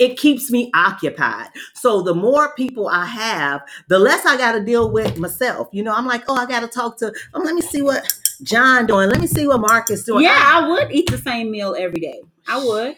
it 0.00 0.18
keeps 0.18 0.50
me 0.52 0.70
occupied. 0.74 1.48
So 1.74 2.02
the 2.02 2.14
more 2.14 2.54
people 2.54 2.88
I 2.88 3.06
have, 3.06 3.62
the 3.88 4.00
less 4.00 4.26
I 4.26 4.38
got 4.38 4.52
to 4.54 4.64
deal 4.64 4.90
with 4.92 5.18
myself. 5.18 5.68
You 5.72 5.84
know, 5.84 5.94
I'm 5.94 6.06
like, 6.06 6.24
oh, 6.28 6.36
I 6.36 6.46
got 6.46 6.60
to 6.60 6.68
talk 6.68 6.98
to. 7.00 7.12
Oh, 7.34 7.40
let 7.42 7.56
me 7.56 7.62
see 7.62 7.82
what 7.82 8.12
John 8.42 8.86
doing. 8.86 9.08
Let 9.08 9.20
me 9.20 9.26
see 9.26 9.46
what 9.46 9.60
Mark 9.60 9.90
is 9.90 10.04
doing. 10.04 10.24
Yeah, 10.24 10.36
I- 10.36 10.64
I 10.64 10.68
would 10.68 10.92
eat 10.92 11.10
the 11.10 11.18
same 11.18 11.50
meal 11.50 11.74
every 11.78 12.00
day. 12.00 12.20
I 12.46 12.64
would. 12.64 12.96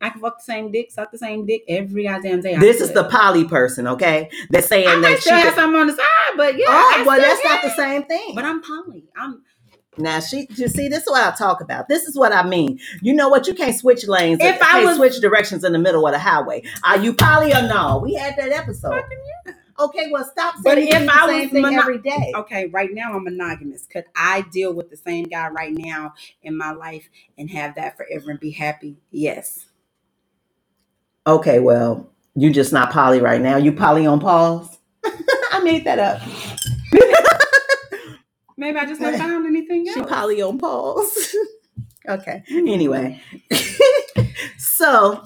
I 0.00 0.10
can 0.10 0.20
fuck 0.20 0.38
the 0.38 0.44
same 0.44 0.70
dick, 0.72 0.90
suck 0.90 1.10
the 1.10 1.16
same 1.18 1.46
dick 1.46 1.62
every 1.68 2.04
goddamn 2.04 2.42
day. 2.42 2.54
I 2.54 2.58
this 2.58 2.80
is 2.82 2.92
the 2.92 3.04
poly 3.04 3.44
person, 3.44 3.86
okay? 3.88 4.28
That's 4.50 4.66
saying 4.66 4.86
I 4.86 5.00
that 5.00 5.14
she. 5.16 5.20
still 5.22 5.36
have 5.36 5.44
could- 5.46 5.54
some 5.54 5.74
on 5.74 5.86
the 5.86 5.94
side, 5.94 6.36
but 6.36 6.58
yeah. 6.58 6.66
oh, 6.68 6.94
I 6.98 7.02
well, 7.06 7.18
that's 7.18 7.42
not 7.44 7.62
the 7.62 7.70
same 7.70 8.02
thing. 8.04 8.34
But 8.34 8.44
I'm 8.44 8.60
poly. 8.60 9.04
I'm 9.16 9.42
Now 9.96 10.20
she, 10.20 10.46
you 10.50 10.68
see, 10.68 10.88
this 10.88 11.04
is 11.04 11.08
what 11.10 11.24
I 11.32 11.34
talk 11.34 11.62
about. 11.62 11.88
This 11.88 12.02
is 12.04 12.14
what 12.14 12.32
I 12.34 12.46
mean. 12.46 12.78
You 13.00 13.14
know 13.14 13.30
what? 13.30 13.46
You 13.46 13.54
can't 13.54 13.74
switch 13.74 14.06
lanes. 14.06 14.38
If 14.42 14.60
I 14.60 14.84
was- 14.84 14.96
switch 14.96 15.18
directions 15.22 15.64
in 15.64 15.72
the 15.72 15.78
middle 15.78 16.06
of 16.06 16.12
the 16.12 16.18
highway, 16.18 16.62
are 16.84 16.98
you 16.98 17.14
poly 17.14 17.54
or 17.54 17.62
no? 17.62 17.98
We 18.04 18.12
had 18.14 18.36
that 18.36 18.50
episode. 18.50 19.02
Yeah. 19.46 19.52
Okay, 19.78 20.10
well, 20.10 20.24
stop 20.24 20.54
But 20.62 20.74
saying 20.78 20.88
if 20.88 21.06
the 21.06 21.12
I 21.12 21.26
same 21.26 21.40
was 21.42 21.50
thing 21.50 21.62
mono- 21.62 21.80
every 21.80 21.98
day. 21.98 22.32
Okay, 22.34 22.66
right 22.66 22.90
now 22.92 23.12
I'm 23.14 23.24
monogamous. 23.24 23.86
Could 23.86 24.04
I 24.16 24.42
deal 24.52 24.72
with 24.72 24.90
the 24.90 24.96
same 24.96 25.24
guy 25.24 25.48
right 25.48 25.72
now 25.76 26.14
in 26.42 26.56
my 26.56 26.72
life 26.72 27.08
and 27.38 27.50
have 27.50 27.74
that 27.76 27.96
forever 27.96 28.30
and 28.30 28.40
be 28.40 28.50
happy? 28.50 28.96
Yes. 29.10 29.66
Okay, 31.26 31.58
well, 31.58 32.08
you're 32.34 32.52
just 32.52 32.72
not 32.72 32.90
poly 32.90 33.20
right 33.20 33.40
now. 33.40 33.56
You 33.56 33.72
poly 33.72 34.06
on 34.06 34.20
pause. 34.20 34.78
I 35.52 35.60
made 35.62 35.84
that 35.84 35.98
up. 35.98 36.22
Maybe 38.56 38.78
I 38.78 38.86
just 38.86 39.00
haven't 39.02 39.20
found 39.20 39.46
anything 39.46 39.88
else. 39.88 39.96
She 39.96 40.02
poly 40.02 40.40
on 40.42 40.58
pause. 40.58 41.36
okay. 42.08 42.42
Mm. 42.50 42.70
Anyway, 42.72 43.20
so 44.58 45.22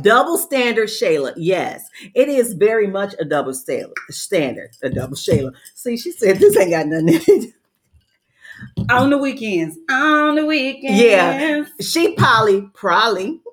double 0.00 0.38
standard 0.38 0.88
Shayla. 0.88 1.34
Yes, 1.36 1.88
it 2.14 2.28
is 2.28 2.54
very 2.54 2.86
much 2.86 3.14
a 3.18 3.24
double 3.24 3.54
standard. 3.54 3.94
Standard, 4.10 4.70
a 4.82 4.90
double 4.90 5.16
Shayla. 5.16 5.52
See, 5.74 5.96
she 5.96 6.12
said 6.12 6.38
this 6.38 6.56
ain't 6.56 6.70
got 6.70 6.86
nothing 6.86 7.08
in 7.08 7.42
it. 7.44 7.54
on 8.90 9.10
the 9.10 9.18
weekends. 9.18 9.78
On 9.90 10.34
the 10.34 10.46
weekends. 10.46 11.00
Yeah. 11.00 11.64
She 11.80 12.14
poly, 12.14 12.68
probably. 12.74 13.40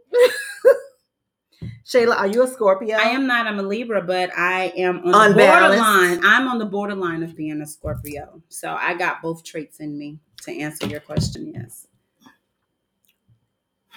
Shayla, 1.85 2.15
are 2.15 2.27
you 2.27 2.43
a 2.43 2.47
Scorpio? 2.47 2.95
I 2.97 3.09
am 3.09 3.25
not. 3.25 3.47
I'm 3.47 3.57
a 3.57 3.63
Libra, 3.63 4.03
but 4.03 4.29
I 4.37 4.71
am 4.77 4.99
on 5.05 5.31
the 5.31 5.37
borderline. 5.37 6.23
I'm 6.23 6.47
on 6.47 6.59
the 6.59 6.65
borderline 6.65 7.23
of 7.23 7.35
being 7.35 7.61
a 7.61 7.65
Scorpio. 7.65 8.43
So 8.49 8.75
I 8.79 8.93
got 8.93 9.23
both 9.23 9.43
traits 9.43 9.79
in 9.79 9.97
me 9.97 10.19
to 10.43 10.55
answer 10.55 10.85
your 10.85 10.99
question. 10.99 11.51
Yes. 11.53 11.87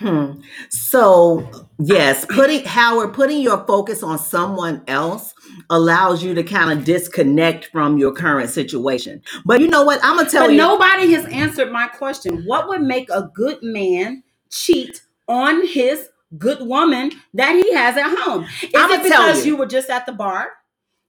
Hmm. 0.02 0.40
So 0.68 1.48
yes, 1.78 2.26
putting 2.26 2.64
Howard, 2.64 3.14
putting 3.14 3.40
your 3.40 3.64
focus 3.66 4.02
on 4.02 4.18
someone 4.18 4.82
else 4.88 5.32
allows 5.70 6.22
you 6.24 6.34
to 6.34 6.42
kind 6.42 6.76
of 6.76 6.84
disconnect 6.84 7.66
from 7.66 7.98
your 7.98 8.12
current 8.12 8.50
situation. 8.50 9.22
But 9.44 9.60
you 9.60 9.68
know 9.68 9.84
what? 9.84 10.00
I'm 10.02 10.16
gonna 10.16 10.28
tell 10.28 10.44
But 10.46 10.52
you. 10.52 10.58
nobody 10.58 11.12
has 11.12 11.24
answered 11.26 11.70
my 11.70 11.86
question. 11.86 12.42
What 12.46 12.68
would 12.68 12.82
make 12.82 13.08
a 13.10 13.30
good 13.34 13.62
man 13.62 14.22
cheat 14.50 15.02
on 15.28 15.66
his 15.66 16.08
good 16.36 16.66
woman 16.66 17.12
that 17.34 17.54
he 17.54 17.72
has 17.74 17.96
at 17.96 18.16
home? 18.18 18.44
Is 18.44 18.70
I'ma 18.74 18.94
it 18.94 19.08
tell 19.08 19.26
because 19.26 19.46
you. 19.46 19.52
you 19.52 19.56
were 19.58 19.66
just 19.66 19.88
at 19.88 20.04
the 20.06 20.12
bar 20.12 20.48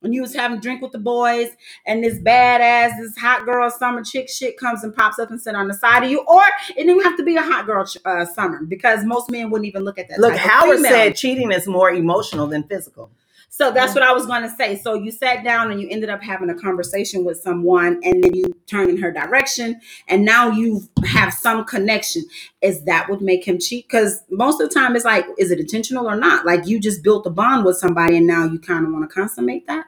and 0.03 0.13
you 0.13 0.21
was 0.21 0.35
having 0.35 0.57
a 0.57 0.61
drink 0.61 0.81
with 0.81 0.91
the 0.91 0.99
boys 0.99 1.49
and 1.85 2.03
this 2.03 2.19
badass, 2.19 2.97
this 2.99 3.17
hot 3.17 3.45
girl 3.45 3.69
summer 3.69 4.03
chick 4.03 4.29
shit 4.29 4.57
comes 4.57 4.83
and 4.83 4.95
pops 4.95 5.19
up 5.19 5.31
and 5.31 5.41
sit 5.41 5.55
on 5.55 5.67
the 5.67 5.73
side 5.73 6.03
of 6.03 6.11
you? 6.11 6.23
Or 6.27 6.43
it 6.69 6.83
didn't 6.83 7.03
have 7.03 7.17
to 7.17 7.23
be 7.23 7.35
a 7.35 7.41
hot 7.41 7.65
girl 7.65 7.85
uh, 8.05 8.25
summer 8.25 8.63
because 8.63 9.03
most 9.03 9.31
men 9.31 9.49
wouldn't 9.49 9.67
even 9.67 9.83
look 9.83 9.97
at 9.97 10.09
that. 10.09 10.19
Look, 10.19 10.35
Howard 10.35 10.79
said 10.79 11.15
cheating 11.15 11.51
is 11.51 11.67
more 11.67 11.91
emotional 11.91 12.47
than 12.47 12.63
physical. 12.63 13.09
So 13.55 13.71
that's 13.71 13.93
what 13.93 14.03
I 14.03 14.11
was 14.13 14.25
going 14.25 14.41
to 14.41 14.49
say. 14.49 14.77
So 14.77 14.95
you 14.95 15.11
sat 15.11 15.43
down 15.43 15.69
and 15.69 15.79
you 15.79 15.87
ended 15.87 16.09
up 16.09 16.23
having 16.23 16.49
a 16.49 16.55
conversation 16.55 17.23
with 17.23 17.39
someone, 17.39 17.99
and 18.03 18.23
then 18.23 18.33
you 18.33 18.45
turn 18.65 18.89
in 18.89 18.97
her 18.97 19.11
direction, 19.11 19.79
and 20.07 20.25
now 20.25 20.49
you 20.49 20.89
have 21.05 21.31
some 21.31 21.63
connection. 21.63 22.23
Is 22.63 22.83
that 22.85 23.11
what 23.11 23.21
make 23.21 23.47
him 23.47 23.59
cheat? 23.59 23.87
Because 23.87 24.23
most 24.31 24.59
of 24.59 24.69
the 24.69 24.73
time, 24.73 24.95
it's 24.95 25.05
like, 25.05 25.27
is 25.37 25.51
it 25.51 25.59
intentional 25.59 26.09
or 26.09 26.15
not? 26.15 26.47
Like 26.47 26.65
you 26.65 26.79
just 26.79 27.03
built 27.03 27.27
a 27.27 27.29
bond 27.29 27.63
with 27.63 27.77
somebody, 27.77 28.17
and 28.17 28.25
now 28.25 28.43
you 28.45 28.57
kind 28.57 28.87
of 28.87 28.91
want 28.91 29.07
to 29.07 29.13
consummate 29.13 29.67
that. 29.67 29.85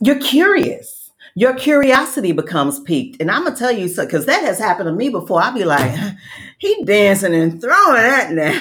You're 0.00 0.20
curious. 0.20 1.10
Your 1.36 1.54
curiosity 1.54 2.32
becomes 2.32 2.80
piqued. 2.80 3.20
And 3.20 3.30
I'm 3.30 3.44
gonna 3.44 3.56
tell 3.56 3.72
you 3.72 3.88
so 3.88 4.04
because 4.04 4.26
that 4.26 4.42
has 4.42 4.58
happened 4.58 4.88
to 4.88 4.92
me 4.92 5.08
before. 5.10 5.42
I'll 5.42 5.52
be 5.54 5.64
like, 5.64 5.92
he 6.58 6.84
dancing 6.84 7.34
and 7.34 7.60
throwing 7.60 7.94
that 7.94 8.32
now. 8.32 8.60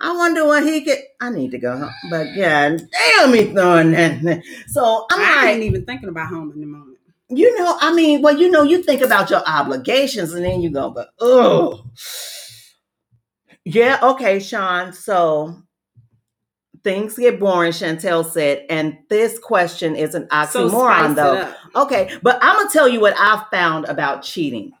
I 0.00 0.16
wonder 0.16 0.44
what 0.46 0.64
he 0.64 0.84
could. 0.84 0.98
I 1.20 1.30
need 1.30 1.52
to 1.52 1.58
go 1.58 1.76
home. 1.78 1.90
But 2.10 2.34
yeah, 2.34 2.70
damn 2.76 3.34
he 3.34 3.52
throwing 3.52 3.92
that. 3.92 4.22
now. 4.22 4.40
So 4.66 5.06
I'm 5.12 5.20
I 5.20 5.36
like, 5.36 5.54
ain't 5.54 5.62
even 5.64 5.84
thinking 5.86 6.08
about 6.08 6.28
home 6.28 6.52
in 6.52 6.60
the 6.60 6.66
moment. 6.66 6.98
you 7.28 7.56
know, 7.58 7.76
I 7.80 7.92
mean, 7.94 8.22
well, 8.22 8.36
you 8.38 8.50
know, 8.50 8.62
you 8.62 8.82
think 8.82 9.02
about 9.02 9.30
your 9.30 9.42
obligations 9.46 10.32
and 10.32 10.44
then 10.44 10.60
you 10.62 10.70
go, 10.70 10.90
but 10.90 11.10
oh, 11.20 11.84
yeah, 13.64 13.98
okay, 14.02 14.40
Sean. 14.40 14.92
So 14.92 15.62
things 16.84 17.16
get 17.16 17.40
boring, 17.40 17.72
Chantel 17.72 18.24
said, 18.28 18.64
and 18.70 18.98
this 19.08 19.38
question 19.38 19.96
is 19.96 20.14
an 20.14 20.28
So 20.48 20.68
oxymoron, 20.68 21.12
it 21.12 21.16
though. 21.16 21.54
Okay, 21.74 22.16
but 22.22 22.38
I'm 22.42 22.56
gonna 22.56 22.70
tell 22.70 22.88
you 22.88 23.00
what 23.00 23.14
I've 23.18 23.46
found 23.48 23.86
about 23.86 24.22
cheating. 24.22 24.72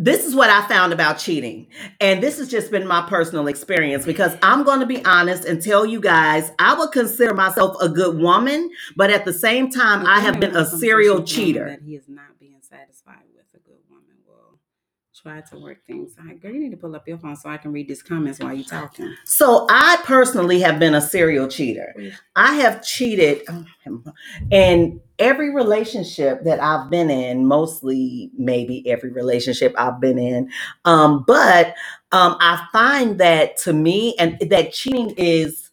This 0.00 0.24
is 0.24 0.32
what 0.32 0.48
I 0.48 0.66
found 0.68 0.92
about 0.92 1.18
cheating. 1.18 1.66
And 2.00 2.22
this 2.22 2.38
has 2.38 2.48
just 2.48 2.70
been 2.70 2.86
my 2.86 3.02
personal 3.08 3.48
experience 3.48 4.06
because 4.06 4.36
I'm 4.42 4.62
going 4.62 4.78
to 4.78 4.86
be 4.86 5.04
honest 5.04 5.44
and 5.44 5.60
tell 5.60 5.84
you 5.84 6.00
guys, 6.00 6.52
I 6.60 6.74
would 6.78 6.92
consider 6.92 7.34
myself 7.34 7.76
a 7.80 7.88
good 7.88 8.16
woman, 8.16 8.70
but 8.94 9.10
at 9.10 9.24
the 9.24 9.32
same 9.32 9.70
time, 9.70 10.06
I 10.06 10.20
have 10.20 10.38
been 10.38 10.54
a 10.56 10.64
serial 10.64 11.24
cheater. 11.24 11.70
That 11.70 11.82
he 11.82 11.96
is 11.96 12.08
not 12.08 12.38
being 12.38 12.60
satisfied 12.60 13.24
with 13.34 13.46
a 13.54 13.58
good 13.58 13.80
woman. 13.90 14.04
Will 14.24 14.60
try 15.22 15.40
to 15.40 15.58
work 15.58 15.84
things 15.86 16.14
out. 16.20 16.40
Girl, 16.40 16.52
you 16.52 16.60
need 16.60 16.70
to 16.70 16.76
pull 16.76 16.94
up 16.94 17.06
your 17.08 17.18
phone 17.18 17.36
so 17.36 17.48
I 17.48 17.56
can 17.56 17.72
read 17.72 17.88
these 17.88 18.02
comments 18.02 18.40
while 18.40 18.54
you're 18.54 18.64
talking. 18.64 19.14
So 19.24 19.66
I 19.70 19.98
personally 20.04 20.60
have 20.60 20.78
been 20.78 20.94
a 20.94 21.00
serial 21.00 21.48
cheater. 21.48 21.94
I 22.36 22.54
have 22.56 22.84
cheated 22.84 23.42
in 24.50 25.00
every 25.18 25.54
relationship 25.54 26.44
that 26.44 26.60
I've 26.62 26.90
been 26.90 27.10
in, 27.10 27.46
mostly 27.46 28.30
maybe 28.36 28.88
every 28.88 29.10
relationship 29.10 29.74
I've 29.76 30.00
been 30.00 30.18
in. 30.18 30.50
Um, 30.84 31.24
but 31.26 31.68
um, 32.12 32.36
I 32.40 32.66
find 32.72 33.18
that 33.18 33.56
to 33.58 33.72
me, 33.72 34.14
and 34.18 34.38
that 34.40 34.72
cheating 34.72 35.10
is 35.16 35.70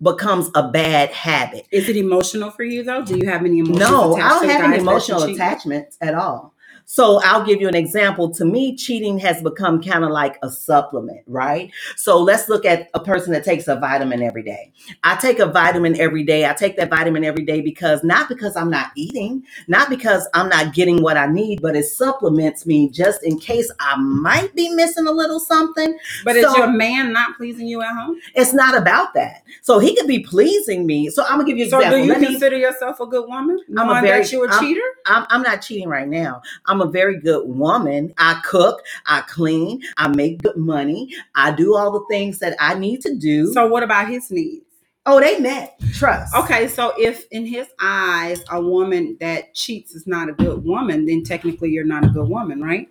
becomes 0.00 0.48
a 0.54 0.70
bad 0.70 1.10
habit. 1.10 1.66
Is 1.72 1.88
it 1.88 1.96
emotional 1.96 2.50
for 2.50 2.64
you 2.64 2.82
though? 2.84 3.04
Do 3.04 3.16
you 3.16 3.28
have 3.28 3.44
any 3.44 3.58
emotions? 3.58 3.78
No, 3.80 4.14
I 4.16 4.28
don't 4.28 4.48
have 4.48 4.64
any 4.64 4.78
emotional 4.78 5.26
cheat 5.26 5.36
attachments 5.36 5.96
at 6.00 6.14
all. 6.14 6.54
So 6.90 7.20
I'll 7.22 7.44
give 7.44 7.60
you 7.60 7.68
an 7.68 7.74
example. 7.74 8.30
To 8.30 8.46
me, 8.46 8.74
cheating 8.74 9.18
has 9.18 9.42
become 9.42 9.82
kind 9.82 10.04
of 10.04 10.10
like 10.10 10.38
a 10.42 10.48
supplement, 10.50 11.20
right? 11.26 11.70
So 11.96 12.18
let's 12.18 12.48
look 12.48 12.64
at 12.64 12.88
a 12.94 12.98
person 13.00 13.30
that 13.34 13.44
takes 13.44 13.68
a 13.68 13.76
vitamin 13.76 14.22
every 14.22 14.42
day. 14.42 14.72
I 15.04 15.16
take 15.16 15.38
a 15.38 15.44
vitamin 15.44 16.00
every 16.00 16.24
day. 16.24 16.46
I 16.48 16.54
take 16.54 16.78
that 16.78 16.88
vitamin 16.88 17.24
every 17.24 17.44
day 17.44 17.60
because 17.60 18.02
not 18.02 18.26
because 18.30 18.56
I'm 18.56 18.70
not 18.70 18.90
eating, 18.96 19.42
not 19.68 19.90
because 19.90 20.26
I'm 20.32 20.48
not 20.48 20.72
getting 20.72 21.02
what 21.02 21.18
I 21.18 21.26
need, 21.26 21.60
but 21.60 21.76
it 21.76 21.84
supplements 21.84 22.64
me 22.64 22.88
just 22.88 23.22
in 23.22 23.38
case 23.38 23.70
I 23.80 23.96
might 23.98 24.54
be 24.54 24.70
missing 24.70 25.06
a 25.06 25.12
little 25.12 25.40
something. 25.40 25.94
But 26.24 26.36
is 26.36 26.44
your 26.56 26.68
man 26.72 27.12
not 27.12 27.36
pleasing 27.36 27.66
you 27.68 27.82
at 27.82 27.94
home? 27.94 28.16
It's 28.34 28.54
not 28.54 28.74
about 28.74 29.12
that. 29.12 29.42
So 29.60 29.78
he 29.78 29.94
could 29.94 30.06
be 30.08 30.20
pleasing 30.20 30.86
me. 30.86 31.10
So 31.10 31.22
I'm 31.24 31.32
gonna 31.32 31.44
give 31.44 31.58
you 31.58 31.64
an 31.64 31.70
So 31.70 31.76
example. 31.80 31.98
do 32.00 32.06
you 32.06 32.12
Let 32.12 32.20
me- 32.22 32.26
consider 32.28 32.56
yourself 32.56 32.98
a 33.00 33.06
good 33.06 33.28
woman? 33.28 33.60
I'm 33.76 33.90
a 33.90 34.00
very- 34.00 34.22
that 34.22 34.32
you 34.32 34.42
a 34.42 34.48
I'm- 34.48 34.64
cheater? 34.64 34.80
I'm, 35.04 35.26
I'm 35.28 35.42
not 35.42 35.60
cheating 35.60 35.88
right 35.90 36.08
now. 36.08 36.40
I'm 36.64 36.77
a 36.80 36.88
very 36.88 37.20
good 37.20 37.48
woman. 37.48 38.14
I 38.18 38.40
cook, 38.44 38.82
I 39.06 39.22
clean, 39.22 39.82
I 39.96 40.08
make 40.08 40.42
good 40.42 40.56
money, 40.56 41.14
I 41.34 41.52
do 41.52 41.76
all 41.76 41.92
the 41.92 42.04
things 42.10 42.38
that 42.38 42.56
I 42.60 42.74
need 42.74 43.00
to 43.02 43.14
do. 43.14 43.52
So 43.52 43.66
what 43.66 43.82
about 43.82 44.08
his 44.08 44.30
needs? 44.30 44.64
oh, 45.08 45.20
they 45.20 45.40
met. 45.40 45.78
Trust. 45.94 46.34
Okay, 46.34 46.68
so 46.68 46.92
if 46.98 47.26
in 47.30 47.46
his 47.46 47.66
eyes 47.80 48.44
a 48.50 48.60
woman 48.60 49.16
that 49.20 49.54
cheats 49.54 49.94
is 49.94 50.06
not 50.06 50.28
a 50.28 50.32
good 50.32 50.64
woman, 50.64 51.06
then 51.06 51.24
technically 51.24 51.70
you're 51.70 51.84
not 51.84 52.04
a 52.04 52.08
good 52.08 52.28
woman, 52.28 52.62
right? 52.62 52.88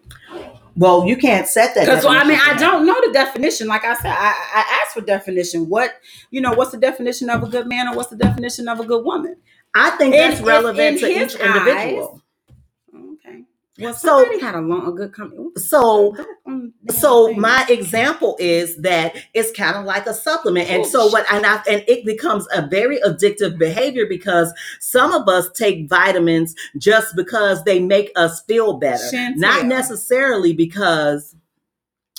Well, 0.76 1.06
you 1.06 1.16
can't 1.16 1.48
set 1.48 1.74
that. 1.76 1.86
Because 1.86 2.06
I 2.06 2.24
mean, 2.24 2.40
I 2.42 2.56
don't 2.58 2.86
know 2.86 3.00
the 3.06 3.12
definition. 3.14 3.68
Like 3.68 3.84
I 3.84 3.96
said, 3.96 4.12
I, 4.12 4.34
I 4.56 4.82
asked 4.84 4.94
for 4.94 5.02
definition. 5.02 5.70
What 5.70 5.92
you 6.30 6.42
know? 6.42 6.54
What's 6.54 6.72
the 6.72 6.78
definition 6.78 7.30
of 7.30 7.42
a 7.42 7.48
good 7.48 7.68
man, 7.68 7.88
or 7.88 7.96
what's 7.96 8.10
the 8.10 8.16
definition 8.16 8.68
of 8.68 8.80
a 8.80 8.86
good 8.86 9.04
woman? 9.04 9.38
I 9.74 9.92
think 9.92 10.14
in- 10.14 10.22
that's 10.22 10.40
in- 10.40 10.46
relevant 10.46 10.98
in 10.98 11.00
to 11.00 11.10
each 11.10 11.36
individual. 11.36 12.22
Well, 13.80 13.94
So- 13.94 14.40
had 14.40 14.56
a 14.56 14.62
long, 14.62 14.88
a 14.88 14.92
good 14.92 15.14
comment. 15.14 15.58
So 15.60 16.16
um, 16.46 16.74
so 16.90 17.34
my 17.34 17.66
example 17.70 18.36
is 18.40 18.78
that 18.78 19.16
it's 19.34 19.52
kind 19.52 19.76
of 19.76 19.86
like 19.86 20.08
a 20.08 20.14
supplement. 20.14 20.70
And 20.70 20.86
so 20.86 21.08
what 21.08 21.32
and 21.32 21.46
I, 21.46 21.62
and 21.70 21.84
it 21.88 22.06
becomes 22.06 22.48
a 22.54 22.66
very 22.66 22.98
addictive 23.00 23.58
behavior 23.58 24.06
because 24.08 24.52
some 24.80 25.12
of 25.14 25.28
us 25.28 25.50
take 25.52 25.90
vitamins 25.90 26.56
just 26.78 27.16
because 27.16 27.64
they 27.66 27.80
make 27.80 28.12
us 28.16 28.42
feel 28.44 28.78
better. 28.78 29.04
Not 29.40 29.66
necessarily 29.66 30.54
because 30.54 31.36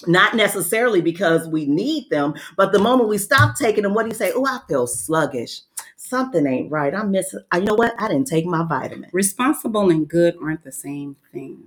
not 0.06 0.36
necessarily 0.36 1.00
because 1.00 1.48
we 1.48 1.66
need 1.66 2.08
them 2.08 2.32
but 2.56 2.70
the 2.70 2.78
moment 2.78 3.08
we 3.08 3.18
stop 3.18 3.56
taking 3.56 3.82
them 3.82 3.94
what 3.94 4.04
do 4.04 4.08
you 4.08 4.14
say? 4.14 4.30
Oh 4.32 4.44
i 4.44 4.60
feel 4.68 4.86
sluggish 4.86 5.62
something 6.08 6.46
ain't 6.46 6.70
right 6.70 6.94
i'm 6.94 7.10
missing 7.10 7.40
you 7.54 7.60
know 7.62 7.74
what 7.74 7.94
i 8.00 8.08
didn't 8.08 8.26
take 8.26 8.46
my 8.46 8.64
vitamin 8.64 9.10
responsible 9.12 9.90
and 9.90 10.08
good 10.08 10.36
aren't 10.42 10.64
the 10.64 10.72
same 10.72 11.16
thing. 11.32 11.62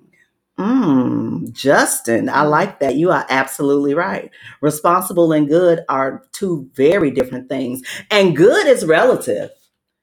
Mm, 0.59 1.51
Justin, 1.53 2.29
I 2.29 2.43
like 2.43 2.79
that. 2.81 2.95
You 2.95 3.09
are 3.11 3.25
absolutely 3.29 3.95
right. 3.95 4.29
Responsible 4.61 5.31
and 5.31 5.47
good 5.47 5.81
are 5.89 6.23
two 6.33 6.69
very 6.75 7.09
different 7.09 7.49
things. 7.49 7.81
And 8.11 8.35
good 8.35 8.67
is 8.67 8.85
relative. 8.85 9.49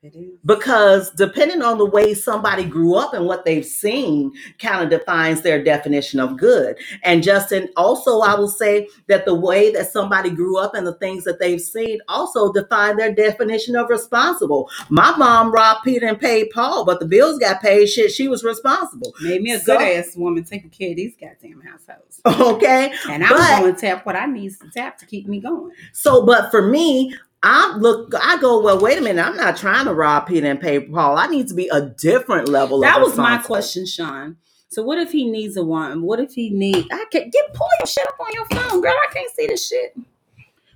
It 0.01 0.15
is. 0.15 0.39
because 0.47 1.11
depending 1.11 1.61
on 1.61 1.77
the 1.77 1.85
way 1.85 2.15
somebody 2.15 2.65
grew 2.65 2.95
up 2.95 3.15
and 3.15 3.27
what 3.27 3.45
they've 3.45 3.65
seen 3.67 4.33
kind 4.61 4.85
of 4.85 4.91
defines 4.97 5.43
their 5.43 5.61
definition 5.63 6.21
of 6.21 6.37
good 6.39 6.77
and 7.03 7.21
justin 7.21 7.69
also 7.77 8.21
i 8.21 8.33
will 8.37 8.47
say 8.47 8.87
that 9.09 9.25
the 9.25 9.35
way 9.35 9.73
that 9.73 9.91
somebody 9.91 10.31
grew 10.31 10.57
up 10.57 10.77
and 10.77 10.87
the 10.87 10.95
things 10.99 11.25
that 11.25 11.41
they've 11.41 11.61
seen 11.61 11.99
also 12.07 12.53
define 12.53 12.97
their 12.97 13.13
definition 13.13 13.75
of 13.75 13.91
responsible 13.91 14.71
my 14.89 15.17
mom 15.17 15.51
robbed 15.51 15.83
peter 15.83 16.07
and 16.07 16.21
paid 16.21 16.49
paul 16.55 16.85
but 16.85 17.01
the 17.01 17.07
bills 17.07 17.37
got 17.41 17.61
paid 17.61 17.87
shit 17.89 18.13
she 18.13 18.29
was 18.29 18.45
responsible 18.45 19.13
Made 19.21 19.43
me 19.43 19.51
a 19.51 19.59
So- 19.59 19.77
good 19.77 19.83
ass 19.99 20.15
woman 20.17 20.45
taking 20.45 20.71
care 20.71 20.91
of 20.91 20.97
these 20.97 21.15
goddamn 21.21 21.61
households. 21.61 22.21
okay 22.55 22.93
And 23.11 23.25
I'm 23.25 23.63
going 23.63 23.75
to 23.75 23.81
tap 23.81 24.07
what 24.07 24.15
I 24.15 24.27
need 24.27 24.53
to 24.61 24.71
tap 24.73 24.97
to 24.99 25.07
keep 25.07 25.27
me 25.27 25.41
going. 25.41 25.73
So, 25.93 26.25
but 26.25 26.51
for 26.53 26.63
me, 26.63 27.15
I 27.43 27.77
look, 27.77 28.13
I 28.21 28.39
go, 28.39 28.61
well, 28.61 28.81
wait 28.81 28.99
a 28.99 29.01
minute, 29.01 29.25
I'm 29.25 29.37
not 29.37 29.57
trying 29.57 29.85
to 29.85 29.95
rob 29.95 30.27
Peter 30.27 30.47
and 30.47 30.61
pay 30.61 30.81
Paul. 30.81 31.17
I 31.17 31.29
need 31.29 31.49
to 31.49 31.55
be 31.55 31.69
a 31.69 31.83
different 31.83 32.49
level 32.49 32.81
That 32.81 33.01
was 33.01 33.17
my 33.17 33.39
question, 33.39 33.87
Sean. 33.87 34.37
So 34.71 34.83
what 34.83 34.99
if 34.99 35.13
he 35.13 35.31
needs 35.31 35.57
a 35.57 35.65
woman? 35.65 36.03
What 36.03 36.21
if 36.21 36.33
he 36.33 36.51
need? 36.51 36.89
I 36.91 37.05
can 37.11 37.31
get 37.31 37.55
pull 37.55 37.69
your 37.81 37.87
shit 37.87 38.07
up 38.07 38.19
on 38.21 38.33
your 38.33 38.45
phone, 38.47 38.81
girl. 38.81 38.93
I 38.93 39.13
can't 39.13 39.31
see 39.35 39.47
this 39.47 39.69
shit. 39.69 39.97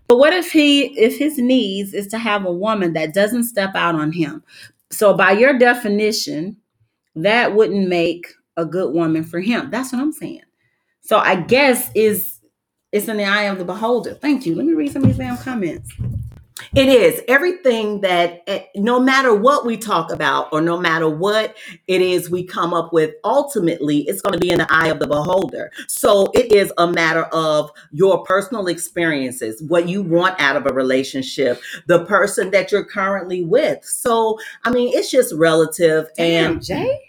But 0.08 0.18
what 0.18 0.32
if 0.32 0.52
he, 0.52 0.98
if 0.98 1.18
his 1.18 1.38
needs 1.38 1.94
is 1.94 2.06
to 2.08 2.18
have 2.18 2.44
a 2.44 2.52
woman 2.52 2.92
that 2.94 3.12
doesn't 3.12 3.44
step 3.44 3.74
out 3.74 3.94
on 3.94 4.12
him? 4.12 4.42
So 4.90 5.14
by 5.14 5.32
your 5.32 5.58
definition, 5.58 6.56
that 7.16 7.54
wouldn't 7.54 7.88
make 7.88 8.26
a 8.56 8.64
good 8.64 8.94
woman 8.94 9.24
for 9.24 9.40
him. 9.40 9.70
That's 9.70 9.92
what 9.92 10.00
I'm 10.00 10.12
saying. 10.12 10.42
So 11.00 11.18
I 11.18 11.36
guess 11.36 11.90
is 11.94 12.40
it's 12.92 13.08
in 13.08 13.16
the 13.16 13.24
eye 13.24 13.44
of 13.44 13.58
the 13.58 13.64
beholder. 13.64 14.14
Thank 14.14 14.46
you. 14.46 14.54
Let 14.54 14.66
me 14.66 14.74
read 14.74 14.92
some 14.92 15.02
of 15.02 15.08
these 15.08 15.18
damn 15.18 15.36
comments. 15.38 15.90
It 16.74 16.88
is 16.88 17.20
everything 17.28 18.00
that, 18.00 18.42
eh, 18.46 18.64
no 18.76 18.98
matter 19.00 19.34
what 19.34 19.66
we 19.66 19.76
talk 19.76 20.10
about 20.10 20.48
or 20.52 20.60
no 20.60 20.78
matter 20.78 21.08
what 21.08 21.56
it 21.86 22.00
is 22.00 22.30
we 22.30 22.44
come 22.44 22.72
up 22.74 22.92
with, 22.92 23.14
ultimately 23.24 23.98
it's 24.08 24.20
going 24.20 24.32
to 24.32 24.38
be 24.38 24.50
in 24.50 24.58
the 24.58 24.72
eye 24.72 24.88
of 24.88 24.98
the 24.98 25.06
beholder. 25.06 25.70
So 25.88 26.30
it 26.34 26.52
is 26.52 26.72
a 26.78 26.86
matter 26.86 27.24
of 27.24 27.70
your 27.92 28.24
personal 28.24 28.66
experiences, 28.68 29.62
what 29.62 29.88
you 29.88 30.02
want 30.02 30.40
out 30.40 30.56
of 30.56 30.66
a 30.66 30.72
relationship, 30.72 31.60
the 31.86 32.04
person 32.04 32.50
that 32.52 32.72
you're 32.72 32.84
currently 32.84 33.44
with. 33.44 33.84
So, 33.84 34.38
I 34.64 34.70
mean, 34.70 34.92
it's 34.94 35.10
just 35.10 35.34
relative 35.34 36.08
Damn, 36.16 36.52
and 36.54 36.64
Jay. 36.64 37.00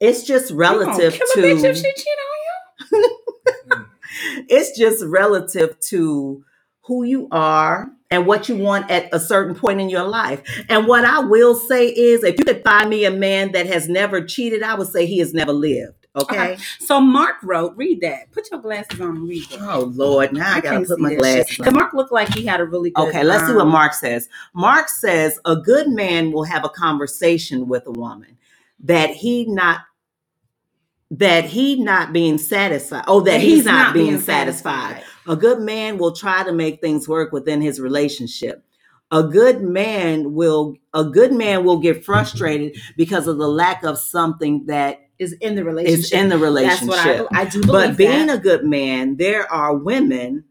it's 0.00 0.22
just 0.24 0.50
You 0.50 0.56
relative 0.56 1.12
kill 1.14 1.26
to. 1.34 1.40
a 1.40 1.54
bitch 1.54 1.64
if 1.64 1.76
she 1.76 1.82
cheat 1.82 2.18
on 2.90 3.00
you. 3.00 3.84
it's 4.48 4.76
just 4.78 5.04
relative 5.04 5.78
to 5.80 6.44
who 6.82 7.02
you 7.04 7.28
are 7.30 7.90
and 8.10 8.26
what 8.26 8.48
you 8.48 8.56
want 8.56 8.90
at 8.90 9.08
a 9.12 9.20
certain 9.20 9.54
point 9.54 9.80
in 9.80 9.88
your 9.88 10.04
life. 10.04 10.42
And 10.68 10.86
what 10.86 11.04
I 11.04 11.20
will 11.20 11.54
say 11.54 11.88
is 11.88 12.24
if 12.24 12.38
you 12.38 12.44
could 12.44 12.62
find 12.64 12.88
me 12.88 13.04
a 13.04 13.10
man 13.10 13.52
that 13.52 13.66
has 13.66 13.88
never 13.88 14.24
cheated, 14.24 14.62
I 14.62 14.74
would 14.74 14.88
say 14.88 15.06
he 15.06 15.18
has 15.18 15.34
never 15.34 15.52
lived. 15.52 15.94
Okay. 16.16 16.56
So 16.80 17.00
Mark 17.00 17.36
wrote, 17.42 17.76
read 17.76 18.00
that. 18.00 18.32
Put 18.32 18.50
your 18.50 18.60
glasses 18.60 19.00
on 19.00 19.10
and 19.10 19.28
read 19.28 19.44
that. 19.50 19.60
Oh 19.60 19.92
Lord, 19.94 20.32
now 20.32 20.54
I, 20.54 20.60
gotta 20.60 20.84
put 20.84 20.98
my 20.98 21.14
glasses 21.14 21.48
shit. 21.48 21.66
on. 21.66 21.74
Mark 21.74 21.92
looked 21.92 22.12
like 22.12 22.34
he 22.34 22.44
had 22.44 22.60
a 22.60 22.64
really 22.64 22.90
good. 22.90 23.08
Okay, 23.08 23.22
let's 23.22 23.46
see 23.46 23.52
what 23.52 23.62
um, 23.62 23.70
Mark 23.70 23.92
says. 23.92 24.28
Mark 24.54 24.88
says 24.88 25.38
a 25.44 25.54
good 25.54 25.88
man 25.88 26.32
will 26.32 26.44
have 26.44 26.64
a 26.64 26.68
conversation 26.70 27.68
with 27.68 27.86
a 27.86 27.92
woman 27.92 28.36
that 28.80 29.10
he 29.10 29.44
not 29.46 29.80
that 31.10 31.44
he 31.44 31.82
not 31.82 32.12
being 32.12 32.36
satisfied. 32.38 33.04
Oh, 33.06 33.20
that 33.20 33.40
he's, 33.40 33.64
not, 33.64 33.94
being, 33.94 34.20
satisfied. 34.20 35.02
A 35.28 35.36
good 35.36 35.60
man 35.60 35.98
will 35.98 36.12
try 36.12 36.42
to 36.44 36.52
make 36.52 36.80
things 36.80 37.06
work 37.08 37.32
within 37.32 37.60
his 37.60 37.80
relationship. 37.80 38.64
A 39.10 39.22
good 39.22 39.62
man 39.62 40.34
will 40.34 40.76
a 40.92 41.04
good 41.04 41.32
man 41.32 41.64
will 41.64 41.78
get 41.78 42.04
frustrated 42.04 42.76
because 42.96 43.26
of 43.26 43.38
the 43.38 43.48
lack 43.48 43.82
of 43.84 43.98
something 43.98 44.66
that 44.66 45.08
Is 45.18 45.32
in 45.34 45.54
the 45.54 45.64
relationship. 45.64 46.04
is 46.04 46.12
in 46.12 46.28
the 46.28 46.38
relationship. 46.38 46.88
That's 46.88 47.04
relationship. 47.04 47.30
what 47.30 47.36
I, 47.38 47.42
I 47.42 47.44
do 47.48 47.60
believe. 47.62 47.72
But 47.88 47.96
being 47.96 48.26
that. 48.26 48.38
a 48.38 48.42
good 48.42 48.64
man, 48.64 49.16
there 49.16 49.50
are 49.52 49.74
women 49.76 50.44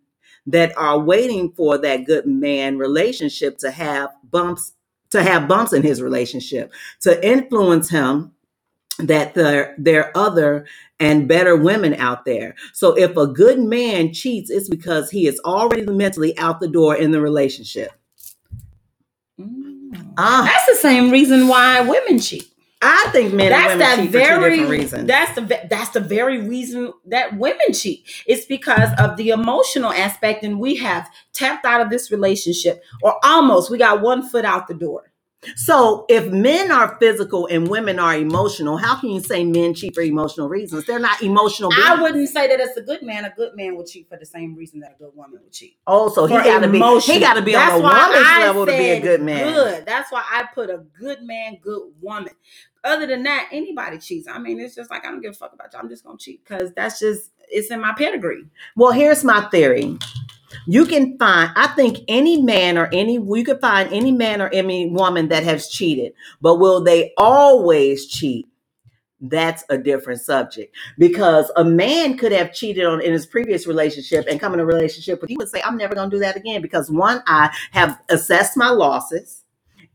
that 0.48 0.76
are 0.78 0.98
waiting 1.00 1.52
for 1.52 1.78
that 1.78 2.06
good 2.06 2.26
man 2.26 2.78
relationship 2.78 3.58
to 3.60 3.70
have 3.72 4.10
bumps 4.32 4.74
to 5.10 5.22
have 5.24 5.48
bumps 5.48 5.74
in 5.74 5.84
his 5.84 6.02
relationship 6.02 6.72
to 7.02 7.26
influence 7.26 7.90
him 7.90 8.32
that 9.00 9.34
there 9.36 9.76
there 9.78 10.06
are 10.06 10.18
other 10.28 10.66
and 11.00 11.28
better 11.28 11.56
women 11.56 11.94
out 11.96 12.26
there. 12.26 12.56
So 12.74 12.98
if 12.98 13.16
a 13.18 13.28
good 13.28 13.60
man 13.60 14.14
cheats, 14.14 14.50
it's 14.50 14.70
because 14.70 15.10
he 15.12 15.28
is 15.28 15.40
already 15.46 15.86
mentally 15.86 16.38
out 16.38 16.60
the 16.60 16.68
door 16.68 16.96
in 16.96 17.12
the 17.12 17.22
relationship. 17.22 17.92
Mm. 19.40 20.14
Ah, 20.18 20.44
That's 20.52 20.66
the 20.66 20.82
same 20.82 21.12
reason 21.12 21.48
why 21.48 21.82
women 21.82 22.20
cheat. 22.20 22.52
I 22.82 23.10
think 23.12 23.34
men 23.34 23.50
that's 23.50 23.72
and 23.72 23.80
women 23.80 23.80
that 23.80 23.96
cheat 23.96 24.12
for 24.12 24.22
two 24.22 24.40
very 24.40 24.50
different 24.52 24.70
reasons. 24.70 25.08
that's 25.08 25.36
the 25.36 25.68
that's 25.70 25.90
the 25.92 26.00
very 26.00 26.48
reason 26.48 26.94
that 27.06 27.36
women 27.38 27.74
cheat. 27.74 28.04
It's 28.28 28.46
because 28.46 28.90
of 29.00 29.18
the 29.18 29.30
emotional 29.30 29.92
aspect, 29.92 30.44
and 30.44 30.60
we 30.60 30.76
have 30.76 31.10
tapped 31.34 31.66
out 31.66 31.82
of 31.82 31.90
this 31.90 32.12
relationship, 32.12 32.84
or 33.02 33.16
almost. 33.24 33.72
We 33.72 33.80
got 33.80 34.02
one 34.02 34.28
foot 34.30 34.46
out 34.46 34.68
the 34.68 34.76
door. 34.76 35.07
So 35.56 36.06
if 36.10 36.32
men 36.32 36.72
are 36.72 36.98
physical 37.00 37.48
and 37.48 37.68
women 37.68 38.00
are 38.00 38.16
emotional, 38.16 38.78
how 38.78 39.00
can 39.00 39.10
you 39.12 39.22
say 39.22 39.44
men 39.44 39.74
cheat 39.74 39.94
for 39.94 40.02
emotional 40.02 40.50
reasons? 40.50 40.86
They're 40.86 41.00
not 41.00 41.22
emotional. 41.22 41.70
I 41.74 42.02
wouldn't 42.02 42.30
say 42.30 42.48
that 42.48 42.60
it's 42.60 42.76
a 42.76 42.82
good 42.82 43.04
man. 43.04 43.24
A 43.24 43.30
good 43.30 43.56
man 43.56 43.78
would 43.78 43.88
cheat 43.88 44.10
for 44.10 44.18
the 44.18 44.26
same 44.26 44.56
reason 44.56 44.80
that 44.82 44.96
a 44.96 45.04
good 45.04 45.16
woman 45.16 45.40
would 45.44 45.54
cheat. 45.54 45.78
Oh, 45.86 46.10
so 46.10 46.26
he 46.26 46.36
got 46.36 46.60
to 46.60 46.68
be 46.68 46.80
he 47.02 47.20
got 47.20 47.36
to 47.36 47.42
be 47.42 47.52
That's 47.52 47.74
on 47.74 47.80
a 47.80 47.84
woman's 47.84 48.26
I 48.28 48.42
level 48.42 48.66
to 48.66 48.72
be 48.72 48.90
a 48.90 49.00
good 49.00 49.22
man. 49.22 49.54
Good. 49.54 49.86
That's 49.86 50.12
why 50.12 50.24
I 50.30 50.46
put 50.54 50.70
a 50.70 50.84
good 51.00 51.22
man, 51.22 51.58
good 51.62 51.92
woman. 52.02 52.34
Other 52.84 53.06
than 53.06 53.24
that, 53.24 53.50
anybody 53.52 54.00
cheats. 54.00 54.28
I 54.28 54.40
mean, 54.40 54.60
it's 54.60 54.76
just 54.76 54.90
like 54.90 55.06
I 55.06 55.12
don't 55.12 55.22
give 55.22 55.32
a 55.32 55.36
fuck 55.36 55.54
about 55.54 55.72
you. 55.72 55.80
I'm 55.80 55.90
just 55.90 56.04
gonna 56.04 56.18
cheat 56.18 56.44
because 56.44 56.74
that's 56.74 57.00
just 57.00 57.32
it's 57.50 57.70
in 57.70 57.80
my 57.80 57.94
pedigree. 57.98 58.46
Well, 58.76 58.92
here's 58.92 59.24
my 59.24 59.48
theory. 59.50 59.98
You 60.66 60.86
can 60.86 61.18
find, 61.18 61.52
I 61.56 61.68
think 61.68 62.00
any 62.08 62.42
man 62.42 62.78
or 62.78 62.90
any, 62.94 63.14
you 63.14 63.44
can 63.44 63.60
find 63.60 63.92
any 63.92 64.12
man 64.12 64.42
or 64.42 64.50
any 64.50 64.90
woman 64.90 65.30
that 65.30 65.44
has 65.44 65.68
cheated, 65.68 66.14
but 66.42 66.56
will 66.56 66.84
they 66.84 67.14
always 67.18 68.08
cheat? 68.08 68.48
That's 69.20 69.64
a 69.70 69.80
different 69.80 70.22
subject 70.22 70.76
because 71.00 71.52
a 71.56 71.64
man 71.64 72.18
could 72.18 72.32
have 72.32 72.54
cheated 72.54 72.86
on 72.86 73.02
in 73.02 73.14
his 73.14 73.26
previous 73.26 73.66
relationship 73.66 74.26
and 74.30 74.40
come 74.40 74.54
in 74.54 74.60
a 74.60 74.66
relationship 74.66 75.22
with 75.22 75.32
you 75.32 75.38
and 75.40 75.50
say, 75.50 75.62
I'm 75.64 75.76
never 75.76 75.96
going 75.96 76.12
to 76.12 76.16
do 76.16 76.20
that 76.20 76.38
again 76.38 76.62
because 76.62 76.92
one, 76.92 77.24
I 77.26 77.50
have 77.72 78.00
assessed 78.10 78.56
my 78.56 78.70
losses. 78.70 79.44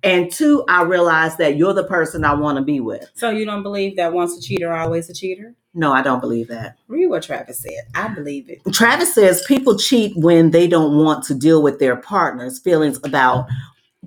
And 0.02 0.32
two, 0.32 0.64
I 0.68 0.82
realize 0.82 1.36
that 1.36 1.56
you're 1.56 1.74
the 1.74 1.84
person 1.84 2.24
I 2.24 2.34
want 2.34 2.58
to 2.58 2.64
be 2.64 2.80
with. 2.80 3.10
So 3.14 3.30
you 3.30 3.44
don't 3.44 3.62
believe 3.62 3.96
that 3.96 4.12
once 4.12 4.36
a 4.36 4.40
cheater, 4.40 4.72
always 4.72 5.08
a 5.08 5.14
cheater? 5.14 5.54
No, 5.74 5.92
I 5.92 6.02
don't 6.02 6.20
believe 6.20 6.48
that. 6.48 6.76
Read 6.88 7.06
what 7.06 7.22
Travis 7.22 7.60
said. 7.60 7.84
I 7.94 8.08
believe 8.08 8.50
it. 8.50 8.60
Travis 8.72 9.14
says 9.14 9.44
people 9.46 9.78
cheat 9.78 10.12
when 10.16 10.50
they 10.50 10.66
don't 10.66 10.96
want 10.96 11.24
to 11.24 11.34
deal 11.34 11.62
with 11.62 11.78
their 11.78 11.96
partner's 11.96 12.58
feelings 12.58 12.98
about 13.04 13.46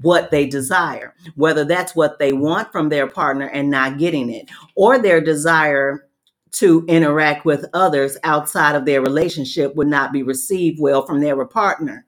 what 0.01 0.29
they 0.29 0.45
desire, 0.45 1.15
whether 1.35 1.63
that's 1.63 1.95
what 1.95 2.19
they 2.19 2.33
want 2.33 2.71
from 2.71 2.89
their 2.89 3.07
partner 3.07 3.47
and 3.47 3.69
not 3.69 3.97
getting 3.97 4.29
it, 4.29 4.49
or 4.75 4.99
their 4.99 5.21
desire 5.21 6.07
to 6.51 6.85
interact 6.87 7.45
with 7.45 7.65
others 7.73 8.17
outside 8.23 8.75
of 8.75 8.85
their 8.85 9.01
relationship 9.01 9.75
would 9.75 9.87
not 9.87 10.13
be 10.13 10.23
received 10.23 10.79
well 10.79 11.05
from 11.05 11.19
their 11.19 11.43
partner. 11.45 12.04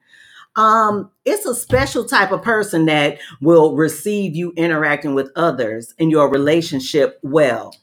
Um, 0.58 1.12
it's 1.24 1.46
a 1.46 1.56
special 1.56 2.04
type 2.04 2.32
of 2.32 2.42
person 2.42 2.86
that 2.88 3.20
will 3.42 3.76
receive 3.76 4.36
you 4.36 4.52
interacting 4.58 5.14
with 5.14 5.32
others 5.36 5.94
in 6.00 6.10
your 6.10 6.30
relationship 6.30 7.20
well. 7.22 7.74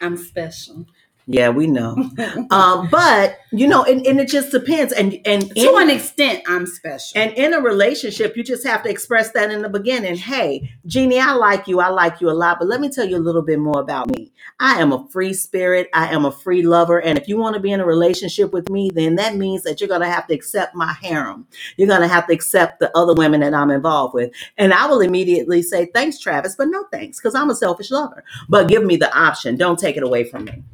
I'm 0.00 0.16
special. 0.16 0.86
Yeah, 1.30 1.50
we 1.50 1.68
know. 1.68 1.96
um, 2.50 2.88
but 2.90 3.38
you 3.52 3.68
know, 3.68 3.84
and, 3.84 4.06
and 4.06 4.20
it 4.20 4.28
just 4.28 4.52
depends. 4.52 4.92
And 4.92 5.20
and 5.26 5.50
to 5.56 5.60
in- 5.76 5.82
an 5.82 5.90
extent, 5.90 6.42
I'm 6.48 6.66
special. 6.66 7.20
And 7.20 7.32
in 7.34 7.54
a 7.54 7.60
relationship, 7.60 8.36
you 8.36 8.44
just 8.44 8.66
have 8.66 8.82
to 8.84 8.90
express 8.90 9.32
that 9.32 9.50
in 9.50 9.62
the 9.62 9.70
beginning. 9.70 10.16
Hey, 10.16 10.72
Jeannie, 10.86 11.20
I 11.20 11.32
like 11.32 11.68
you. 11.68 11.80
I 11.80 11.88
like 11.88 12.20
you 12.20 12.30
a 12.30 12.32
lot, 12.32 12.58
but 12.60 12.68
let 12.68 12.80
me 12.80 12.90
tell 12.90 13.06
you 13.08 13.16
a 13.16 13.20
little 13.20 13.42
bit 13.42 13.60
more 13.60 13.80
about 13.80 14.10
me. 14.10 14.32
I 14.60 14.80
am 14.82 14.92
a 14.92 15.08
free 15.10 15.34
spirit. 15.34 15.88
I 15.94 16.14
am 16.14 16.26
a 16.26 16.32
free 16.32 16.62
lover. 16.62 17.00
And 17.02 17.18
if 17.18 17.28
you 17.28 17.38
want 17.38 17.54
to 17.56 17.60
be 17.60 17.72
in 17.72 17.80
a 17.80 17.86
relationship 17.86 18.52
with 18.52 18.70
me, 18.70 18.90
then 18.94 19.16
that 19.16 19.36
means 19.36 19.64
that 19.64 19.80
you're 19.80 19.88
going 19.88 20.02
to 20.02 20.10
have 20.10 20.28
to 20.28 20.34
accept 20.34 20.76
my 20.76 20.94
harem. 21.02 21.46
You're 21.78 21.88
going 21.88 22.02
to 22.02 22.08
have 22.08 22.28
to 22.28 22.34
accept 22.34 22.80
the 22.80 22.96
other 22.96 23.14
women 23.14 23.40
that 23.40 23.54
I'm 23.54 23.72
involved 23.72 24.14
with. 24.14 24.32
And 24.58 24.74
I 24.74 24.86
will 24.86 25.00
immediately 25.02 25.62
say, 25.62 25.86
thanks, 25.94 26.20
Travis, 26.20 26.56
but 26.56 26.68
no 26.68 26.84
thanks, 26.92 27.18
because 27.20 27.34
I'm 27.36 27.50
a 27.50 27.56
selfish 27.56 27.90
lover. 27.90 28.24
But 28.48 28.68
give 28.68 28.84
me 28.84 28.96
the 28.96 29.16
option. 29.18 29.56
Don't 29.56 29.78
take 29.80 29.96
it 29.98 30.04
away 30.04 30.24
from 30.24 30.44
me. 30.46 30.64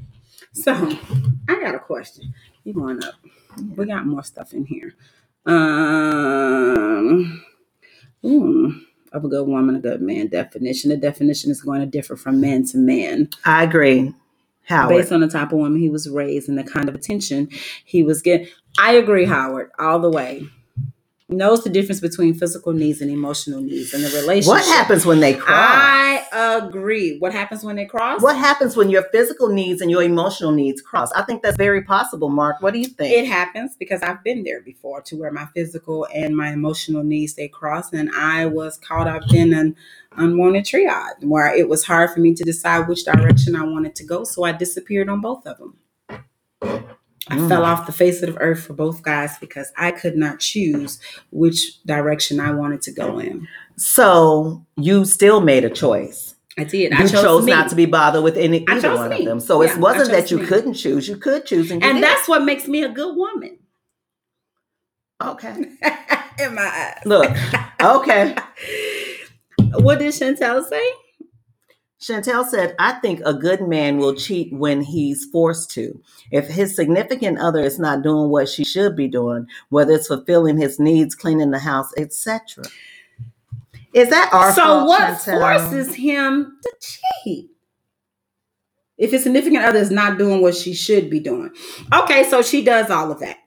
So 0.56 0.72
I 1.48 1.60
got 1.60 1.74
a 1.74 1.78
question. 1.78 2.32
You 2.64 2.72
going 2.72 3.04
up? 3.04 3.14
We 3.76 3.84
got 3.84 4.06
more 4.06 4.22
stuff 4.22 4.54
in 4.54 4.64
here. 4.64 4.94
Um, 5.44 7.44
ooh, 8.24 8.80
of 9.12 9.24
a 9.24 9.28
good 9.28 9.46
woman, 9.46 9.76
a 9.76 9.80
good 9.80 10.00
man 10.00 10.28
definition. 10.28 10.88
The 10.88 10.96
definition 10.96 11.50
is 11.50 11.60
going 11.60 11.80
to 11.80 11.86
differ 11.86 12.16
from 12.16 12.40
man 12.40 12.64
to 12.68 12.78
man 12.78 13.28
I 13.44 13.64
agree. 13.64 14.14
Howard. 14.64 14.96
based 14.96 15.12
on 15.12 15.20
the 15.20 15.28
type 15.28 15.52
of 15.52 15.58
woman 15.58 15.78
he 15.78 15.90
was 15.90 16.08
raised 16.08 16.48
and 16.48 16.58
the 16.58 16.64
kind 16.64 16.88
of 16.88 16.94
attention 16.94 17.48
he 17.84 18.02
was 18.02 18.22
getting. 18.22 18.48
I 18.78 18.92
agree, 18.92 19.26
Howard, 19.26 19.70
all 19.78 20.00
the 20.00 20.10
way. 20.10 20.48
Knows 21.28 21.64
the 21.64 21.70
difference 21.70 22.00
between 22.00 22.34
physical 22.34 22.72
needs 22.72 23.00
and 23.00 23.10
emotional 23.10 23.60
needs 23.60 23.92
in 23.92 24.02
the 24.02 24.08
relationship. 24.08 24.48
What 24.48 24.64
happens 24.64 25.04
when 25.04 25.18
they 25.18 25.34
cross? 25.34 25.48
I 25.58 26.24
agree. 26.32 27.18
What 27.18 27.32
happens 27.32 27.64
when 27.64 27.74
they 27.74 27.84
cross? 27.84 28.22
what 28.22 28.36
happens 28.36 28.76
when 28.76 28.90
your 28.90 29.02
physical 29.10 29.48
needs 29.48 29.80
and 29.80 29.90
your 29.90 30.02
emotional 30.02 30.52
needs 30.52 30.80
cross? 30.80 31.10
I 31.12 31.22
think 31.22 31.42
that's 31.42 31.56
very 31.56 31.82
possible, 31.82 32.28
Mark. 32.28 32.62
What 32.62 32.72
do 32.72 32.78
you 32.78 32.86
think? 32.86 33.12
It 33.12 33.26
happens 33.26 33.76
because 33.76 34.02
I've 34.02 34.22
been 34.22 34.44
there 34.44 34.60
before 34.60 35.02
to 35.02 35.16
where 35.16 35.32
my 35.32 35.46
physical 35.46 36.06
and 36.14 36.36
my 36.36 36.52
emotional 36.52 37.02
needs 37.02 37.34
they 37.34 37.48
cross, 37.48 37.92
and 37.92 38.08
I 38.14 38.46
was 38.46 38.78
caught 38.78 39.08
up 39.08 39.22
in 39.32 39.52
an 39.52 39.74
unwanted 40.16 40.64
triad 40.64 41.14
where 41.22 41.52
it 41.52 41.68
was 41.68 41.84
hard 41.84 42.10
for 42.10 42.20
me 42.20 42.34
to 42.34 42.44
decide 42.44 42.86
which 42.86 43.04
direction 43.04 43.56
I 43.56 43.64
wanted 43.64 43.96
to 43.96 44.04
go, 44.04 44.22
so 44.22 44.44
I 44.44 44.52
disappeared 44.52 45.08
on 45.08 45.20
both 45.20 45.44
of 45.44 45.58
them. 45.58 46.95
I 47.28 47.36
Mm. 47.38 47.48
fell 47.48 47.64
off 47.64 47.86
the 47.86 47.92
face 47.92 48.22
of 48.22 48.34
the 48.34 48.40
earth 48.40 48.64
for 48.64 48.72
both 48.72 49.02
guys 49.02 49.36
because 49.40 49.72
I 49.76 49.90
could 49.90 50.16
not 50.16 50.38
choose 50.38 51.00
which 51.32 51.82
direction 51.84 52.38
I 52.38 52.52
wanted 52.52 52.82
to 52.82 52.92
go 52.92 53.18
in. 53.18 53.48
so 53.76 54.64
you 54.76 55.04
still 55.04 55.40
made 55.40 55.64
a 55.64 55.70
choice. 55.70 56.34
I 56.58 56.64
did. 56.64 56.92
You 56.92 56.98
I 56.98 57.02
chose, 57.02 57.22
chose 57.22 57.44
not 57.46 57.68
to 57.70 57.74
be 57.76 57.84
bothered 57.84 58.22
with 58.24 58.36
any 58.38 58.64
either 58.68 58.94
one 58.94 59.10
me. 59.10 59.18
of 59.20 59.24
them. 59.26 59.40
So 59.40 59.60
Yeah, 59.62 59.72
it 59.72 59.78
wasn't 59.78 60.10
that 60.12 60.30
you 60.30 60.38
me. 60.38 60.46
couldn't 60.46 60.74
choose. 60.74 61.06
You 61.08 61.16
could 61.16 61.44
choose, 61.44 61.70
and, 61.70 61.84
and 61.84 62.02
that's 62.02 62.26
what 62.28 62.44
makes 62.44 62.66
me 62.68 62.82
a 62.82 62.88
good 62.88 63.14
woman 63.16 63.58
okay. 65.22 65.54
in 66.38 66.54
my 66.54 66.62
eyes. 66.66 67.02
Look, 67.04 67.30
okay. 67.82 68.34
what 69.74 69.98
did 69.98 70.14
Chantel 70.14 70.64
say? 70.66 70.82
Chantel 72.00 72.46
said, 72.46 72.74
I 72.78 72.92
think 73.00 73.20
a 73.24 73.32
good 73.32 73.62
man 73.62 73.96
will 73.96 74.14
cheat 74.14 74.52
when 74.52 74.82
he's 74.82 75.24
forced 75.24 75.70
to. 75.72 76.00
If 76.30 76.46
his 76.46 76.76
significant 76.76 77.38
other 77.38 77.60
is 77.60 77.78
not 77.78 78.02
doing 78.02 78.30
what 78.30 78.48
she 78.48 78.64
should 78.64 78.94
be 78.96 79.08
doing, 79.08 79.46
whether 79.70 79.94
it's 79.94 80.08
fulfilling 80.08 80.58
his 80.58 80.78
needs, 80.78 81.14
cleaning 81.14 81.50
the 81.50 81.58
house, 81.58 81.92
etc. 81.96 82.64
Is 83.94 84.10
that 84.10 84.30
our 84.32 84.52
so 84.52 84.62
fault, 84.62 84.88
what 84.88 85.00
Chantel? 85.00 85.40
forces 85.40 85.94
him 85.94 86.58
to 86.62 86.72
cheat? 87.24 87.50
If 88.98 89.10
his 89.10 89.22
significant 89.22 89.64
other 89.64 89.78
is 89.78 89.90
not 89.90 90.18
doing 90.18 90.42
what 90.42 90.54
she 90.54 90.74
should 90.74 91.08
be 91.08 91.20
doing. 91.20 91.50
Okay, 91.92 92.24
so 92.24 92.42
she 92.42 92.62
does 92.62 92.90
all 92.90 93.10
of 93.10 93.20
that. 93.20 93.38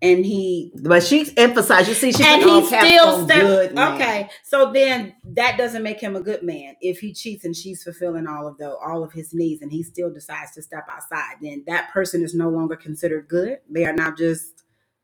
And 0.00 0.24
he 0.24 0.72
But 0.80 1.02
she 1.02 1.28
emphasized, 1.36 1.88
you 1.88 1.94
see, 1.94 2.12
she 2.12 2.22
and 2.22 2.40
he 2.40 2.64
still 2.66 3.08
on 3.08 3.26
steps 3.26 3.40
good 3.40 3.74
man. 3.74 3.94
okay 3.94 4.30
so 4.44 4.72
then 4.72 5.14
that 5.24 5.58
doesn't 5.58 5.82
make 5.82 6.00
him 6.00 6.14
a 6.14 6.20
good 6.20 6.42
man 6.42 6.76
if 6.80 7.00
he 7.00 7.12
cheats 7.12 7.44
and 7.44 7.56
she's 7.56 7.82
fulfilling 7.82 8.26
all 8.26 8.46
of 8.46 8.56
the 8.58 8.76
all 8.76 9.02
of 9.02 9.12
his 9.12 9.34
needs 9.34 9.60
and 9.60 9.72
he 9.72 9.82
still 9.82 10.12
decides 10.12 10.52
to 10.52 10.62
step 10.62 10.86
outside 10.88 11.34
then 11.42 11.64
that 11.66 11.90
person 11.92 12.22
is 12.22 12.32
no 12.34 12.48
longer 12.48 12.76
considered 12.76 13.26
good 13.28 13.58
they 13.68 13.84
are 13.84 13.92
now 13.92 14.12
just 14.12 14.62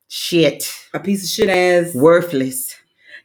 Shit. 0.08 0.72
a 0.92 1.00
piece 1.00 1.24
of 1.24 1.30
shit 1.30 1.48
as 1.48 1.92
Worthless. 1.94 2.76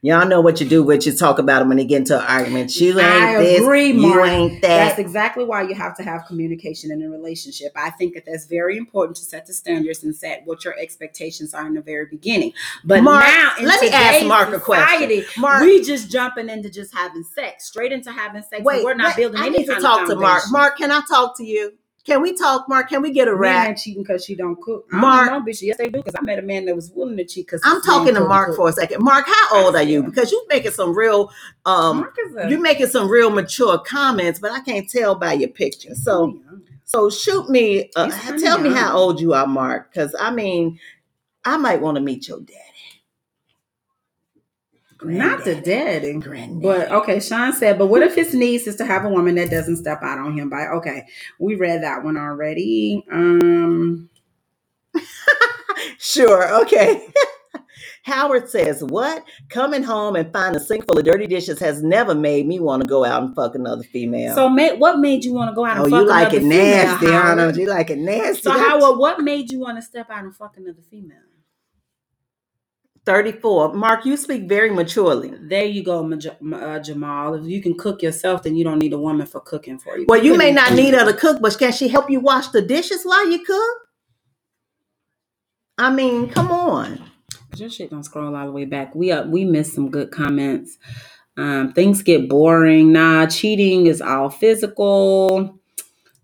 Y'all 0.02 0.28
know 0.28 0.41
what 0.41 0.62
you 0.62 0.68
do, 0.68 0.82
what 0.82 1.06
you 1.06 1.14
talk 1.14 1.39
about 1.39 1.60
them 1.60 1.68
when 1.68 1.78
they 1.78 1.86
get 1.86 1.97
into 1.97 2.18
an 2.18 2.26
argument. 2.26 2.74
You 2.76 3.00
ain't 3.00 3.00
I 3.00 3.43
this, 3.43 3.62
agree, 3.62 3.88
you 3.88 4.02
Mark. 4.02 4.30
ain't 4.30 4.62
that's 4.62 5.00
exactly 5.00 5.43
why 5.43 5.64
you 5.64 5.76
have 5.76 5.95
to 5.97 6.04
have 6.04 6.26
communication 6.26 6.91
in 6.91 7.02
a 7.02 7.10
relationship 7.10 7.72
i 7.76 7.89
think 7.89 8.14
that 8.14 8.26
that's 8.26 8.45
very 8.45 8.78
important 8.78 9.16
to 9.18 9.24
set 9.24 9.45
the 9.45 9.54
standards 9.54 10.04
and 10.04 10.16
set 10.16 10.43
what 10.45 10.64
your 10.64 10.78
expectations 10.78 11.54
are 11.54 11.68
in 11.68 11.74
the 11.74 11.82
very 11.82 12.06
beginning 12.06 12.54
but 12.84 13.02
Mark, 13.04 13.26
now 13.26 13.54
let 13.62 13.82
me 13.82 13.89
ask 13.89 14.26
Mark 14.26 14.50
a 14.54 14.60
question. 14.60 15.24
Mark, 15.38 15.62
we 15.62 15.82
just 15.82 16.10
jumping 16.10 16.50
into 16.50 16.70
just 16.70 16.93
having 16.93 17.24
sex 17.24 17.66
straight 17.66 17.91
into 17.91 18.12
having 18.12 18.41
sex 18.41 18.64
wait, 18.64 18.84
we're 18.84 18.93
not 18.93 19.16
wait, 19.16 19.24
building 19.24 19.41
I 19.41 19.50
need 19.50 19.66
to 19.66 19.80
talk 19.80 20.08
to 20.08 20.16
Mark. 20.16 20.43
Mark, 20.50 20.78
can 20.78 20.91
I 20.91 21.02
talk 21.10 21.38
to 21.38 21.43
you? 21.43 21.74
Can 22.06 22.22
we 22.22 22.34
talk, 22.34 22.68
Mark? 22.70 22.89
Can 22.89 23.02
we 23.02 23.12
get 23.12 23.28
a 23.28 23.32
Men 23.32 23.39
rap? 23.39 23.68
ain't 23.70 23.78
cheating 23.78 24.04
because 24.04 24.24
she 24.26 24.34
don't 24.36 24.60
cook. 24.62 24.86
I 24.91 24.97
Mark- 25.00 25.30
don't 25.30 25.45
know, 25.45 25.52
bitch. 25.52 25.62
Yes, 25.62 25.78
they 25.78 25.86
do. 25.89 26.00
Because 26.00 26.16
I 26.18 26.22
met 26.22 26.39
a 26.39 26.41
man 26.41 26.66
that 26.66 26.76
was 26.76 26.91
willing 26.91 27.18
to 27.18 27.26
cheat 27.26 27.45
because 27.45 27.62
I'm 27.64 27.82
talking 27.82 28.14
to 28.16 28.22
Mark 28.22 28.56
for 28.56 28.70
a 28.70 28.74
second. 28.74 29.04
Mark, 29.04 29.26
how 29.28 29.66
old 29.66 29.76
are 29.76 29.84
you? 29.84 30.02
Because 30.04 30.32
you're 30.32 30.47
making 30.50 30.72
some 30.72 30.95
real, 30.97 31.32
um, 31.66 32.08
a- 32.38 32.50
you're 32.50 32.62
making 32.62 32.88
some 32.88 33.10
real 33.10 33.30
mature 33.30 33.78
comments, 33.80 34.39
but 34.39 34.52
I 34.52 34.62
can't 34.62 34.89
tell 34.89 35.16
by 35.16 35.34
your 35.34 35.50
picture. 35.50 35.93
So 35.93 36.39
so 36.86 37.10
shoot 37.10 37.50
me 37.50 37.91
uh, 37.95 38.10
tell 38.39 38.60
me 38.60 38.72
how 38.72 38.97
old 38.97 39.20
you 39.20 39.34
are, 39.34 39.45
Mark. 39.45 39.93
Because 39.93 40.16
I 40.20 40.32
mean, 40.32 40.80
I 41.45 41.58
might 41.58 41.82
want 41.82 41.95
to 41.95 42.02
meet 42.02 42.28
your 42.28 42.39
not 45.04 45.43
the 45.45 45.56
dead. 45.56 46.02
Granddaddy. 46.22 46.60
But 46.62 46.91
okay, 46.91 47.20
Sean 47.20 47.54
said, 47.54 47.78
but 47.78 47.88
what 47.88 48.02
if 48.02 48.16
his 48.16 48.34
niece 48.34 48.68
is 48.68 48.76
to 48.78 48.86
have 48.86 49.06
a 49.06 49.10
woman 49.10 49.36
that 49.36 49.50
doesn't 49.50 49.78
step 49.78 50.04
out 50.04 50.20
on 50.20 50.38
him 50.38 50.50
by 50.50 50.68
okay, 50.68 51.06
we 51.39 51.56
read 51.56 51.84
that 51.84 52.04
one 52.04 52.18
already. 52.18 53.06
Um 53.12 54.10
Sure, 55.97 56.62
okay. 56.64 57.08
Howard 58.04 58.50
says, 58.50 58.84
What? 58.84 59.24
Coming 59.50 59.84
home 59.84 60.16
and 60.16 60.32
finding 60.34 60.60
a 60.62 60.64
sink 60.64 60.86
full 60.88 60.97
of 60.97 61.06
dirty 61.06 61.28
dishes 61.28 61.60
has 61.60 61.84
never 61.84 62.16
made 62.16 62.47
me 62.47 62.60
want 62.60 62.84
to 62.84 62.89
go 62.89 63.06
out 63.06 63.22
and 63.24 63.36
fuck 63.36 63.56
another 63.56 63.84
female. 63.84 64.34
so 64.36 64.50
ma- 64.50 64.76
what 64.76 65.00
made 65.00 65.24
you 65.24 65.34
want 65.34 65.52
to 65.52 65.56
go 65.56 65.66
out 65.66 65.78
and 65.78 65.86
oh, 65.86 65.89
fuck 65.89 66.10
another 66.10 66.30
female? 66.30 66.32
Oh, 66.32 66.32
you 66.32 66.32
like 66.32 66.34
it 66.34 66.43
nasty, 66.43 67.12
Howard? 67.12 67.56
You 67.58 67.68
like 67.68 67.89
it 67.89 67.97
nasty. 68.00 68.41
So 68.41 68.52
Howard, 68.52 68.97
what 68.97 69.22
made 69.22 69.52
you 69.52 69.60
want 69.60 69.78
to 69.78 69.82
step 69.82 70.10
out 70.10 70.24
and 70.24 70.36
fuck 70.36 70.58
another 70.58 70.82
female? 70.89 71.18
34. 73.10 73.74
Mark, 73.74 74.05
you 74.05 74.16
speak 74.16 74.47
very 74.47 74.70
maturely. 74.70 75.34
There 75.41 75.66
you 75.66 75.84
go, 75.84 76.03
Maj- 76.03 76.28
uh, 76.28 76.80
Jamal. 76.80 77.34
If 77.34 77.45
you 77.45 77.60
can 77.60 77.76
cook 77.76 78.03
yourself, 78.03 78.43
then 78.43 78.55
you 78.55 78.64
don't 78.64 78.78
need 78.78 78.93
a 78.93 78.99
woman 78.99 79.26
for 79.26 79.39
cooking 79.39 79.80
for 79.80 79.97
you. 79.97 80.05
Well, 80.07 80.24
you 80.24 80.38
may 80.38 80.51
not 80.51 80.74
need 80.74 80.93
her 80.93 81.12
to 81.12 81.18
cook, 81.18 81.41
but 81.41 81.57
can 81.57 81.72
she 81.72 81.88
help 81.88 82.12
you 82.12 82.20
wash 82.20 82.49
the 82.49 82.62
dishes 82.62 83.01
while 83.03 83.28
you 83.28 83.43
cook? 83.43 83.78
I 85.80 85.91
mean, 85.91 86.30
come 86.30 86.51
on. 86.51 87.03
Your 87.55 87.72
shit 87.72 87.89
don't 87.89 88.03
scroll 88.03 88.36
all 88.36 88.45
the 88.45 88.51
way 88.51 88.66
back. 88.66 88.93
We 88.93 89.12
uh, 89.12 89.26
we 89.26 89.43
missed 89.43 89.74
some 89.74 89.89
good 89.89 90.12
comments. 90.12 90.78
Um, 91.36 91.74
things 91.74 92.03
get 92.03 92.30
boring. 92.30 92.91
Nah, 92.91 93.26
cheating 93.26 93.88
is 93.88 94.03
all 94.03 94.30
physical. 94.30 95.60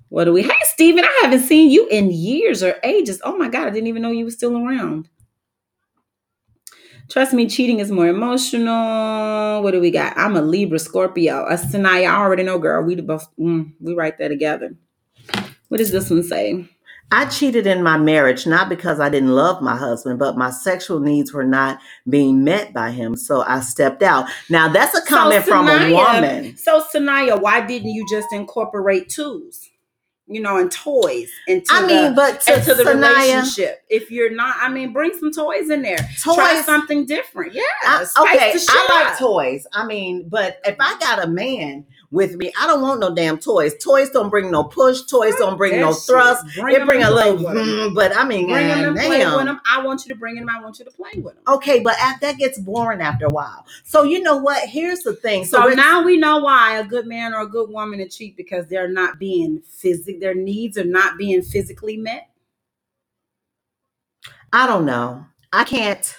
What 0.10 0.26
do 0.26 0.34
we? 0.34 0.44
Hey, 0.44 0.52
Steven, 0.62 1.04
I 1.04 1.20
haven't 1.24 1.48
seen 1.48 1.72
you 1.72 1.88
in 1.88 2.12
years 2.12 2.62
or 2.62 2.76
ages. 2.84 3.22
Oh 3.24 3.36
my 3.36 3.50
god, 3.50 3.68
I 3.68 3.72
didn't 3.72 3.88
even 3.88 4.04
know 4.04 4.12
you 4.12 4.26
were 4.26 4.32
still 4.32 4.56
around. 4.56 5.10
Trust 7.10 7.34
me, 7.34 7.48
cheating 7.48 7.80
is 7.80 7.92
more 7.92 8.08
emotional. 8.08 9.64
What 9.64 9.72
do 9.72 9.82
we 9.82 9.92
got? 9.92 10.18
I'm 10.18 10.36
a 10.36 10.42
Libra, 10.42 10.80
Scorpio. 10.80 11.44
Us 11.46 11.72
tonight, 11.72 12.06
I 12.06 12.16
already 12.18 12.44
know, 12.44 12.60
girl. 12.60 12.84
We 12.84 12.96
both 12.96 13.28
mm, 13.40 13.72
we 13.80 13.94
right 13.94 14.18
there 14.18 14.30
together. 14.30 14.76
What 15.70 15.78
does 15.78 15.92
this 15.92 16.10
one 16.10 16.24
say? 16.24 16.70
I 17.12 17.26
cheated 17.26 17.68
in 17.68 17.84
my 17.84 17.98
marriage 17.98 18.48
not 18.48 18.70
because 18.70 19.00
I 19.00 19.10
didn't 19.10 19.36
love 19.36 19.62
my 19.62 19.76
husband, 19.78 20.20
but 20.20 20.38
my 20.38 20.50
sexual 20.50 21.00
needs 21.00 21.34
were 21.34 21.46
not 21.46 21.80
being 22.10 22.44
met 22.44 22.74
by 22.74 22.92
him. 22.92 23.16
So 23.16 23.44
I 23.44 23.62
stepped 23.62 24.04
out. 24.04 24.28
Now, 24.50 24.70
that's 24.70 24.98
a 24.98 25.06
comment 25.06 25.46
from 25.46 25.68
a 25.70 25.94
woman. 25.94 26.58
So, 26.58 26.84
Sanaya, 26.84 27.40
why 27.40 27.66
didn't 27.66 27.92
you 27.92 28.06
just 28.10 28.34
incorporate 28.34 29.10
tools, 29.10 29.70
you 30.28 30.42
know, 30.42 30.58
and 30.58 30.72
toys 30.72 31.30
into 31.48 31.72
I 31.72 31.86
mean, 31.86 32.10
the, 32.10 32.14
but 32.16 32.42
to, 32.42 32.56
into 32.56 32.74
the 32.74 32.84
Sanaya, 32.84 33.16
relationship? 33.16 33.84
If 33.90 34.10
you're 34.10 34.34
not, 34.34 34.56
I 34.60 34.70
mean, 34.70 34.92
bring 34.92 35.14
some 35.14 35.32
toys 35.32 35.70
in 35.70 35.82
there. 35.84 35.98
Try 36.18 36.56
toys. 36.56 36.66
something 36.66 37.06
different. 37.06 37.54
Yeah, 37.54 37.62
I, 37.84 38.06
okay, 38.20 38.54
I 38.70 38.88
like 38.90 39.14
up. 39.14 39.20
toys. 39.20 39.68
I 39.74 39.86
mean, 39.86 40.28
but 40.28 40.60
if 40.66 40.78
I 40.80 40.98
got 41.00 41.24
a 41.24 41.28
man 41.28 41.86
with 42.16 42.36
me, 42.38 42.52
I 42.60 42.66
don't 42.66 42.82
want 42.82 43.02
no 43.02 43.14
damn 43.14 43.38
toys. 43.38 43.76
Toys 43.84 44.10
don't 44.10 44.30
bring 44.30 44.50
no 44.50 44.64
push. 44.64 45.02
Toys 45.04 45.36
don't 45.38 45.58
bring 45.58 45.74
That 45.74 45.82
no 45.82 45.94
shit. 45.94 46.04
thrust. 46.04 46.46
Bring 46.56 46.76
It 46.76 46.88
bring 46.88 47.04
a 47.04 47.12
little, 47.12 47.36
mm, 47.38 47.94
but 47.94 48.16
I 48.18 48.26
mean, 48.26 48.48
Bring 48.48 48.68
them 48.70 48.86
and 48.90 48.98
play 48.98 49.20
with 49.26 49.46
them. 49.46 49.62
I 49.66 49.84
want 49.86 50.06
you 50.06 50.10
to 50.14 50.20
bring 50.20 50.36
them. 50.36 50.50
I 50.50 50.62
want 50.64 50.80
you 50.80 50.86
to 50.86 50.92
play 50.92 51.12
with 51.22 51.36
them. 51.36 51.44
Okay, 51.48 51.82
but 51.82 51.96
that 52.22 52.38
gets 52.38 52.58
boring 52.58 53.02
after 53.02 53.26
a 53.26 53.30
while. 53.34 53.66
So 53.84 54.04
you 54.04 54.22
know 54.24 54.38
what? 54.38 54.68
Here's 54.70 55.02
the 55.02 55.14
thing. 55.14 55.46
So, 55.46 55.62
So 55.70 55.76
now 55.76 56.04
we 56.04 56.18
know 56.18 56.40
why 56.40 56.78
a 56.78 56.86
good 56.86 57.06
man 57.06 57.34
or 57.34 57.42
a 57.42 57.48
good 57.48 57.70
woman 57.70 58.00
to 58.00 58.08
cheat 58.08 58.38
because 58.38 58.66
they're 58.68 58.88
not 58.90 59.20
being 59.20 59.62
physic. 59.62 60.22
Their 60.22 60.36
needs 60.36 60.78
are 60.78 60.86
not 60.86 61.18
being 61.18 61.42
physically 61.42 61.98
met. 61.98 62.30
I 64.54 64.68
don't 64.68 64.86
know. 64.86 65.26
I 65.52 65.66
can't. 65.66 66.16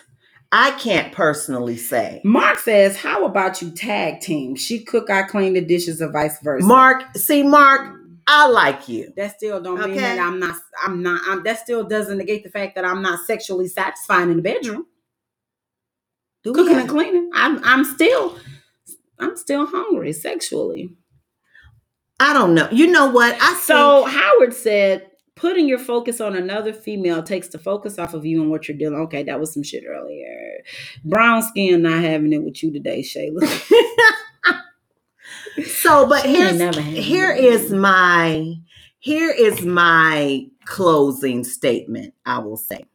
I 0.53 0.71
can't 0.73 1.13
personally 1.13 1.77
say. 1.77 2.21
Mark 2.25 2.59
says, 2.59 2.97
"How 2.97 3.25
about 3.27 3.61
you 3.61 3.71
tag 3.71 4.21
team? 4.21 4.55
She 4.57 4.85
cook, 4.85 5.11
I 5.11 5.23
clean 5.23 5.55
the 5.55 5.61
dishes, 5.61 6.01
or 6.01 6.11
vice 6.11 6.41
versa." 6.41 6.67
Mark, 6.67 7.03
see, 7.17 7.43
Mark, 7.43 7.95
I 8.27 8.47
like 8.49 8.89
you. 8.89 9.13
that 9.17 9.37
still 9.37 9.61
don't 9.61 9.81
mean 9.81 9.97
that 9.97 10.19
I'm 10.19 10.39
not. 10.39 10.57
I'm 10.83 11.03
not. 11.03 11.21
I'm, 11.27 11.43
that 11.45 11.59
still 11.59 11.85
doesn't 11.85 12.17
negate 12.19 12.45
the 12.45 12.51
fact 12.51 12.75
that 12.77 12.85
I'm 12.85 13.03
not 13.03 13.21
sexually 13.27 13.69
satisfying 13.69 14.31
in 14.31 14.37
the 14.37 14.43
bedroom, 14.43 14.87
Do 16.45 16.53
cooking 16.53 16.73
have- 16.75 16.83
and 16.83 16.91
cleaning. 16.91 17.31
I'm. 17.35 17.63
I'm 17.65 17.85
still. 17.85 18.39
I'm 19.19 19.37
still 19.37 19.67
hungry 19.67 20.13
sexually. 20.13 20.91
I 22.21 22.33
don't 22.33 22.55
know. 22.55 22.69
You 22.71 22.87
know 22.87 23.07
what? 23.11 23.37
I 23.41 23.55
So 23.55 24.05
think- 24.07 24.17
Howard 24.17 24.55
said, 24.55 25.11
putting 25.37 25.69
your 25.69 25.79
focus 25.79 26.21
on 26.21 26.35
another 26.35 26.73
female 26.73 27.23
takes 27.23 27.49
the 27.49 27.59
focus 27.59 27.99
off 27.99 28.15
of 28.15 28.25
you 28.25 28.41
and 28.41 28.51
what 28.51 28.67
you're 28.67 28.77
doing. 28.77 28.95
Okay, 28.95 29.23
that 29.23 29.39
was 29.39 29.53
some 29.53 29.63
shit 29.63 29.85
earlier. 29.87 30.63
Brown 31.05 31.43
skin 31.43 31.83
not 31.83 32.03
having 32.03 32.33
it 32.33 32.43
with 32.43 32.63
you 32.63 32.73
today, 32.73 33.03
Shayla. 33.03 33.47
so, 35.67 36.09
but 36.09 36.25
here's 36.25 36.77
here 36.79 37.31
is 37.31 37.71
my 37.71 38.55
here 38.99 39.31
is 39.31 39.63
my 39.63 40.47
closing 40.65 41.45
statement. 41.45 42.15
I 42.25 42.39
will 42.39 42.57
say, 42.57 42.87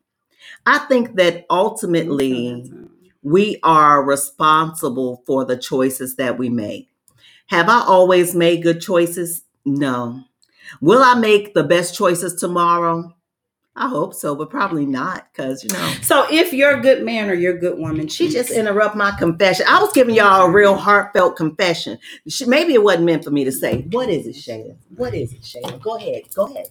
I 0.66 0.80
think 0.80 1.16
that 1.16 1.46
ultimately 1.50 2.70
we 3.22 3.60
are 3.62 4.04
responsible 4.04 5.24
for 5.28 5.46
the 5.46 5.58
choices 5.58 6.16
that 6.16 6.40
we 6.40 6.50
make. 6.50 6.90
Have 7.48 7.70
I 7.70 7.82
always 7.82 8.34
made 8.34 8.64
good 8.64 8.82
choices? 8.82 9.44
No. 9.64 10.24
Will 10.82 11.02
I 11.04 11.16
make 11.16 11.54
the 11.54 11.64
best 11.64 11.96
choices 11.96 12.36
tomorrow? 12.36 13.16
I 13.74 13.88
hope 13.88 14.14
so, 14.14 14.36
but 14.36 14.50
probably 14.50 14.86
not 14.86 15.28
because, 15.32 15.64
you 15.64 15.70
know. 15.72 15.94
So 16.02 16.26
if 16.30 16.52
you're 16.52 16.78
a 16.78 16.82
good 16.82 17.04
man 17.04 17.30
or 17.30 17.34
you're 17.34 17.56
a 17.56 17.60
good 17.60 17.80
woman, 17.80 18.10
She 18.10 18.28
just 18.30 18.52
interrupt 18.52 18.98
my 18.98 19.12
confession. 19.12 19.66
I 19.70 19.80
was 19.82 19.94
giving 19.94 20.14
y'all 20.14 20.48
a 20.48 20.52
real 20.52 20.76
heartfelt 20.76 21.38
confession. 21.38 21.98
She, 22.28 22.46
maybe 22.46 22.74
it 22.74 22.84
wasn't 22.84 23.06
meant 23.06 23.24
for 23.24 23.32
me 23.32 23.46
to 23.46 23.52
say. 23.52 23.84
What 23.92 24.10
is 24.10 24.28
it, 24.28 24.36
Shayla? 24.36 24.76
What 24.98 25.14
is 25.14 25.32
it, 25.32 25.42
Shayla? 25.44 25.82
Go 25.82 25.96
ahead. 25.96 26.24
Go 26.36 26.48
ahead. 26.48 26.68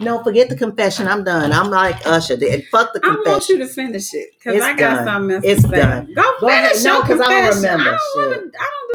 No, 0.00 0.22
forget 0.22 0.48
the 0.48 0.56
confession. 0.56 1.08
I'm 1.08 1.24
done. 1.24 1.52
I'm 1.52 1.70
like 1.70 2.06
Usher. 2.06 2.36
Did. 2.36 2.64
Fuck 2.68 2.92
the 2.94 3.00
confession. 3.00 3.26
I 3.26 3.30
want 3.30 3.42
confession. 3.44 3.58
you 3.60 3.66
to 3.66 3.72
finish 3.72 4.14
it 4.14 4.28
because 4.38 4.62
I 4.62 4.74
got 4.76 4.94
done. 4.94 5.04
something 5.06 5.34
else 5.36 5.44
It's 5.44 5.62
to 5.62 5.68
say. 5.68 5.76
done. 5.76 6.06
Go, 6.14 6.22
Go 6.40 6.48
finish 6.48 6.70
ahead. 6.70 6.84
No, 6.84 6.92
your 6.94 7.02
'cause 7.02 7.10
I 7.20 7.28
don't 7.28 7.52
confession. 7.52 7.62
remember. 7.62 7.82
I 7.90 7.98
don't 8.14 8.30
want 8.30 8.52
to. 8.52 8.58
I 8.58 8.70
don't 8.70 8.88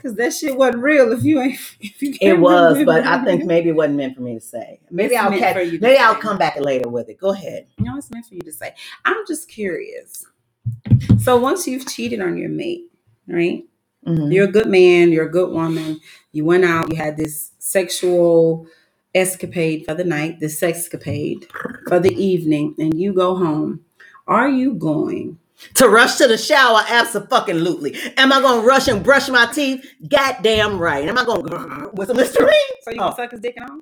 do 0.00 0.08
because 0.08 0.16
that 0.18 0.32
shit 0.34 0.56
wasn't 0.56 0.82
real. 0.82 1.12
If 1.12 1.24
you 1.24 1.40
ain't, 1.40 1.58
if 1.80 2.00
you 2.02 2.16
It 2.20 2.38
was, 2.40 2.84
but. 2.84 3.04
I 3.06 3.24
think 3.24 3.44
maybe 3.44 3.70
it 3.70 3.76
wasn't 3.76 3.96
meant 3.96 4.16
for 4.16 4.22
me 4.22 4.34
to 4.34 4.40
say. 4.40 4.80
Maybe 4.90 5.14
It's 5.14 5.22
I'll 5.24 5.30
catch. 5.38 5.56
for 5.56 5.62
you 5.62 5.78
Maybe 5.80 5.98
I'll 5.98 6.14
say. 6.14 6.20
come 6.20 6.38
back 6.38 6.58
later 6.60 6.88
with 6.88 7.08
it. 7.08 7.18
Go 7.18 7.30
ahead. 7.32 7.66
No, 7.78 7.96
it's 7.96 8.10
meant 8.10 8.26
for 8.26 8.34
you 8.34 8.42
to 8.42 8.52
say. 8.52 8.74
I'm 9.04 9.26
just 9.26 9.48
curious. 9.48 10.26
So 11.18 11.38
once 11.38 11.66
you've 11.66 11.86
cheated 11.88 12.20
on 12.20 12.36
your 12.36 12.50
mate, 12.50 12.86
right? 13.28 13.64
Mhm. 14.06 14.32
You're 14.32 14.48
a 14.48 14.52
good 14.52 14.68
man, 14.68 15.12
you're 15.12 15.26
a 15.26 15.30
good 15.30 15.50
woman. 15.52 16.00
You 16.32 16.44
went 16.44 16.64
out, 16.64 16.90
you 16.90 16.96
had 16.96 17.16
this 17.16 17.52
sexual 17.58 18.66
escapade 19.14 19.84
for 19.84 19.94
the 19.94 20.04
night, 20.04 20.40
this 20.40 20.60
sexcapade 20.60 21.44
for 21.88 22.00
the 22.00 22.14
evening, 22.14 22.74
and 22.78 22.98
you 22.98 23.12
go 23.12 23.36
home. 23.36 23.80
Are 24.26 24.48
you 24.48 24.74
going? 24.74 25.38
To 25.74 25.88
rush 25.88 26.16
to 26.16 26.26
the 26.26 26.38
shower, 26.38 26.80
absolutely. 26.88 27.96
Am 28.16 28.32
I 28.32 28.40
gonna 28.40 28.62
rush 28.66 28.88
and 28.88 29.02
brush 29.04 29.28
my 29.28 29.46
teeth? 29.52 29.84
Goddamn 30.08 30.78
right. 30.78 31.08
Am 31.08 31.18
I 31.18 31.24
gonna 31.24 31.42
go 31.48 31.90
with 31.94 32.08
some 32.08 32.16
Listerine? 32.16 32.48
So 32.82 32.90
you 32.90 32.96
Oh. 33.00 33.04
gonna 33.10 33.16
suck 33.16 33.30
his 33.32 33.40
dick 33.40 33.54
and 33.56 33.70
all 33.70 33.78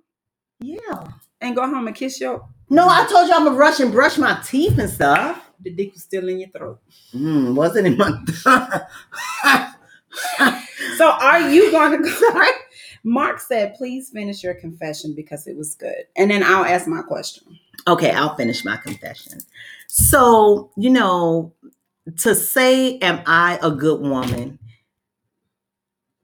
Yeah. 0.61 1.05
and 1.41 1.55
go 1.57 1.63
home 1.67 1.87
and 1.87 1.97
kiss 1.97 2.21
your 2.21 2.45
No, 2.71 2.87
I 2.89 3.07
told 3.07 3.29
you 3.29 3.35
I'm 3.35 3.45
gonna 3.45 3.57
rush 3.57 3.81
and 3.81 3.93
brush 3.93 4.19
my 4.19 4.39
teeth 4.45 4.79
and 4.79 4.91
stuff. 4.91 5.45
the 5.61 5.71
dick 5.71 5.93
was 5.93 6.03
still 6.03 6.29
in 6.29 6.39
your 6.41 6.49
throat. 6.51 6.79
Mm, 7.15 7.55
wasn't 7.55 7.87
in 7.87 7.97
my. 7.97 8.11
So 10.97 11.11
are 11.11 11.49
you 11.51 11.71
going 11.71 11.93
to 12.03 12.11
go? 12.11 12.43
Mark 13.05 13.39
said, 13.41 13.75
please 13.75 14.11
finish 14.11 14.43
your 14.43 14.55
confession 14.55 15.15
because 15.15 15.47
it 15.47 15.57
was 15.57 15.75
good. 15.77 16.07
And 16.17 16.31
then 16.31 16.43
I'll 16.43 16.65
ask 16.65 16.87
my 16.89 17.03
question. 17.03 17.45
okay, 17.87 18.11
I'll 18.11 18.35
finish 18.35 18.65
my 18.65 18.77
confession. 18.79 19.39
So, 19.87 20.71
you 20.77 20.91
know, 20.91 21.53
to 22.19 22.35
say, 22.35 22.99
am 22.99 23.23
I 23.27 23.59
a 23.63 23.71
good 23.71 24.01
woman? 24.01 24.59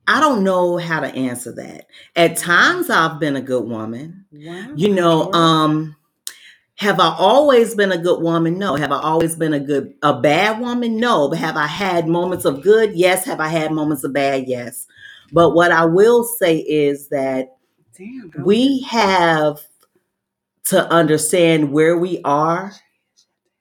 I 0.07 0.21
don't 0.21 0.45
know 0.45 0.77
how 0.77 1.01
to 1.01 1.07
answer 1.07 1.53
that. 1.53 1.87
At 2.15 2.37
times 2.37 2.91
I've 2.91 3.19
been 3.19 3.37
a 3.37 3.41
good 3.41 3.65
woman. 3.65 4.27
Wow. 4.33 4.69
You 4.77 4.95
know, 4.95 5.33
um, 5.33 5.97
have 6.77 7.01
I 7.01 7.15
always 7.19 7.75
been 7.75 7.93
a 7.93 7.99
good 7.99 8.21
woman? 8.21 8.59
No. 8.59 8.77
Have 8.77 8.93
I 8.93 9.01
always 9.01 9.37
been 9.37 9.55
a 9.55 9.61
good 9.61 9.95
a 10.03 10.21
bad 10.21 10.61
woman? 10.61 10.99
No. 10.99 11.29
But 11.31 11.39
have 11.39 11.57
I 11.57 11.67
had 11.67 12.07
moments 12.07 12.45
of 12.45 12.63
good? 12.63 12.93
Yes. 12.95 13.25
Have 13.25 13.41
I 13.41 13.49
had 13.49 13.73
moments 13.73 14.05
of 14.05 14.13
bad? 14.13 14.45
Yes. 14.47 14.87
But 15.33 15.51
what 15.55 15.73
I 15.73 15.85
will 15.87 16.25
say 16.25 16.59
is 16.59 17.09
that 17.09 17.57
Damn, 17.97 18.33
we 18.45 18.83
have 18.83 19.61
to 20.65 20.87
understand 20.91 21.73
where 21.73 21.97
we 21.99 22.21
are 22.25 22.73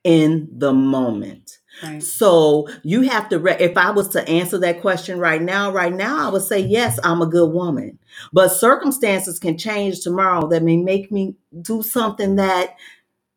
in 0.04 0.50
the 0.52 0.74
moment. 0.74 1.60
So 2.00 2.68
you 2.84 3.02
have 3.02 3.30
to, 3.30 3.40
re- 3.40 3.58
if 3.60 3.78
I 3.78 3.92
was 3.92 4.10
to 4.10 4.28
answer 4.28 4.58
that 4.60 4.82
question 4.82 5.20
right 5.20 5.42
now, 5.42 5.72
right 5.72 5.94
now, 5.94 6.28
I 6.28 6.32
would 6.32 6.44
say, 6.44 6.60
yes, 6.60 7.00
I'm 7.04 7.22
a 7.22 7.28
good 7.28 7.52
woman. 7.52 8.00
But 8.32 8.50
circumstances 8.50 9.40
can 9.40 9.58
change 9.58 10.02
tomorrow 10.02 10.48
that 10.50 10.64
may 10.64 10.78
make 10.78 11.12
me 11.12 11.36
do 11.62 11.82
something 11.82 12.36
that 12.36 12.76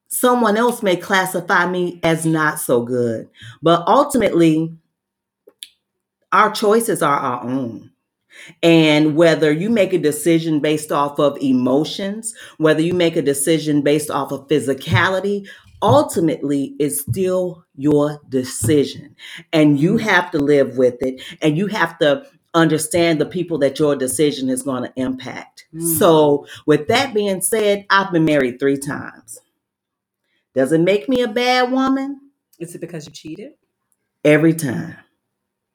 someone 0.09 0.57
else 0.57 0.83
may 0.83 0.97
classify 0.97 1.67
me 1.67 2.01
as 2.03 2.25
not 2.25 2.61
so 2.61 2.83
good. 2.83 3.29
But 3.63 3.87
ultimately, 3.87 4.77
our 6.33 6.53
choices 6.53 7.03
are 7.03 7.19
our 7.19 7.45
own. 7.45 7.91
And 8.63 9.17
whether 9.17 9.51
you 9.51 9.71
make 9.71 9.93
a 9.93 9.99
decision 9.99 10.61
based 10.61 10.93
off 10.93 11.19
of 11.19 11.39
emotions, 11.41 12.35
whether 12.59 12.83
you 12.83 12.93
make 12.93 13.17
a 13.17 13.23
decision 13.23 13.83
based 13.83 14.11
off 14.11 14.31
of 14.31 14.47
physicality, 14.47 15.49
ultimately 15.83 16.75
it's 16.79 17.01
still 17.01 17.65
your 17.77 18.21
decision. 18.29 19.15
And 19.53 19.79
you 19.79 19.97
have 19.99 20.31
to 20.33 20.39
live 20.39 20.77
with 20.77 20.97
it 21.01 21.23
and 21.43 21.57
you 21.57 21.67
have 21.69 21.99
to 21.99 22.27
understand 22.55 23.21
the 23.21 23.27
people 23.27 23.59
that 23.59 23.79
your 23.79 23.95
decision 23.95 24.49
is 24.49 24.63
going 24.63 24.83
to 24.83 24.93
impact. 24.97 25.67
Mm. 25.75 25.99
So, 25.99 26.47
with 26.65 26.89
that 26.89 27.15
being 27.15 27.43
said, 27.43 27.85
I've 27.91 28.11
been 28.11 28.25
married 28.25 28.59
three 28.59 28.79
times. 28.79 29.41
Does 30.55 30.73
it 30.73 30.81
make 30.81 31.09
me 31.09 31.21
a 31.21 31.29
bad 31.29 31.71
woman? 31.71 32.19
Is 32.59 32.75
it 32.75 32.81
because 32.81 33.07
you 33.07 33.13
cheated? 33.13 33.53
Every 34.25 34.55
time. 34.55 34.97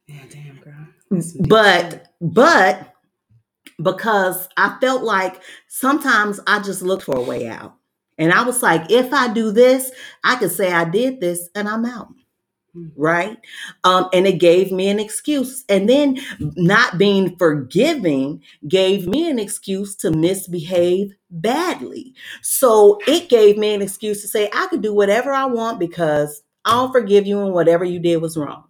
Yeah, 0.08 0.24
damn, 0.30 0.58
girl. 0.58 1.22
Shit. 1.22 1.48
but 1.48 2.08
but 2.20 2.94
because 3.82 4.50
I 4.58 4.78
felt 4.82 5.04
like 5.04 5.42
sometimes 5.68 6.40
I 6.48 6.60
just 6.62 6.82
looked 6.82 7.04
for 7.04 7.16
a 7.16 7.22
way 7.22 7.48
out. 7.48 7.76
And 8.22 8.34
I 8.34 8.44
was 8.44 8.64
like, 8.64 8.92
if 8.92 9.14
I 9.14 9.34
do 9.34 9.52
this, 9.52 9.92
I 10.24 10.38
could 10.38 10.52
say 10.52 10.72
I 10.72 10.86
did 10.86 11.22
this 11.22 11.50
and 11.56 11.70
I'm 11.70 11.86
out. 11.86 12.10
Mm. 12.78 12.92
Right. 12.98 13.38
Um, 13.84 14.10
and 14.14 14.28
it 14.28 14.40
gave 14.40 14.72
me 14.72 14.90
an 14.90 15.00
excuse. 15.00 15.66
And 15.70 15.90
then 15.90 16.20
not 16.40 16.98
being 16.98 17.38
forgiving 17.38 18.44
gave 18.68 19.08
me 19.08 19.30
an 19.30 19.40
excuse 19.40 19.96
to 19.98 20.12
misbehave 20.12 21.14
badly. 21.32 22.14
So 22.44 23.00
it 23.08 23.30
gave 23.30 23.58
me 23.58 23.74
an 23.76 23.84
excuse 23.84 24.22
to 24.22 24.30
say 24.30 24.50
I 24.54 24.68
could 24.70 24.84
do 24.84 24.94
whatever 24.94 25.34
I 25.34 25.46
want 25.46 25.80
because 25.80 26.44
I'll 26.66 26.94
forgive 26.94 27.28
you 27.28 27.42
and 27.42 27.54
whatever 27.54 27.86
you 27.86 28.00
did 28.00 28.18
was 28.18 28.38
wrong. 28.38 28.66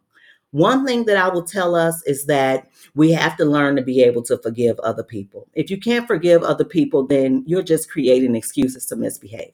One 0.51 0.85
thing 0.85 1.05
that 1.05 1.17
I 1.17 1.29
will 1.29 1.43
tell 1.43 1.75
us 1.75 2.03
is 2.05 2.25
that 2.25 2.69
we 2.93 3.11
have 3.13 3.37
to 3.37 3.45
learn 3.45 3.77
to 3.77 3.81
be 3.81 4.01
able 4.03 4.21
to 4.23 4.37
forgive 4.37 4.77
other 4.79 5.03
people. 5.03 5.47
If 5.53 5.69
you 5.69 5.79
can't 5.79 6.07
forgive 6.07 6.43
other 6.43 6.65
people, 6.65 7.07
then 7.07 7.43
you're 7.47 7.63
just 7.63 7.89
creating 7.89 8.35
excuses 8.35 8.85
to 8.87 8.97
misbehave. 8.97 9.53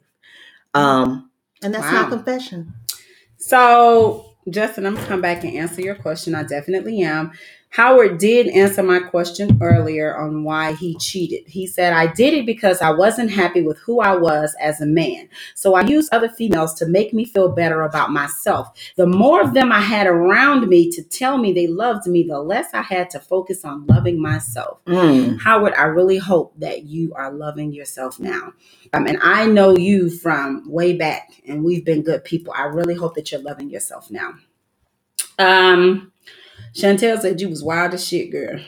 Um, 0.73 1.29
and 1.61 1.73
that's 1.73 1.91
my 1.91 2.09
confession. 2.09 2.73
So, 3.37 4.33
Justin, 4.49 4.85
I'm 4.85 4.95
gonna 4.95 5.07
come 5.07 5.21
back 5.21 5.43
and 5.43 5.55
answer 5.55 5.81
your 5.81 5.95
question. 5.95 6.33
I 6.33 6.43
definitely 6.43 7.01
am. 7.01 7.31
Howard 7.77 8.17
did 8.17 8.47
answer 8.47 8.81
my 8.81 8.99
question 8.99 9.59
earlier 9.61 10.17
on 10.17 10.43
why 10.43 10.73
he 10.73 10.95
cheated. 10.95 11.47
He 11.47 11.67
said, 11.67 11.93
I 11.93 12.07
did 12.07 12.33
it 12.33 12.43
because 12.43 12.81
I 12.81 12.89
wasn't 12.89 13.29
happy 13.29 13.61
with 13.61 13.77
who 13.77 13.99
I 13.99 14.15
was 14.15 14.55
as 14.59 14.81
a 14.81 14.87
man. 14.87 15.29
So 15.53 15.75
I 15.75 15.81
used 15.81 16.11
other 16.11 16.27
females 16.27 16.73
to 16.79 16.87
make 16.87 17.13
me 17.13 17.23
feel 17.23 17.49
better 17.49 17.83
about 17.83 18.09
myself. 18.09 18.69
The 18.95 19.05
more 19.05 19.43
of 19.43 19.53
them 19.53 19.71
I 19.71 19.81
had 19.81 20.07
around 20.07 20.67
me 20.67 20.89
to 20.89 21.03
tell 21.03 21.37
me 21.37 21.53
they 21.53 21.67
loved 21.67 22.07
me, 22.07 22.23
the 22.23 22.39
less 22.39 22.73
I 22.73 22.81
had 22.81 23.11
to 23.11 23.19
focus 23.19 23.63
on 23.63 23.85
loving 23.85 24.19
myself. 24.19 24.83
Mm. 24.85 25.39
Howard, 25.39 25.75
I 25.75 25.83
really 25.83 26.17
hope 26.17 26.55
that 26.57 26.85
you 26.85 27.13
are 27.13 27.31
loving 27.31 27.71
yourself 27.73 28.19
now. 28.19 28.53
Um, 28.91 29.05
and 29.05 29.19
I 29.21 29.45
know 29.45 29.77
you 29.77 30.09
from 30.09 30.67
way 30.67 30.97
back, 30.97 31.43
and 31.47 31.63
we've 31.63 31.85
been 31.85 32.01
good 32.01 32.23
people. 32.23 32.55
I 32.57 32.63
really 32.63 32.95
hope 32.95 33.13
that 33.13 33.31
you're 33.31 33.43
loving 33.43 33.69
yourself 33.69 34.09
now. 34.09 34.33
Um, 35.37 36.11
Chantel 36.73 37.19
said 37.19 37.41
you 37.41 37.49
was 37.49 37.63
wild 37.63 37.93
as 37.93 38.07
shit, 38.07 38.31
girl. 38.31 38.59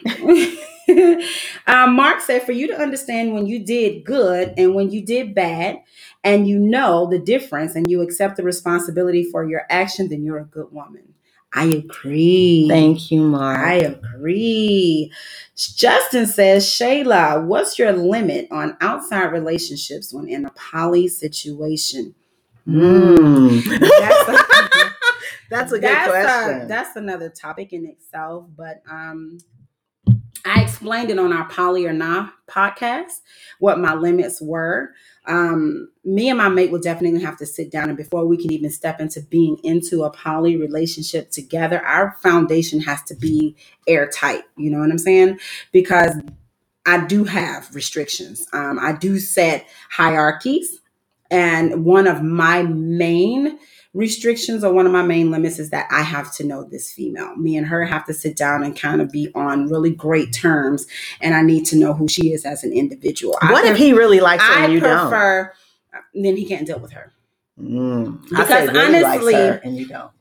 um, 1.67 1.95
Mark 1.95 2.21
said 2.21 2.43
for 2.43 2.51
you 2.51 2.67
to 2.67 2.79
understand 2.79 3.33
when 3.33 3.45
you 3.45 3.63
did 3.63 4.03
good 4.03 4.53
and 4.57 4.75
when 4.75 4.89
you 4.89 5.05
did 5.05 5.35
bad, 5.35 5.79
and 6.23 6.47
you 6.47 6.59
know 6.59 7.07
the 7.09 7.19
difference, 7.19 7.75
and 7.75 7.89
you 7.89 8.01
accept 8.01 8.35
the 8.35 8.43
responsibility 8.43 9.23
for 9.23 9.47
your 9.47 9.63
action, 9.69 10.09
then 10.09 10.23
you're 10.23 10.39
a 10.39 10.45
good 10.45 10.71
woman. 10.71 11.13
I 11.53 11.65
agree. 11.65 12.67
Thank 12.69 13.09
you, 13.11 13.21
Mark. 13.21 13.57
I 13.57 13.75
agree. 13.75 15.11
Justin 15.55 16.27
says, 16.27 16.65
Shayla, 16.65 17.43
what's 17.45 17.79
your 17.79 17.91
limit 17.91 18.47
on 18.51 18.77
outside 18.81 19.31
relationships 19.31 20.13
when 20.13 20.27
in 20.27 20.45
a 20.45 20.51
poly 20.51 21.07
situation? 21.07 22.13
Mm. 22.67 23.63
That's 23.79 24.29
a, 24.29 24.68
That's 25.49 25.71
a 25.71 25.75
good 25.75 25.83
that's 25.83 26.09
question. 26.09 26.61
A, 26.61 26.67
that's 26.67 26.95
another 26.95 27.29
topic 27.29 27.73
in 27.73 27.85
itself, 27.85 28.45
but 28.55 28.81
um, 28.89 29.39
I 30.45 30.61
explained 30.61 31.09
it 31.09 31.19
on 31.19 31.33
our 31.33 31.47
poly 31.49 31.85
or 31.85 31.93
not 31.93 32.33
podcast 32.47 33.21
what 33.59 33.79
my 33.79 33.93
limits 33.93 34.41
were. 34.41 34.93
Um, 35.25 35.89
me 36.05 36.29
and 36.29 36.37
my 36.37 36.49
mate 36.49 36.71
will 36.71 36.79
definitely 36.79 37.21
have 37.21 37.37
to 37.37 37.45
sit 37.45 37.71
down, 37.71 37.89
and 37.89 37.97
before 37.97 38.25
we 38.25 38.37
can 38.37 38.51
even 38.53 38.69
step 38.69 38.99
into 38.99 39.21
being 39.21 39.57
into 39.63 40.03
a 40.03 40.09
poly 40.09 40.55
relationship 40.55 41.31
together, 41.31 41.83
our 41.85 42.15
foundation 42.23 42.79
has 42.81 43.03
to 43.03 43.15
be 43.15 43.55
airtight. 43.87 44.43
You 44.57 44.71
know 44.71 44.79
what 44.79 44.91
I'm 44.91 44.97
saying? 44.97 45.39
Because 45.71 46.15
I 46.85 47.05
do 47.05 47.25
have 47.25 47.73
restrictions. 47.75 48.47
Um, 48.53 48.79
I 48.79 48.93
do 48.93 49.19
set 49.19 49.67
hierarchies, 49.91 50.79
and 51.29 51.85
one 51.85 52.07
of 52.07 52.23
my 52.23 52.63
main 52.63 53.59
restrictions 53.93 54.63
or 54.63 54.73
one 54.73 54.85
of 54.85 54.91
my 54.91 55.01
main 55.01 55.31
limits 55.31 55.59
is 55.59 55.71
that 55.71 55.87
I 55.91 56.01
have 56.03 56.31
to 56.35 56.43
know 56.43 56.63
this 56.63 56.91
female. 56.91 57.35
Me 57.35 57.57
and 57.57 57.67
her 57.67 57.85
have 57.85 58.05
to 58.05 58.13
sit 58.13 58.35
down 58.37 58.63
and 58.63 58.75
kind 58.79 59.01
of 59.01 59.11
be 59.11 59.31
on 59.35 59.67
really 59.67 59.91
great 59.91 60.31
terms, 60.33 60.85
and 61.21 61.33
I 61.33 61.41
need 61.41 61.65
to 61.67 61.75
know 61.77 61.93
who 61.93 62.07
she 62.07 62.31
is 62.31 62.45
as 62.45 62.63
an 62.63 62.71
individual. 62.73 63.37
I 63.41 63.51
What 63.51 63.63
if 63.65 63.71
pref- 63.71 63.79
he 63.79 63.93
really 63.93 64.19
likes 64.19 64.43
her 64.43 64.53
I 64.53 64.63
and 64.65 64.73
you 64.73 64.79
don't? 64.79 65.49
then 66.13 66.37
he 66.37 66.45
can't 66.45 66.67
deal 66.67 66.79
with 66.79 66.91
her. 66.91 67.11
Mm. 67.59 68.21
Because 68.29 68.47
say 68.47 68.67
really 68.67 68.79
honestly- 68.79 69.33
likes 69.33 69.45
her 69.45 69.61
and 69.63 69.75
you 69.77 69.87
don't. 69.87 70.11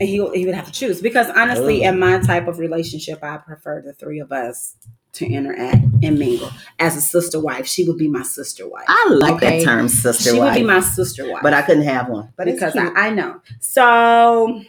And 0.00 0.08
he, 0.08 0.16
he 0.34 0.44
would 0.44 0.56
have 0.56 0.66
to 0.66 0.72
choose 0.72 1.00
because 1.00 1.30
honestly, 1.30 1.84
Ooh. 1.84 1.88
in 1.88 2.00
my 2.00 2.18
type 2.18 2.48
of 2.48 2.58
relationship, 2.58 3.22
I 3.22 3.36
prefer 3.36 3.80
the 3.80 3.92
three 3.92 4.18
of 4.18 4.32
us 4.32 4.74
to 5.14 5.26
interact 5.26 5.84
and 6.02 6.18
mingle. 6.18 6.50
As 6.78 6.96
a 6.96 7.00
sister 7.00 7.40
wife, 7.40 7.66
she 7.66 7.84
would 7.88 7.98
be 7.98 8.08
my 8.08 8.22
sister 8.22 8.68
wife. 8.68 8.84
I 8.88 9.08
like 9.10 9.34
Okay. 9.34 9.58
that 9.60 9.64
term, 9.64 9.88
sister 9.88 10.30
she 10.30 10.38
wife. 10.38 10.54
would 10.54 10.60
be 10.60 10.66
my 10.66 10.80
sister 10.80 11.30
wife. 11.30 11.42
but 11.42 11.54
I 11.54 11.62
couldn't 11.62 11.84
have 11.84 12.08
one. 12.08 12.28
But 12.36 12.46
because. 12.46 12.76
I, 12.76 12.86
I 12.88 13.10
know. 13.10 13.40
So, 13.60 14.62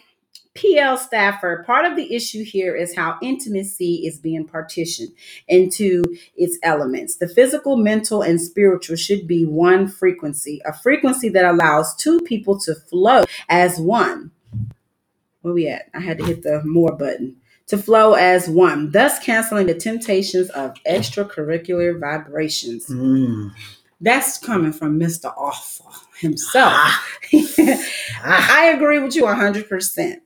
PL 0.54 0.96
Stafford, 0.98 1.66
part 1.66 1.84
of 1.84 1.98
the 1.98 2.16
issue 2.16 2.44
here 2.46 2.74
is 2.76 2.96
how 2.96 3.18
intimacy 3.22 4.06
is 4.08 4.18
being 4.18 4.46
partitioned 4.48 5.10
into 5.50 6.02
its 6.38 6.58
elements. 6.64 7.18
The 7.18 7.28
physical, 7.28 7.76
mental, 7.76 8.22
and 8.22 8.40
spiritual 8.40 8.96
should 8.96 9.28
be 9.28 9.46
one 9.46 9.88
frequency, 9.90 10.62
a 10.66 10.72
frequency 10.72 11.28
that 11.30 11.44
allows 11.44 11.94
two 11.98 12.22
people 12.22 12.58
to 12.62 12.74
flow 12.74 13.26
as 13.50 13.80
one. 13.80 14.32
Where 15.42 15.54
we 15.54 15.68
at? 15.68 15.90
I 15.94 16.00
had 16.00 16.20
to 16.20 16.26
hit 16.26 16.44
the 16.44 16.64
more 16.64 16.94
button. 16.96 17.36
To 17.68 17.78
flow 17.80 18.14
as 18.14 18.48
one, 18.48 18.92
thus 18.92 19.18
canceling 19.20 19.66
the 19.66 19.74
temptations 19.74 20.50
of 20.52 20.76
extracurricular 20.88 22.00
vibrations. 22.00 22.88
Mm. 22.88 23.52
That's 24.00 24.38
coming 24.38 24.72
from 24.72 25.00
Mr. 25.00 25.34
Awful 25.36 25.92
himself. 26.20 26.74
Ah. 26.74 27.06
I 28.24 28.72
agree 28.76 29.00
with 29.00 29.16
you 29.16 29.24
100%. 29.24 30.18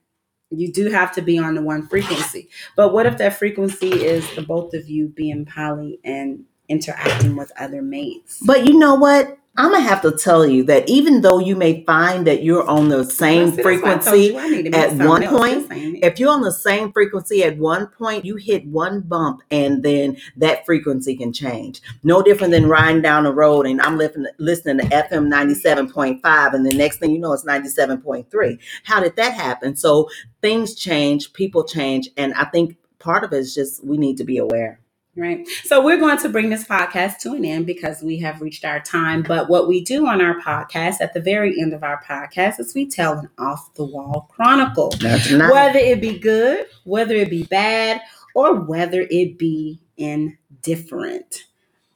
You 0.51 0.71
do 0.71 0.89
have 0.89 1.13
to 1.15 1.21
be 1.21 1.37
on 1.37 1.55
the 1.55 1.61
one 1.61 1.87
frequency. 1.87 2.49
But 2.75 2.91
what 2.91 3.05
if 3.05 3.17
that 3.19 3.37
frequency 3.37 3.87
is 3.87 4.29
the 4.35 4.41
both 4.41 4.73
of 4.73 4.89
you 4.89 5.07
being 5.07 5.45
poly 5.45 5.99
and 6.03 6.43
interacting 6.67 7.35
with 7.37 7.51
other 7.57 7.81
mates? 7.81 8.39
But 8.45 8.65
you 8.65 8.77
know 8.77 8.95
what? 8.95 9.38
I'm 9.58 9.72
gonna 9.72 9.82
have 9.84 10.02
to 10.04 10.12
tell 10.12 10.47
you 10.47 10.64
that 10.66 10.88
even 10.88 11.22
though 11.22 11.39
you 11.39 11.56
may 11.56 11.84
find 11.84 12.26
that 12.28 12.43
you're 12.43 12.66
on 12.70 12.88
the 12.88 13.04
same 13.04 13.50
See, 13.52 13.56
that's 13.58 13.66
why 13.66 13.72
I 13.72 13.97
told 13.97 14.04
frequency, 14.04 14.22
you 14.28 14.39
I 14.39 14.47
need 14.47 14.64
to 14.64 14.70
make 14.70 14.76
at 14.76 14.93
one 15.08 15.28
point, 15.28 15.70
This 15.70 15.78
ain't 15.78 15.97
it. 15.97 16.04
if 16.06 16.20
you're 16.20 16.32
on 16.32 16.41
the 16.41 16.52
same 16.52 16.93
frequency 16.93 17.43
at 17.43 17.58
one 17.58 17.88
point, 17.88 18.24
you 18.24 18.38
hit 18.38 18.66
one 18.68 19.02
bump 19.02 19.41
and 19.52 19.84
then 19.84 20.16
that 20.38 20.66
frequency 20.66 21.18
can 21.18 21.34
change. 21.34 21.82
No 22.04 22.22
different 22.22 22.52
than 22.52 22.68
riding 22.70 23.02
down 23.02 23.26
the 23.26 23.34
road 23.34 23.66
and 23.66 23.82
I'm 23.82 23.97
listening, 23.97 24.32
listening 24.38 24.78
to 24.78 24.86
FM 24.95 25.28
97.5 25.30 26.54
and 26.54 26.66
the 26.66 26.76
next 26.78 27.00
thing 27.00 27.12
you 27.12 27.20
know 27.20 27.34
it's 27.34 27.43
97.3. 27.43 28.60
How 28.86 29.02
did 29.02 29.18
that 29.18 29.34
happen? 29.34 29.76
So 29.76 30.10
things 30.41 30.74
change, 30.76 31.34
people 31.34 31.66
change, 31.66 32.08
and 32.16 32.34
I 32.36 32.45
think 32.45 32.78
part 33.00 33.24
of 33.26 33.34
it 33.34 33.39
is 33.39 33.54
just 33.56 33.84
we 33.86 33.97
need 33.97 34.18
to 34.18 34.24
be 34.24 34.38
aware. 34.38 34.80
Right. 35.16 35.45
So 35.64 35.84
we're 35.84 35.99
going 35.99 36.20
to 36.20 36.30
bring 36.30 36.49
this 36.49 36.64
podcast 36.64 37.18
to 37.20 37.34
an 37.34 37.43
end 37.43 37.66
because 37.66 38.01
we 38.01 38.20
have 38.20 38.41
reached 38.41 38.64
our 38.64 38.80
time. 38.80 39.24
But 39.24 39.49
what 39.49 39.68
we 39.68 39.84
do 39.84 40.07
on 40.07 40.22
our 40.22 40.39
podcast 40.39 41.01
at 41.01 41.14
the 41.14 41.20
very 41.20 41.60
end 41.60 41.74
of 41.74 41.84
our 41.84 42.01
podcast 42.03 42.60
is 42.60 42.74
we 42.74 42.88
tell 42.88 43.18
an 43.18 43.30
off 43.38 43.74
the 43.74 43.84
wall 43.84 44.30
chronicle. 44.32 44.91
That's 44.99 45.32
not 45.32 45.51
whether 45.51 45.80
it 45.80 45.99
be 45.99 46.20
good, 46.20 46.68
whether 46.86 47.16
it 47.16 47.30
be 47.30 47.43
bad, 47.43 48.01
or 48.36 48.62
whether 48.62 49.07
it 49.10 49.38
be 49.38 49.82
indifferent. 49.97 51.45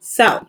So, 0.00 0.46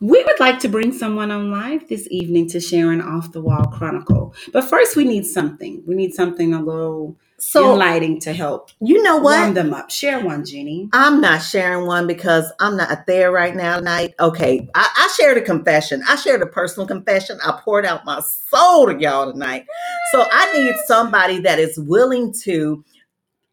we 0.00 0.22
would 0.24 0.40
like 0.40 0.60
to 0.60 0.68
bring 0.68 0.92
someone 0.92 1.30
on 1.30 1.50
live 1.50 1.88
this 1.88 2.08
evening 2.10 2.48
to 2.50 2.60
share 2.60 2.90
an 2.92 3.00
off 3.00 3.32
the 3.32 3.40
wall 3.40 3.66
chronicle. 3.66 4.34
But 4.52 4.64
first, 4.64 4.96
we 4.96 5.04
need 5.04 5.26
something. 5.26 5.82
We 5.86 5.94
need 5.94 6.14
something 6.14 6.54
a 6.54 6.62
little 6.62 7.18
so 7.44 7.74
lighting 7.74 8.20
to 8.20 8.32
help 8.32 8.70
you 8.80 9.02
know 9.02 9.18
what? 9.18 9.38
warm 9.40 9.54
them 9.54 9.74
up. 9.74 9.90
Share 9.90 10.20
one, 10.24 10.44
Jeannie. 10.44 10.88
I'm 10.92 11.20
not 11.20 11.42
sharing 11.42 11.86
one 11.86 12.06
because 12.06 12.52
I'm 12.60 12.76
not 12.76 13.06
there 13.06 13.30
right 13.30 13.54
now 13.54 13.78
tonight. 13.78 14.14
Okay, 14.20 14.68
I, 14.74 14.88
I 14.96 15.14
shared 15.16 15.38
a 15.38 15.42
confession. 15.42 16.02
I 16.08 16.16
shared 16.16 16.42
a 16.42 16.46
personal 16.46 16.86
confession. 16.86 17.38
I 17.44 17.60
poured 17.64 17.86
out 17.86 18.04
my 18.04 18.20
soul 18.20 18.86
to 18.86 18.98
y'all 18.98 19.32
tonight. 19.32 19.66
So 20.12 20.26
I 20.32 20.52
need 20.54 20.74
somebody 20.86 21.38
that 21.40 21.58
is 21.58 21.78
willing 21.78 22.32
to, 22.44 22.84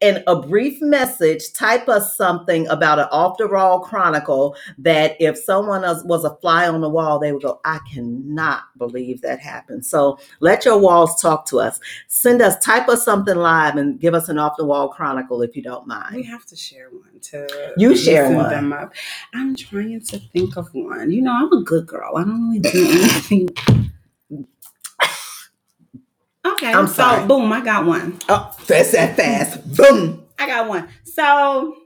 in 0.02 0.22
a 0.26 0.34
brief 0.36 0.82
message, 0.82 1.52
type 1.52 1.88
us 1.88 2.16
something 2.16 2.66
about 2.68 2.98
an 2.98 3.06
off 3.12 3.38
the 3.38 3.46
wall 3.46 3.80
chronicle 3.80 4.56
that 4.78 5.16
if 5.20 5.38
someone 5.38 5.84
else 5.84 6.02
was 6.04 6.24
a 6.24 6.34
fly 6.36 6.66
on 6.68 6.80
the 6.80 6.88
wall, 6.88 7.18
they 7.18 7.32
would 7.32 7.42
go, 7.42 7.60
I 7.64 7.78
cannot 7.90 8.64
believe 8.76 9.22
that 9.22 9.38
happened. 9.38 9.86
So 9.86 10.18
let 10.40 10.64
your 10.64 10.78
walls 10.78 11.20
talk 11.22 11.46
to 11.46 11.60
us. 11.60 11.78
Send 12.08 12.42
us, 12.42 12.62
type 12.64 12.88
us 12.88 13.04
something 13.04 13.36
live 13.36 13.76
and 13.76 14.00
give 14.00 14.12
us 14.14 14.28
an 14.28 14.38
off 14.38 14.56
the 14.58 14.64
wall 14.64 14.88
chronicle 14.88 15.40
if 15.42 15.54
you 15.56 15.62
don't 15.62 15.86
mind. 15.86 16.16
We 16.16 16.24
have 16.24 16.44
to 16.46 16.56
share 16.56 16.88
one 16.90 17.20
to 17.20 17.72
You 17.76 17.96
share 17.96 18.34
one. 18.34 18.50
them 18.50 18.72
up. 18.72 18.92
I'm 19.34 19.54
trying 19.54 20.00
to 20.00 20.18
think 20.18 20.56
of 20.56 20.68
one. 20.74 21.10
You 21.12 21.22
know, 21.22 21.32
I'm 21.32 21.52
a 21.52 21.62
good 21.62 21.86
girl. 21.86 22.16
I 22.16 22.24
don't 22.24 22.48
really 22.48 22.58
do 22.58 22.88
anything. 22.90 23.48
Okay, 26.46 26.72
I'm 26.72 26.86
so 26.88 26.94
sorry. 26.94 27.26
boom, 27.28 27.52
I 27.52 27.62
got 27.62 27.86
one. 27.86 28.18
Oh, 28.28 28.54
that's 28.66 28.92
that 28.92 29.16
fast. 29.16 29.76
Boom. 29.76 30.24
I 30.38 30.46
got 30.48 30.68
one. 30.68 30.88
So 31.04 31.76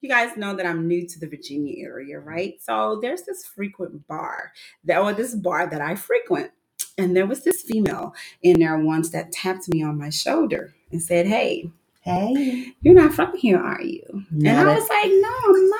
you 0.00 0.08
guys 0.10 0.36
know 0.36 0.54
that 0.56 0.66
I'm 0.66 0.88
new 0.88 1.06
to 1.08 1.20
the 1.20 1.28
Virginia 1.28 1.84
area, 1.86 2.20
right? 2.20 2.54
So 2.62 2.98
there's 3.02 3.22
this 3.24 3.46
frequent 3.46 4.06
bar 4.08 4.52
that 4.84 5.00
or 5.00 5.12
this 5.12 5.34
bar 5.34 5.68
that 5.68 5.80
I 5.82 5.96
frequent. 5.96 6.52
And 6.98 7.16
there 7.16 7.26
was 7.26 7.44
this 7.44 7.62
female 7.62 8.14
in 8.42 8.60
there 8.60 8.78
once 8.78 9.10
that 9.10 9.32
tapped 9.32 9.68
me 9.68 9.82
on 9.84 9.98
my 9.98 10.10
shoulder 10.10 10.74
and 10.92 11.02
said, 11.02 11.26
Hey, 11.26 11.70
Hey. 12.02 12.74
you're 12.82 12.94
not 12.94 13.14
from 13.14 13.36
here, 13.36 13.58
are 13.58 13.82
you? 13.82 14.02
And 14.44 14.58
I 14.58 14.64
Not 14.64 14.74
was 14.76 14.88
like, 14.90 15.10
No, 15.12 15.34
I'm 15.48 15.70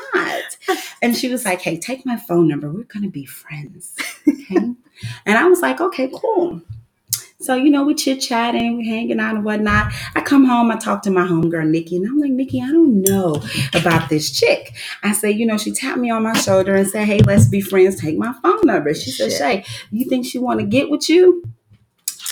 not. 0.71 0.79
and 1.03 1.17
she 1.17 1.29
was 1.31 1.45
like, 1.45 1.63
Hey, 1.63 1.79
take 1.79 2.07
my 2.07 2.17
phone 2.17 2.49
number. 2.49 2.71
We're 2.73 2.85
gonna 2.85 3.11
be 3.11 3.27
friends. 3.27 3.97
Okay. 4.29 4.57
and 5.27 5.39
I 5.39 5.47
was 5.47 5.61
like, 5.63 5.81
Okay, 5.81 6.11
cool. 6.15 6.63
So, 7.43 7.55
you 7.55 7.71
know, 7.71 7.85
we 7.85 7.95
chit 7.95 8.21
chatting, 8.21 8.77
we 8.79 8.89
hanging 8.89 9.21
out 9.21 9.35
and 9.35 9.45
whatnot. 9.45 9.93
I 10.15 10.21
come 10.21 10.45
home, 10.45 10.71
I 10.71 10.77
talk 10.77 11.03
to 11.03 11.11
my 11.11 11.27
homegirl, 11.27 11.69
Nikki, 11.69 11.97
and 11.97 12.07
I'm 12.07 12.19
like, 12.19 12.31
Nikki, 12.31 12.61
I 12.61 12.69
don't 12.69 13.03
know 13.03 13.43
about 13.75 14.09
this 14.09 14.31
chick. 14.31 14.75
I 15.03 15.13
say, 15.13 15.31
you 15.31 15.47
know, 15.47 15.59
she 15.59 15.73
tapped 15.73 15.99
me 15.99 16.11
on 16.11 16.23
my 16.23 16.35
shoulder 16.35 16.75
and 16.75 16.89
said, 16.89 17.07
Hey, 17.07 17.21
let's 17.21 17.49
be 17.49 17.61
friends. 17.61 18.01
Take 18.01 18.17
my 18.19 18.33
phone 18.43 18.61
number. 18.65 18.95
She 18.95 19.11
said, 19.11 19.33
Shay, 19.33 19.65
you 19.91 20.09
think 20.09 20.27
she 20.27 20.39
want 20.39 20.61
to 20.61 20.67
get 20.67 20.91
with 20.91 21.09
you? 21.09 21.43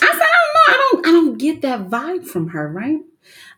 I 0.02 0.06
said, 0.06 0.06
I 0.06 0.16
don't 0.16 0.54
know. 0.54 0.60
I 0.68 0.76
don't, 0.76 1.06
I 1.06 1.10
don't 1.10 1.38
get 1.38 1.62
that 1.62 1.88
vibe 1.90 2.26
from 2.26 2.48
her, 2.48 2.68
right? 2.68 3.00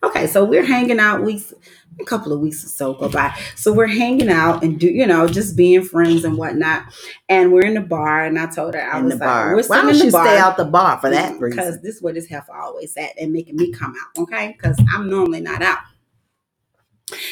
Okay, 0.04 0.26
so 0.26 0.44
we're 0.44 0.64
hanging 0.64 0.98
out 0.98 1.22
weeks, 1.22 1.54
a 2.00 2.04
couple 2.04 2.32
of 2.32 2.40
weeks 2.40 2.64
or 2.64 2.68
so 2.68 2.94
go 2.94 3.08
by. 3.08 3.32
So 3.54 3.72
we're 3.72 3.86
hanging 3.86 4.30
out 4.30 4.64
and 4.64 4.78
do, 4.80 4.88
you 4.88 5.06
know, 5.06 5.28
just 5.28 5.56
being 5.56 5.84
friends 5.84 6.24
and 6.24 6.36
whatnot. 6.36 6.84
And 7.28 7.52
we're 7.52 7.64
in 7.66 7.74
the 7.74 7.80
bar, 7.82 8.24
and 8.24 8.36
I 8.38 8.46
told 8.46 8.74
her 8.74 8.82
I 8.82 8.98
in 8.98 9.04
was 9.04 9.14
the 9.14 9.20
like, 9.20 9.28
bar. 9.28 9.50
we're 9.54 9.62
Why 9.62 9.62
sitting 9.62 9.80
don't 9.82 9.90
in 9.90 9.98
the 9.98 10.04
you 10.06 10.10
bar 10.12 10.26
stay 10.26 10.38
out 10.38 10.56
the 10.56 10.64
bar 10.64 10.98
for 11.00 11.10
that 11.10 11.38
because 11.38 11.80
this 11.82 11.96
is 11.96 12.02
where 12.02 12.12
this 12.12 12.26
heifer 12.26 12.52
always 12.52 12.96
at 12.96 13.16
and 13.20 13.32
making 13.32 13.56
me 13.56 13.70
come 13.70 13.94
out, 14.00 14.22
okay? 14.22 14.56
Because 14.56 14.76
I'm 14.92 15.08
normally 15.08 15.40
not 15.40 15.62
out. 15.62 15.78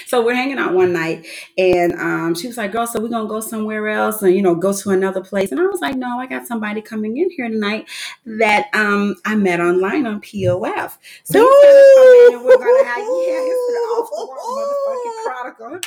So 0.07 0.24
we're 0.24 0.35
hanging 0.35 0.59
out 0.59 0.74
one 0.74 0.93
night, 0.93 1.26
and 1.59 1.93
um, 1.95 2.35
she 2.35 2.47
was 2.47 2.57
like, 2.57 2.72
"Girl, 2.72 2.87
so 2.87 3.01
we're 3.01 3.09
gonna 3.09 3.28
go 3.28 3.41
somewhere 3.41 3.89
else, 3.89 4.22
and 4.22 4.35
you 4.35 4.43
know, 4.43 4.55
go 4.55 4.72
to 4.72 4.91
another 4.91 5.20
place." 5.22 5.51
And 5.51 5.61
I 5.61 5.64
was 5.66 5.81
like, 5.81 5.97
"No, 5.97 6.18
I 6.18 6.26
got 6.26 6.47
somebody 6.47 6.81
coming 6.83 7.16
in 7.16 7.31
here 7.31 7.49
tonight 7.49 7.89
that 8.24 8.66
um 8.74 9.16
I 9.24 9.35
met 9.37 9.61
online 9.61 10.07
on 10.07 10.20
POF. 10.20 10.99
So 11.24 11.41
we're 11.43 12.59
gonna 12.59 12.85
have 12.85 12.99
yeah, 12.99 13.41
it's 13.43 13.68
an 13.70 13.76
motherfucking 14.57 15.24
chronicle. 15.24 15.81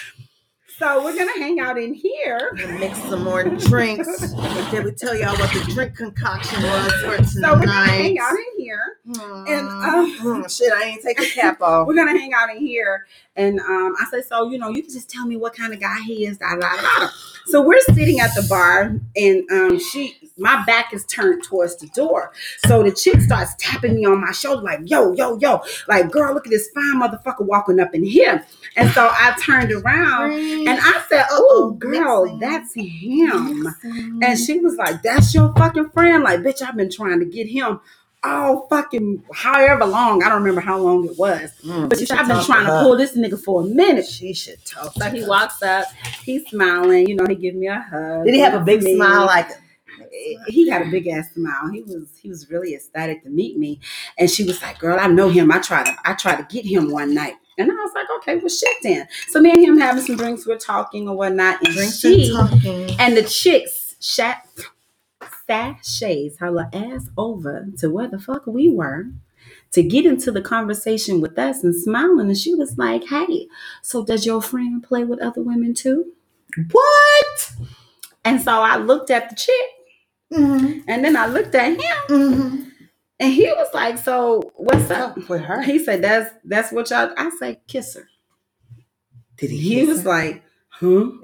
So 0.84 1.02
we're 1.02 1.16
gonna 1.16 1.32
hang 1.40 1.62
out 1.62 1.78
in 1.78 1.94
here. 1.94 2.52
We'll 2.58 2.78
Mix 2.78 2.98
some 3.04 3.24
more 3.24 3.46
drinks. 3.46 4.34
Did 4.70 4.84
we 4.84 4.92
tell 4.92 5.16
y'all 5.16 5.34
what 5.38 5.50
the 5.54 5.72
drink 5.74 5.96
concoction 5.96 6.62
was 6.62 6.92
for 6.96 7.16
tonight? 7.16 7.26
So 7.26 7.54
we're 7.54 7.66
gonna 7.66 7.86
hang 7.86 8.20
out 8.20 8.34
in 8.34 8.62
here. 8.62 8.98
and, 9.06 9.70
um, 9.70 10.12
Hmm, 10.20 10.42
shit, 10.50 10.74
I 10.74 10.84
ain't 10.84 11.02
take 11.02 11.16
the 11.18 11.26
cap 11.26 11.62
off. 11.62 11.88
we're 11.88 11.96
gonna 11.96 12.20
hang 12.20 12.34
out 12.34 12.50
in 12.50 12.58
here. 12.58 13.08
And 13.38 13.62
um, 13.62 13.96
I 13.98 14.08
said, 14.12 14.26
so 14.26 14.50
you 14.50 14.58
know, 14.58 14.68
you 14.72 14.82
can 14.84 14.92
just 14.92 15.10
tell 15.10 15.26
me 15.26 15.38
what 15.38 15.56
kind 15.56 15.72
of 15.74 15.80
guy 15.80 16.02
he 16.02 16.26
is. 16.26 16.38
Da, 16.40 16.54
da, 16.58 16.76
da. 16.76 17.08
So 17.46 17.62
we're 17.62 17.80
sitting 17.80 18.20
at 18.20 18.32
the 18.36 18.46
bar, 18.50 18.94
and 19.16 19.50
um, 19.52 19.80
she, 19.80 20.18
my 20.38 20.64
back 20.66 20.94
is 20.94 21.06
turned 21.06 21.44
towards 21.44 21.78
the 21.78 21.88
door. 21.88 22.32
So 22.66 22.82
the 22.84 22.92
chick 22.92 23.22
starts 23.22 23.54
tapping 23.60 23.96
me 23.96 24.06
on 24.06 24.20
my 24.22 24.32
shoulder, 24.32 24.62
like, 24.64 24.80
yo, 24.86 25.14
yo, 25.14 25.38
yo, 25.38 25.62
like, 25.88 26.10
girl, 26.12 26.34
look 26.34 26.48
at 26.48 26.52
this 26.52 26.70
fine 26.74 27.00
motherfucker 27.02 27.46
walking 27.46 27.80
up 27.80 27.94
in 27.94 28.04
here. 28.04 28.44
And 28.76 28.90
so 28.92 29.08
I 29.12 29.36
turned 29.40 29.72
around 29.72 30.32
and 30.34 30.80
I 30.82 31.04
said, 31.10 31.26
oh, 31.32 31.76
girl, 31.78 32.38
that's 32.40 32.74
him. 32.74 33.68
And 34.22 34.40
she 34.40 34.60
was 34.60 34.76
like, 34.76 35.02
That's 35.04 35.34
your 35.34 35.54
fucking 35.56 35.90
friend? 35.92 36.24
Like, 36.24 36.40
bitch, 36.40 36.62
I've 36.62 36.76
been 36.76 36.90
trying 36.92 37.20
to 37.20 37.26
get 37.26 37.48
him 37.48 37.80
all 38.24 38.68
fucking 38.70 39.22
however 39.34 39.86
long. 39.86 40.24
I 40.24 40.30
don't 40.30 40.40
remember 40.40 40.62
how 40.62 40.80
long 40.80 41.06
it 41.06 41.18
was. 41.18 41.52
Mm, 41.66 41.90
But 41.90 42.00
I've 42.12 42.28
been 42.28 42.44
trying 42.44 42.66
to 42.66 42.72
her. 42.72 42.84
pull 42.84 42.98
this 42.98 43.18
nigga 43.18 43.38
for 43.40 43.62
a 43.62 43.66
minute. 43.66 44.06
She 44.08 44.34
should 44.34 44.64
talk. 44.66 44.94
So 44.94 45.10
he 45.10 45.26
walks 45.26 45.62
up, 45.62 45.86
he's 46.24 46.48
smiling, 46.48 47.08
you 47.08 47.16
know, 47.16 47.26
he 47.28 47.36
give 47.36 47.54
me 47.56 47.68
a 47.68 47.80
hug. 47.82 48.26
Did 48.26 48.34
he 48.34 48.40
have 48.40 48.54
a 48.60 48.64
big 48.64 48.82
Me. 48.82 48.96
smile 48.96 49.26
like 49.26 49.50
Eh, 50.02 50.36
he 50.48 50.70
had 50.70 50.82
a 50.88 50.92
big 50.92 51.08
ass 51.08 51.34
smile. 51.34 51.70
He 51.72 51.84
was 51.84 52.08
he 52.22 52.30
was 52.30 52.50
really 52.50 52.76
ecstatic 52.76 53.24
to 53.24 53.30
meet 53.30 53.58
me. 53.58 53.80
And 54.18 54.30
she 54.30 54.44
was 54.44 54.62
like, 54.62 54.80
"Girl, 54.80 55.00
I 55.00 55.08
know 55.08 55.30
him. 55.30 55.52
I 55.52 55.60
tried 55.60 55.86
to 55.86 55.96
I 56.06 56.14
tried 56.14 56.38
to 56.38 56.56
get 56.56 56.66
him 56.66 56.92
one 56.92 57.14
night." 57.14 57.36
And 57.58 57.72
I 57.72 57.76
was 57.76 57.92
like, 57.96 58.08
"Okay, 58.18 58.38
well, 58.38 58.50
shit 58.50 58.78
then." 58.84 59.08
So 59.30 59.40
me 59.42 59.52
and 59.52 59.64
him 59.64 59.78
having 59.78 60.04
some 60.04 60.18
drinks, 60.18 60.48
we're 60.48 60.58
talking 60.58 61.08
or 61.08 61.16
whatnot, 61.16 61.64
and 61.66 61.74
Drinks 61.74 62.00
she 62.00 62.32
and 62.32 62.50
talking. 62.50 62.96
and 63.00 63.18
the 63.18 63.24
chicks 63.24 63.96
shat 64.00 64.46
sashays 65.48 66.38
her 66.40 66.70
ass 66.74 67.10
over 67.18 67.68
to 67.78 67.90
where 67.90 68.08
the 68.08 68.20
fuck 68.20 68.46
we 68.48 68.70
were 68.70 69.06
to 69.72 69.84
get 69.84 70.06
into 70.06 70.32
the 70.32 70.42
conversation 70.42 71.22
with 71.22 71.38
us 71.38 71.64
and 71.64 71.76
smiling. 71.76 72.28
And 72.28 72.38
she 72.38 72.54
was 72.56 72.78
like, 72.78 73.06
Hey, 73.06 73.48
so 73.82 74.04
does 74.06 74.26
your 74.26 74.42
friend 74.42 74.84
play 74.84 75.04
with 75.04 75.22
other 75.22 75.42
women 75.42 75.74
too? 75.74 76.14
What? 76.72 77.54
And 78.24 78.42
so 78.42 78.62
I 78.62 78.78
looked 78.78 79.10
at 79.12 79.30
the 79.30 79.36
chick 79.36 79.70
Mm-hmm. 80.34 80.80
and 80.88 81.06
then 81.06 81.16
I 81.16 81.28
looked 81.28 81.54
at 81.56 81.74
him 81.74 81.82
Mm-hmm. 82.10 82.64
and 83.20 83.34
he 83.34 83.46
was 83.48 83.70
like, 83.74 83.98
So 83.98 84.42
what's 84.56 84.90
up? 84.92 85.18
With 85.30 85.42
her. 85.42 85.62
He 85.62 85.80
said, 85.80 86.02
That's 86.04 86.32
that's 86.44 86.72
what 86.72 86.90
y'all 86.90 87.14
I 87.18 87.30
say, 87.40 87.60
kiss 87.68 87.96
her. 87.96 88.08
Did 89.38 89.52
he? 89.52 89.58
He 89.58 89.86
was 89.86 90.04
her? 90.04 90.10
like, 90.10 90.44
Huh? 90.70 91.10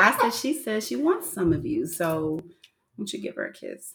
I 0.00 0.16
said, 0.20 0.34
She 0.34 0.54
says 0.54 0.86
she 0.86 0.96
wants 0.96 1.32
some 1.32 1.52
of 1.52 1.66
you. 1.66 1.86
So 1.86 2.40
why 2.42 2.52
don't 2.98 3.12
you 3.12 3.20
give 3.20 3.36
her 3.36 3.46
a 3.46 3.52
kiss? 3.52 3.94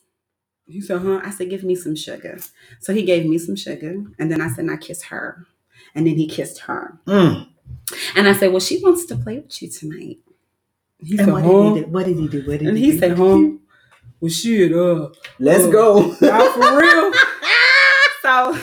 He 0.68 0.82
said, 0.82 1.02
Huh? 1.02 1.22
I 1.24 1.30
said, 1.32 1.50
Give 1.50 1.64
me 1.64 1.76
some 1.76 1.96
sugar. 1.96 2.38
So 2.80 2.94
he 2.94 3.04
gave 3.04 3.26
me 3.26 3.38
some 3.38 3.56
sugar. 3.56 4.04
And 4.20 4.32
then 4.32 4.42
I 4.42 4.50
said, 4.50 4.68
"I 4.70 4.78
kiss 4.78 5.04
her. 5.04 5.46
And 5.94 6.06
then 6.08 6.16
he 6.16 6.28
kissed 6.28 6.60
her. 6.62 7.00
Mm. 7.06 7.48
And 8.16 8.28
I 8.28 8.34
said, 8.34 8.52
Well, 8.52 8.60
she 8.60 8.82
wants 8.84 9.06
to 9.08 9.16
play 9.16 9.40
with 9.40 9.62
you 9.62 9.70
tonight. 9.70 10.18
He 11.06 11.18
And 11.18 11.26
said, 11.26 11.34
what 11.34 11.44
Huh? 11.44 11.50
did 11.52 11.76
he 11.76 11.82
do? 11.82 11.88
What 11.92 12.06
did 12.06 12.18
he 12.18 12.28
do? 12.28 12.42
What 12.42 12.60
did 12.60 12.68
And 12.70 12.78
he, 12.78 12.92
he 12.92 12.98
said, 12.98 13.18
Huh? 13.18 13.50
Well, 14.22 14.32
shit, 14.32 14.74
uh, 14.74 15.10
Let's 15.40 15.66
Uh, 15.66 15.72
go. 15.72 15.98
y'all 16.22 16.50
for 16.52 16.80
real. 16.82 17.14
so 18.24 18.58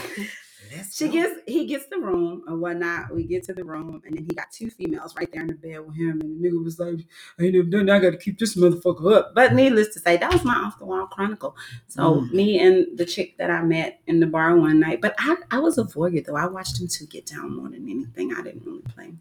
Let's 0.75 0.97
she 0.97 1.07
go. 1.07 1.13
gets 1.13 1.41
he 1.47 1.67
gets 1.67 1.87
the 1.87 1.99
room 1.99 2.43
or 2.49 2.57
whatnot. 2.57 3.15
We 3.15 3.25
get 3.25 3.45
to 3.45 3.55
the 3.55 3.65
room, 3.65 4.03
and 4.07 4.17
then 4.17 4.25
he 4.25 4.35
got 4.35 4.51
two 4.51 4.71
females 4.71 5.15
right 5.17 5.31
there 5.33 5.43
in 5.43 5.49
the 5.49 5.55
bed 5.55 5.81
with 5.87 5.97
him. 5.97 6.21
And 6.23 6.43
the 6.43 6.49
nigga 6.49 6.65
was 6.65 6.79
like, 6.81 7.01
I 7.39 7.45
ain't 7.45 7.55
never 7.55 7.69
done 7.69 7.87
that. 7.87 7.97
I 7.97 7.99
gotta 8.01 8.17
keep 8.17 8.39
this 8.39 8.57
motherfucker 8.57 9.13
up. 9.15 9.35
But 9.35 9.55
needless 9.55 9.89
to 9.95 10.01
say, 10.01 10.17
that 10.17 10.33
was 10.33 10.45
my 10.45 10.55
off 10.55 10.79
the 10.79 10.87
wall 10.87 11.07
chronicle. 11.07 11.55
So 11.89 12.23
Mm. 12.23 12.33
me 12.33 12.59
and 12.61 12.99
the 12.99 13.05
chick 13.05 13.37
that 13.39 13.51
I 13.51 13.63
met 13.63 14.01
in 14.07 14.21
the 14.21 14.27
bar 14.27 14.57
one 14.57 14.81
night, 14.81 15.01
but 15.01 15.15
I, 15.19 15.37
I 15.51 15.59
was 15.61 15.79
a 15.79 15.85
voyeur 15.85 16.25
though. 16.25 16.37
I 16.37 16.47
watched 16.47 16.81
him 16.81 16.89
two 16.89 17.07
get 17.07 17.27
down 17.27 17.57
more 17.57 17.69
than 17.69 17.89
anything. 17.89 18.35
I 18.35 18.43
didn't 18.43 18.65
really 18.65 18.83
play. 18.83 19.13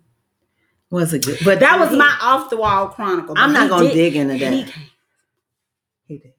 Was 0.91 1.13
it 1.13 1.25
good? 1.25 1.39
But 1.43 1.59
That 1.61 1.79
was 1.79 1.97
my 1.97 2.15
off 2.21 2.49
the 2.51 2.57
wall 2.57 2.89
chronicle. 2.89 3.33
I'm 3.37 3.53
not 3.53 3.69
gonna 3.69 3.87
did- 3.87 3.93
dig 3.95 4.15
into 4.17 4.35
He 4.35 4.39
that. 4.41 4.67
came. 4.67 4.83
He 6.05 6.17
did. 6.19 6.33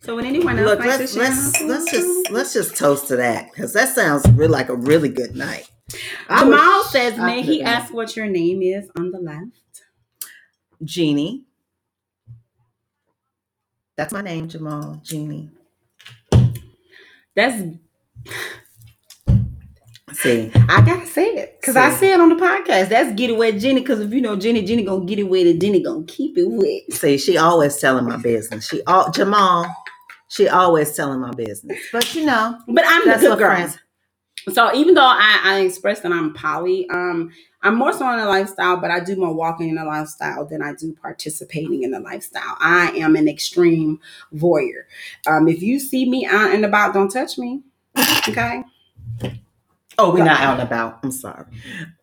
So 0.00 0.16
when 0.16 0.26
anyone 0.26 0.58
else 0.58 0.68
Look, 0.70 0.80
let's 0.80 1.16
let's 1.16 1.62
let's 1.62 1.90
just 1.90 2.30
let's 2.30 2.52
just 2.52 2.76
toast 2.76 3.08
to 3.08 3.16
that 3.16 3.50
because 3.50 3.72
that 3.74 3.94
sounds 3.94 4.28
really 4.32 4.48
like 4.52 4.68
a 4.68 4.74
really 4.76 5.08
good 5.08 5.34
night. 5.36 5.70
I 6.28 6.40
Jamal 6.40 6.82
says, 6.84 7.16
"May 7.16 7.42
he 7.42 7.62
ask 7.62 7.92
what 7.92 8.16
your 8.16 8.26
name 8.26 8.60
is 8.62 8.90
on 8.98 9.10
the 9.12 9.18
left?" 9.20 9.84
Jeannie. 10.84 11.44
That's 13.96 14.12
my 14.12 14.20
name, 14.22 14.48
Jamal. 14.48 15.00
Jeannie. 15.04 15.50
That's 17.36 17.62
See, 20.14 20.50
I 20.68 20.80
gotta 20.84 21.06
say 21.06 21.26
it 21.28 21.58
because 21.60 21.76
I 21.76 21.90
See. 21.90 22.06
said 22.06 22.20
on 22.20 22.28
the 22.28 22.34
podcast. 22.36 22.88
That's 22.88 23.14
get 23.14 23.30
it 23.30 23.36
wet, 23.36 23.58
Jenny. 23.58 23.80
Because 23.80 24.00
if 24.00 24.12
you 24.12 24.20
know 24.20 24.36
Jenny, 24.36 24.62
Jenny 24.62 24.84
gonna 24.84 25.04
get 25.04 25.18
it 25.18 25.24
wet, 25.24 25.46
and 25.46 25.60
Jenny 25.60 25.82
gonna 25.82 26.04
keep 26.04 26.36
it 26.38 26.46
wet. 26.48 26.92
see, 26.92 27.18
she 27.18 27.36
always 27.38 27.76
telling 27.78 28.04
my 28.06 28.16
business. 28.16 28.68
She 28.68 28.82
all 28.84 29.10
Jamal. 29.10 29.66
She 30.28 30.48
always 30.48 30.94
telling 30.96 31.20
my 31.20 31.32
business. 31.32 31.78
But 31.92 32.14
you 32.14 32.24
know, 32.26 32.58
But 32.68 32.84
I'm 32.86 33.06
that's 33.06 33.22
the 33.22 33.30
what 33.30 33.38
good 33.38 33.44
girl. 33.44 33.54
friends. 33.56 33.78
So 34.52 34.74
even 34.74 34.94
though 34.94 35.02
I, 35.02 35.40
I 35.44 35.60
expressed 35.60 36.02
that 36.02 36.10
I'm 36.12 36.34
poly, 36.34 36.88
um, 36.90 37.30
I'm 37.62 37.76
more 37.76 37.92
so 37.92 38.10
in 38.12 38.18
a 38.18 38.26
lifestyle, 38.26 38.76
but 38.78 38.90
I 38.90 38.98
do 38.98 39.14
more 39.14 39.32
walking 39.32 39.68
in 39.68 39.78
a 39.78 39.84
lifestyle 39.84 40.44
than 40.46 40.62
I 40.62 40.72
do 40.74 40.92
participating 41.00 41.84
in 41.84 41.92
the 41.92 42.00
lifestyle. 42.00 42.56
I 42.58 42.90
am 42.96 43.14
an 43.14 43.28
extreme 43.28 44.00
voyeur. 44.34 44.82
Um, 45.28 45.46
if 45.46 45.62
you 45.62 45.78
see 45.78 46.10
me 46.10 46.26
out 46.26 46.50
and 46.52 46.64
about, 46.64 46.92
don't 46.92 47.08
touch 47.10 47.38
me. 47.38 47.62
Okay. 48.28 48.64
Oh, 49.98 50.12
we're 50.12 50.24
not 50.24 50.40
out 50.40 50.58
and 50.60 50.66
about. 50.66 51.00
I'm 51.02 51.12
sorry. 51.12 51.44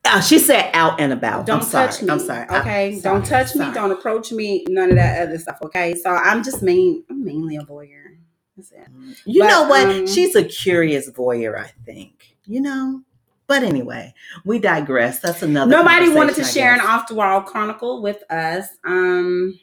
Uh, 0.06 0.22
she 0.22 0.40
said 0.40 0.70
out 0.74 1.00
and 1.00 1.12
about. 1.12 1.46
Don't 1.46 1.62
I'm 1.62 1.66
sorry. 1.68 1.88
touch 1.88 2.02
me. 2.02 2.10
I'm 2.10 2.20
sorry. 2.20 2.46
I'm 2.50 2.62
Okay. 2.62 3.00
sorry. 3.00 3.02
Don't 3.16 3.26
touch 3.26 3.56
me. 3.56 3.72
Don't 3.74 3.92
approach 3.92 4.32
me. 4.32 4.66
None 4.70 4.90
of 4.92 4.96
that 4.96 5.28
other 5.28 5.38
stuff. 5.40 5.58
Okay. 5.64 5.96
So 5.96 6.10
I'm 6.12 6.44
just 6.44 6.62
main. 6.62 7.04
I'm 7.10 7.24
mainly 7.26 7.56
a 7.58 7.62
voyeur. 7.62 8.18
That's 8.56 8.72
it. 8.72 8.88
You 9.26 9.42
But, 9.44 9.48
know 9.50 9.68
what? 9.68 9.88
um, 9.90 10.08
She's 10.08 10.36
a 10.36 10.44
curious 10.44 11.10
voyeur, 11.10 11.58
I 11.58 11.72
think. 11.86 12.36
You 12.46 12.62
know? 12.62 13.02
But 13.48 13.64
anyway, 13.64 14.14
we 14.46 14.60
digress. 14.60 15.20
That's 15.22 15.42
another 15.42 15.72
Nobody 15.72 16.10
wanted 16.10 16.36
to 16.36 16.44
share 16.44 16.74
an 16.74 16.82
off 16.82 17.08
the 17.08 17.16
wall 17.16 17.42
chronicle 17.42 18.02
with 18.02 18.24
us. 18.32 18.68
Um. 18.86 19.60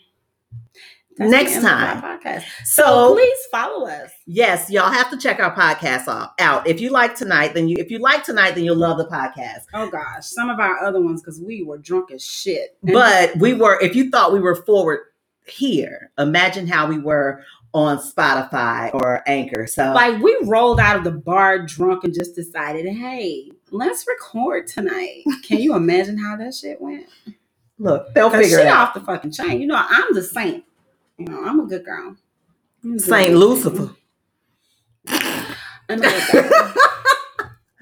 Next 1.19 1.53
the 1.53 1.57
end 1.57 1.67
of 1.67 2.05
our 2.05 2.19
time. 2.19 2.43
So, 2.65 2.83
So 2.83 3.15
please 3.15 3.39
follow 3.51 3.87
us. 3.87 4.11
Yes, 4.27 4.71
y'all 4.71 4.91
have 4.91 5.11
to 5.11 5.17
check 5.17 5.41
our 5.41 5.55
podcast 5.55 6.07
out. 6.39 6.67
If 6.67 6.81
you 6.81 6.91
like 6.91 7.15
tonight, 7.15 7.55
then 7.55 7.69
you 7.69 7.77
if 7.79 7.91
you 7.91 7.99
like 7.99 8.25
tonight, 8.25 8.55
then 8.55 8.65
you'll 8.65 8.77
love 8.77 8.99
the 8.99 9.07
podcast. 9.07 9.65
Oh 9.73 9.89
gosh, 9.89 10.27
some 10.27 10.51
of 10.51 10.61
our 10.61 10.85
other 10.85 11.01
ones 11.01 11.23
because 11.23 11.41
we 11.41 11.63
were 11.63 11.79
drunk 11.79 12.11
as 12.11 12.25
shit. 12.25 12.77
But 12.83 13.37
we 13.37 13.55
were, 13.55 13.81
if 13.81 13.95
you 13.95 14.11
thought 14.11 14.33
we 14.33 14.41
were 14.41 14.57
forward 14.57 15.01
here, 15.47 16.11
imagine 16.19 16.67
how 16.67 16.87
we 16.89 16.99
were 16.99 17.43
on 17.73 17.99
Spotify 17.99 18.93
or 18.95 19.23
Anchor. 19.27 19.67
So 19.67 19.93
like 19.93 20.21
we 20.23 20.37
rolled 20.45 20.81
out 20.81 20.97
of 20.97 21.05
the 21.05 21.13
bar 21.13 21.59
drunk 21.65 22.05
and 22.05 22.15
just 22.15 22.35
decided, 22.35 22.87
hey, 22.87 23.51
let's 23.71 24.07
record 24.07 24.67
tonight. 24.67 25.25
Can 25.43 25.59
you 25.59 25.75
imagine 25.75 26.19
how 26.19 26.37
that 26.37 26.55
shit 26.55 26.81
went? 26.81 27.07
look, 27.79 28.13
they'll 28.15 28.31
figure 28.31 28.59
shit 28.59 28.61
it 28.61 28.69
out. 28.69 28.89
off 28.89 28.95
the 28.95 29.01
fucking 29.01 29.33
chain. 29.33 29.61
You 29.61 29.67
know, 29.67 29.77
I'm 29.77 30.15
the 30.15 30.23
saint. 30.23 30.65
You 31.19 31.27
know, 31.27 31.45
I'm 31.45 31.61
a 31.61 31.67
good 31.67 31.85
girl. 31.85 32.17
I'm 32.85 32.91
a 32.91 32.95
good 32.95 33.03
Saint. 33.03 33.35
Lucifer. 33.35 33.95
Good 35.89 36.03
girl. 36.03 36.75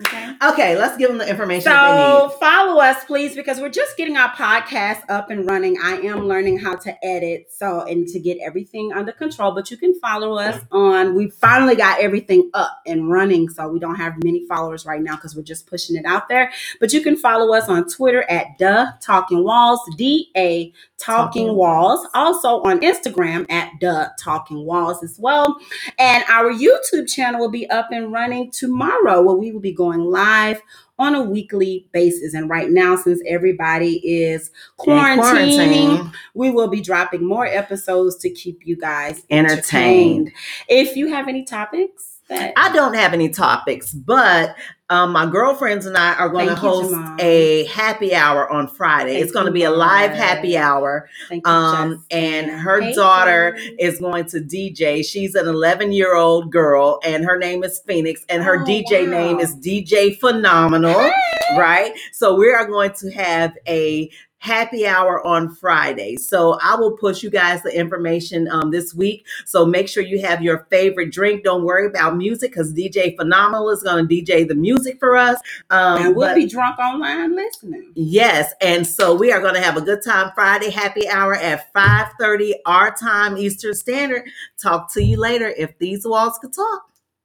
okay. 0.01 0.33
Okay, 0.43 0.79
let's 0.79 0.97
give 0.97 1.09
them 1.09 1.19
the 1.19 1.29
information 1.29 1.71
So 1.71 2.29
need. 2.29 2.39
follow 2.39 2.81
us, 2.81 3.05
please, 3.05 3.35
because 3.35 3.61
we're 3.61 3.69
just 3.69 3.97
getting 3.97 4.17
our 4.17 4.31
podcast 4.31 5.03
up 5.09 5.31
and 5.31 5.49
running. 5.49 5.77
I 5.83 5.99
am 5.99 6.27
learning 6.27 6.59
how 6.59 6.77
to 6.77 7.05
edit, 7.05 7.49
so 7.57 7.83
and 7.83 8.07
to 8.09 8.19
get 8.19 8.39
everything 8.43 8.93
under 8.93 9.13
control. 9.13 9.55
But 9.55 9.71
you 9.71 9.77
can 9.77 9.99
follow 10.01 10.39
us 10.39 10.61
on. 10.73 11.15
We 11.15 11.31
finally 11.31 11.77
got 11.77 12.01
everything 12.01 12.51
up 12.55 12.81
and 12.87 13.11
running, 13.11 13.49
so 13.49 13.69
we 13.69 13.79
don't 13.79 13.97
have 13.97 14.15
many 14.25 14.47
followers 14.47 14.85
right 14.87 15.03
now 15.03 15.17
because 15.17 15.37
we're 15.37 15.43
just 15.43 15.67
pushing 15.67 15.97
it 15.97 16.05
out 16.05 16.29
there. 16.29 16.53
But 16.81 16.93
you 16.93 17.01
can 17.01 17.17
follow 17.17 17.55
us 17.55 17.69
on 17.69 17.89
Twitter 17.89 18.25
at 18.31 18.47
the 18.59 18.95
Talking 19.01 19.45
Walls, 19.45 19.81
D 19.97 20.31
A 20.37 20.73
Talking 20.99 21.25
Talking 21.25 21.55
Walls. 21.55 22.07
Also 22.15 22.63
on 22.63 22.81
Instagram 22.81 23.51
at 23.51 23.71
the 23.81 24.11
Talking 24.19 24.65
Walls 24.65 25.03
as 25.03 25.19
well. 25.19 25.59
And 25.99 26.25
our 26.29 26.53
YouTube 26.53 27.09
channel 27.09 27.41
will 27.41 27.51
be 27.51 27.69
up 27.71 27.91
and 27.93 28.13
running 28.13 28.51
tomorrow, 28.51 29.23
where 29.23 29.37
we 29.37 29.53
will 29.53 29.61
be 29.61 29.73
going 29.73 29.84
live 29.93 30.61
on 30.99 31.15
a 31.15 31.23
weekly 31.23 31.89
basis. 31.93 32.35
And 32.35 32.49
right 32.49 32.71
now, 32.71 32.97
since 32.97 33.21
everybody 33.27 33.97
is 34.07 34.51
quarantining, 34.79 35.17
quarantined, 35.19 36.15
we 36.35 36.51
will 36.51 36.69
be 36.69 36.81
dropping 36.81 37.25
more 37.27 37.47
episodes 37.47 38.17
to 38.19 38.31
keep 38.31 38.67
you 38.67 38.77
guys 38.77 39.25
Entertained. 39.31 40.29
entertained. 40.29 40.33
If 40.69 40.97
you 40.97 41.09
have 41.09 41.29
any 41.29 41.45
topics 41.45 42.19
that 42.29 42.53
I 42.57 42.73
don't 42.73 42.95
have 42.95 43.13
any 43.13 43.29
topics, 43.29 43.93
but 43.93 44.55
um, 44.91 45.13
my 45.13 45.25
girlfriends 45.27 45.87
and 45.87 45.97
I 45.97 46.15
are 46.15 46.29
going 46.29 46.47
to 46.49 46.53
Thank 46.55 46.63
you, 46.63 46.69
host 46.69 46.91
Jamal. 46.91 47.17
a 47.21 47.65
happy 47.65 48.15
hour 48.15 48.51
on 48.53 48.69
Friday. 48.69 49.13
Thank 49.15 49.23
it's 49.25 49.33
going 49.33 49.47
to 49.47 49.53
be 49.53 49.65
a 49.65 49.71
live 49.71 50.13
happy 50.13 50.57
hour. 50.57 51.09
thank 51.29 51.47
you, 51.47 51.53
Um, 51.53 52.05
and 52.11 52.51
her 52.51 52.81
Hey, 52.81 52.95
daughter 52.95 53.53
Karen. 53.57 53.77
is 53.79 53.99
going 53.99 54.27
to 54.27 54.41
DJ. 54.41 55.05
She's 55.05 55.35
an 55.35 55.49
11 55.49 55.93
year 55.93 56.15
old 56.15 56.53
girl, 56.53 57.01
and 57.05 57.25
her 57.25 57.39
name 57.39 57.65
is 57.65 57.81
Phoenix, 57.87 58.25
and 58.29 58.43
her 58.43 58.61
Oh, 58.63 58.65
DJ 58.65 59.05
wow. 59.05 59.11
name 59.11 59.41
is 59.41 59.55
DJ 59.57 60.19
Phenomenal. 60.21 61.11
Right? 61.57 61.93
So 62.13 62.37
we 62.37 62.51
are 62.53 62.67
going 62.67 62.93
to 63.01 63.11
have 63.11 63.53
a 63.69 64.11
happy 64.45 64.87
hour 64.87 65.27
on 65.27 65.55
Friday. 65.55 66.17
So 66.17 66.59
I 66.63 66.77
will 66.77 66.99
push 66.99 67.23
you 67.23 67.31
guys 67.31 67.63
the 67.63 67.75
information 67.75 68.47
um, 68.51 68.71
this 68.71 68.95
week. 68.95 69.25
So 69.47 69.65
make 69.65 69.89
sure 69.89 70.03
you 70.03 70.21
have 70.21 70.43
your 70.43 70.67
favorite 70.69 71.11
drink. 71.11 71.45
Don't 71.45 71.65
worry 71.65 71.87
about 71.87 72.19
music 72.19 72.51
because 72.51 72.75
DJ 72.75 73.17
Phenomenal 73.17 73.71
is 73.71 73.83
going 73.83 74.07
to 74.07 74.15
DJ 74.15 74.47
the 74.47 74.55
music 74.55 74.99
for 74.99 75.17
us. 75.17 75.41
Um, 75.71 76.03
and 76.03 76.15
we'll 76.17 76.29
but- 76.29 76.35
be 76.35 76.47
drunk 76.47 76.79
online 76.79 77.35
listening. 77.35 77.93
Yes, 77.95 78.53
and 78.61 78.87
so 78.87 79.15
we 79.15 79.33
are 79.33 79.41
going 79.41 79.55
to 79.55 79.63
have 79.63 79.79
a 79.79 79.81
good 79.81 80.03
time 80.05 80.31
Friday 80.35 80.71
happy 80.71 81.09
hour 81.09 81.35
at 81.35 81.73
5:30 81.73 82.53
our 82.67 82.95
time 82.95 83.39
Eastern 83.39 83.73
Standard. 83.73 84.29
Talk 84.63 84.93
to 84.93 85.03
you 85.03 85.17
later 85.17 85.49
if 85.57 85.79
these 85.79 86.07
walls 86.07 86.39
could 86.39 86.53
talk. 86.53 86.83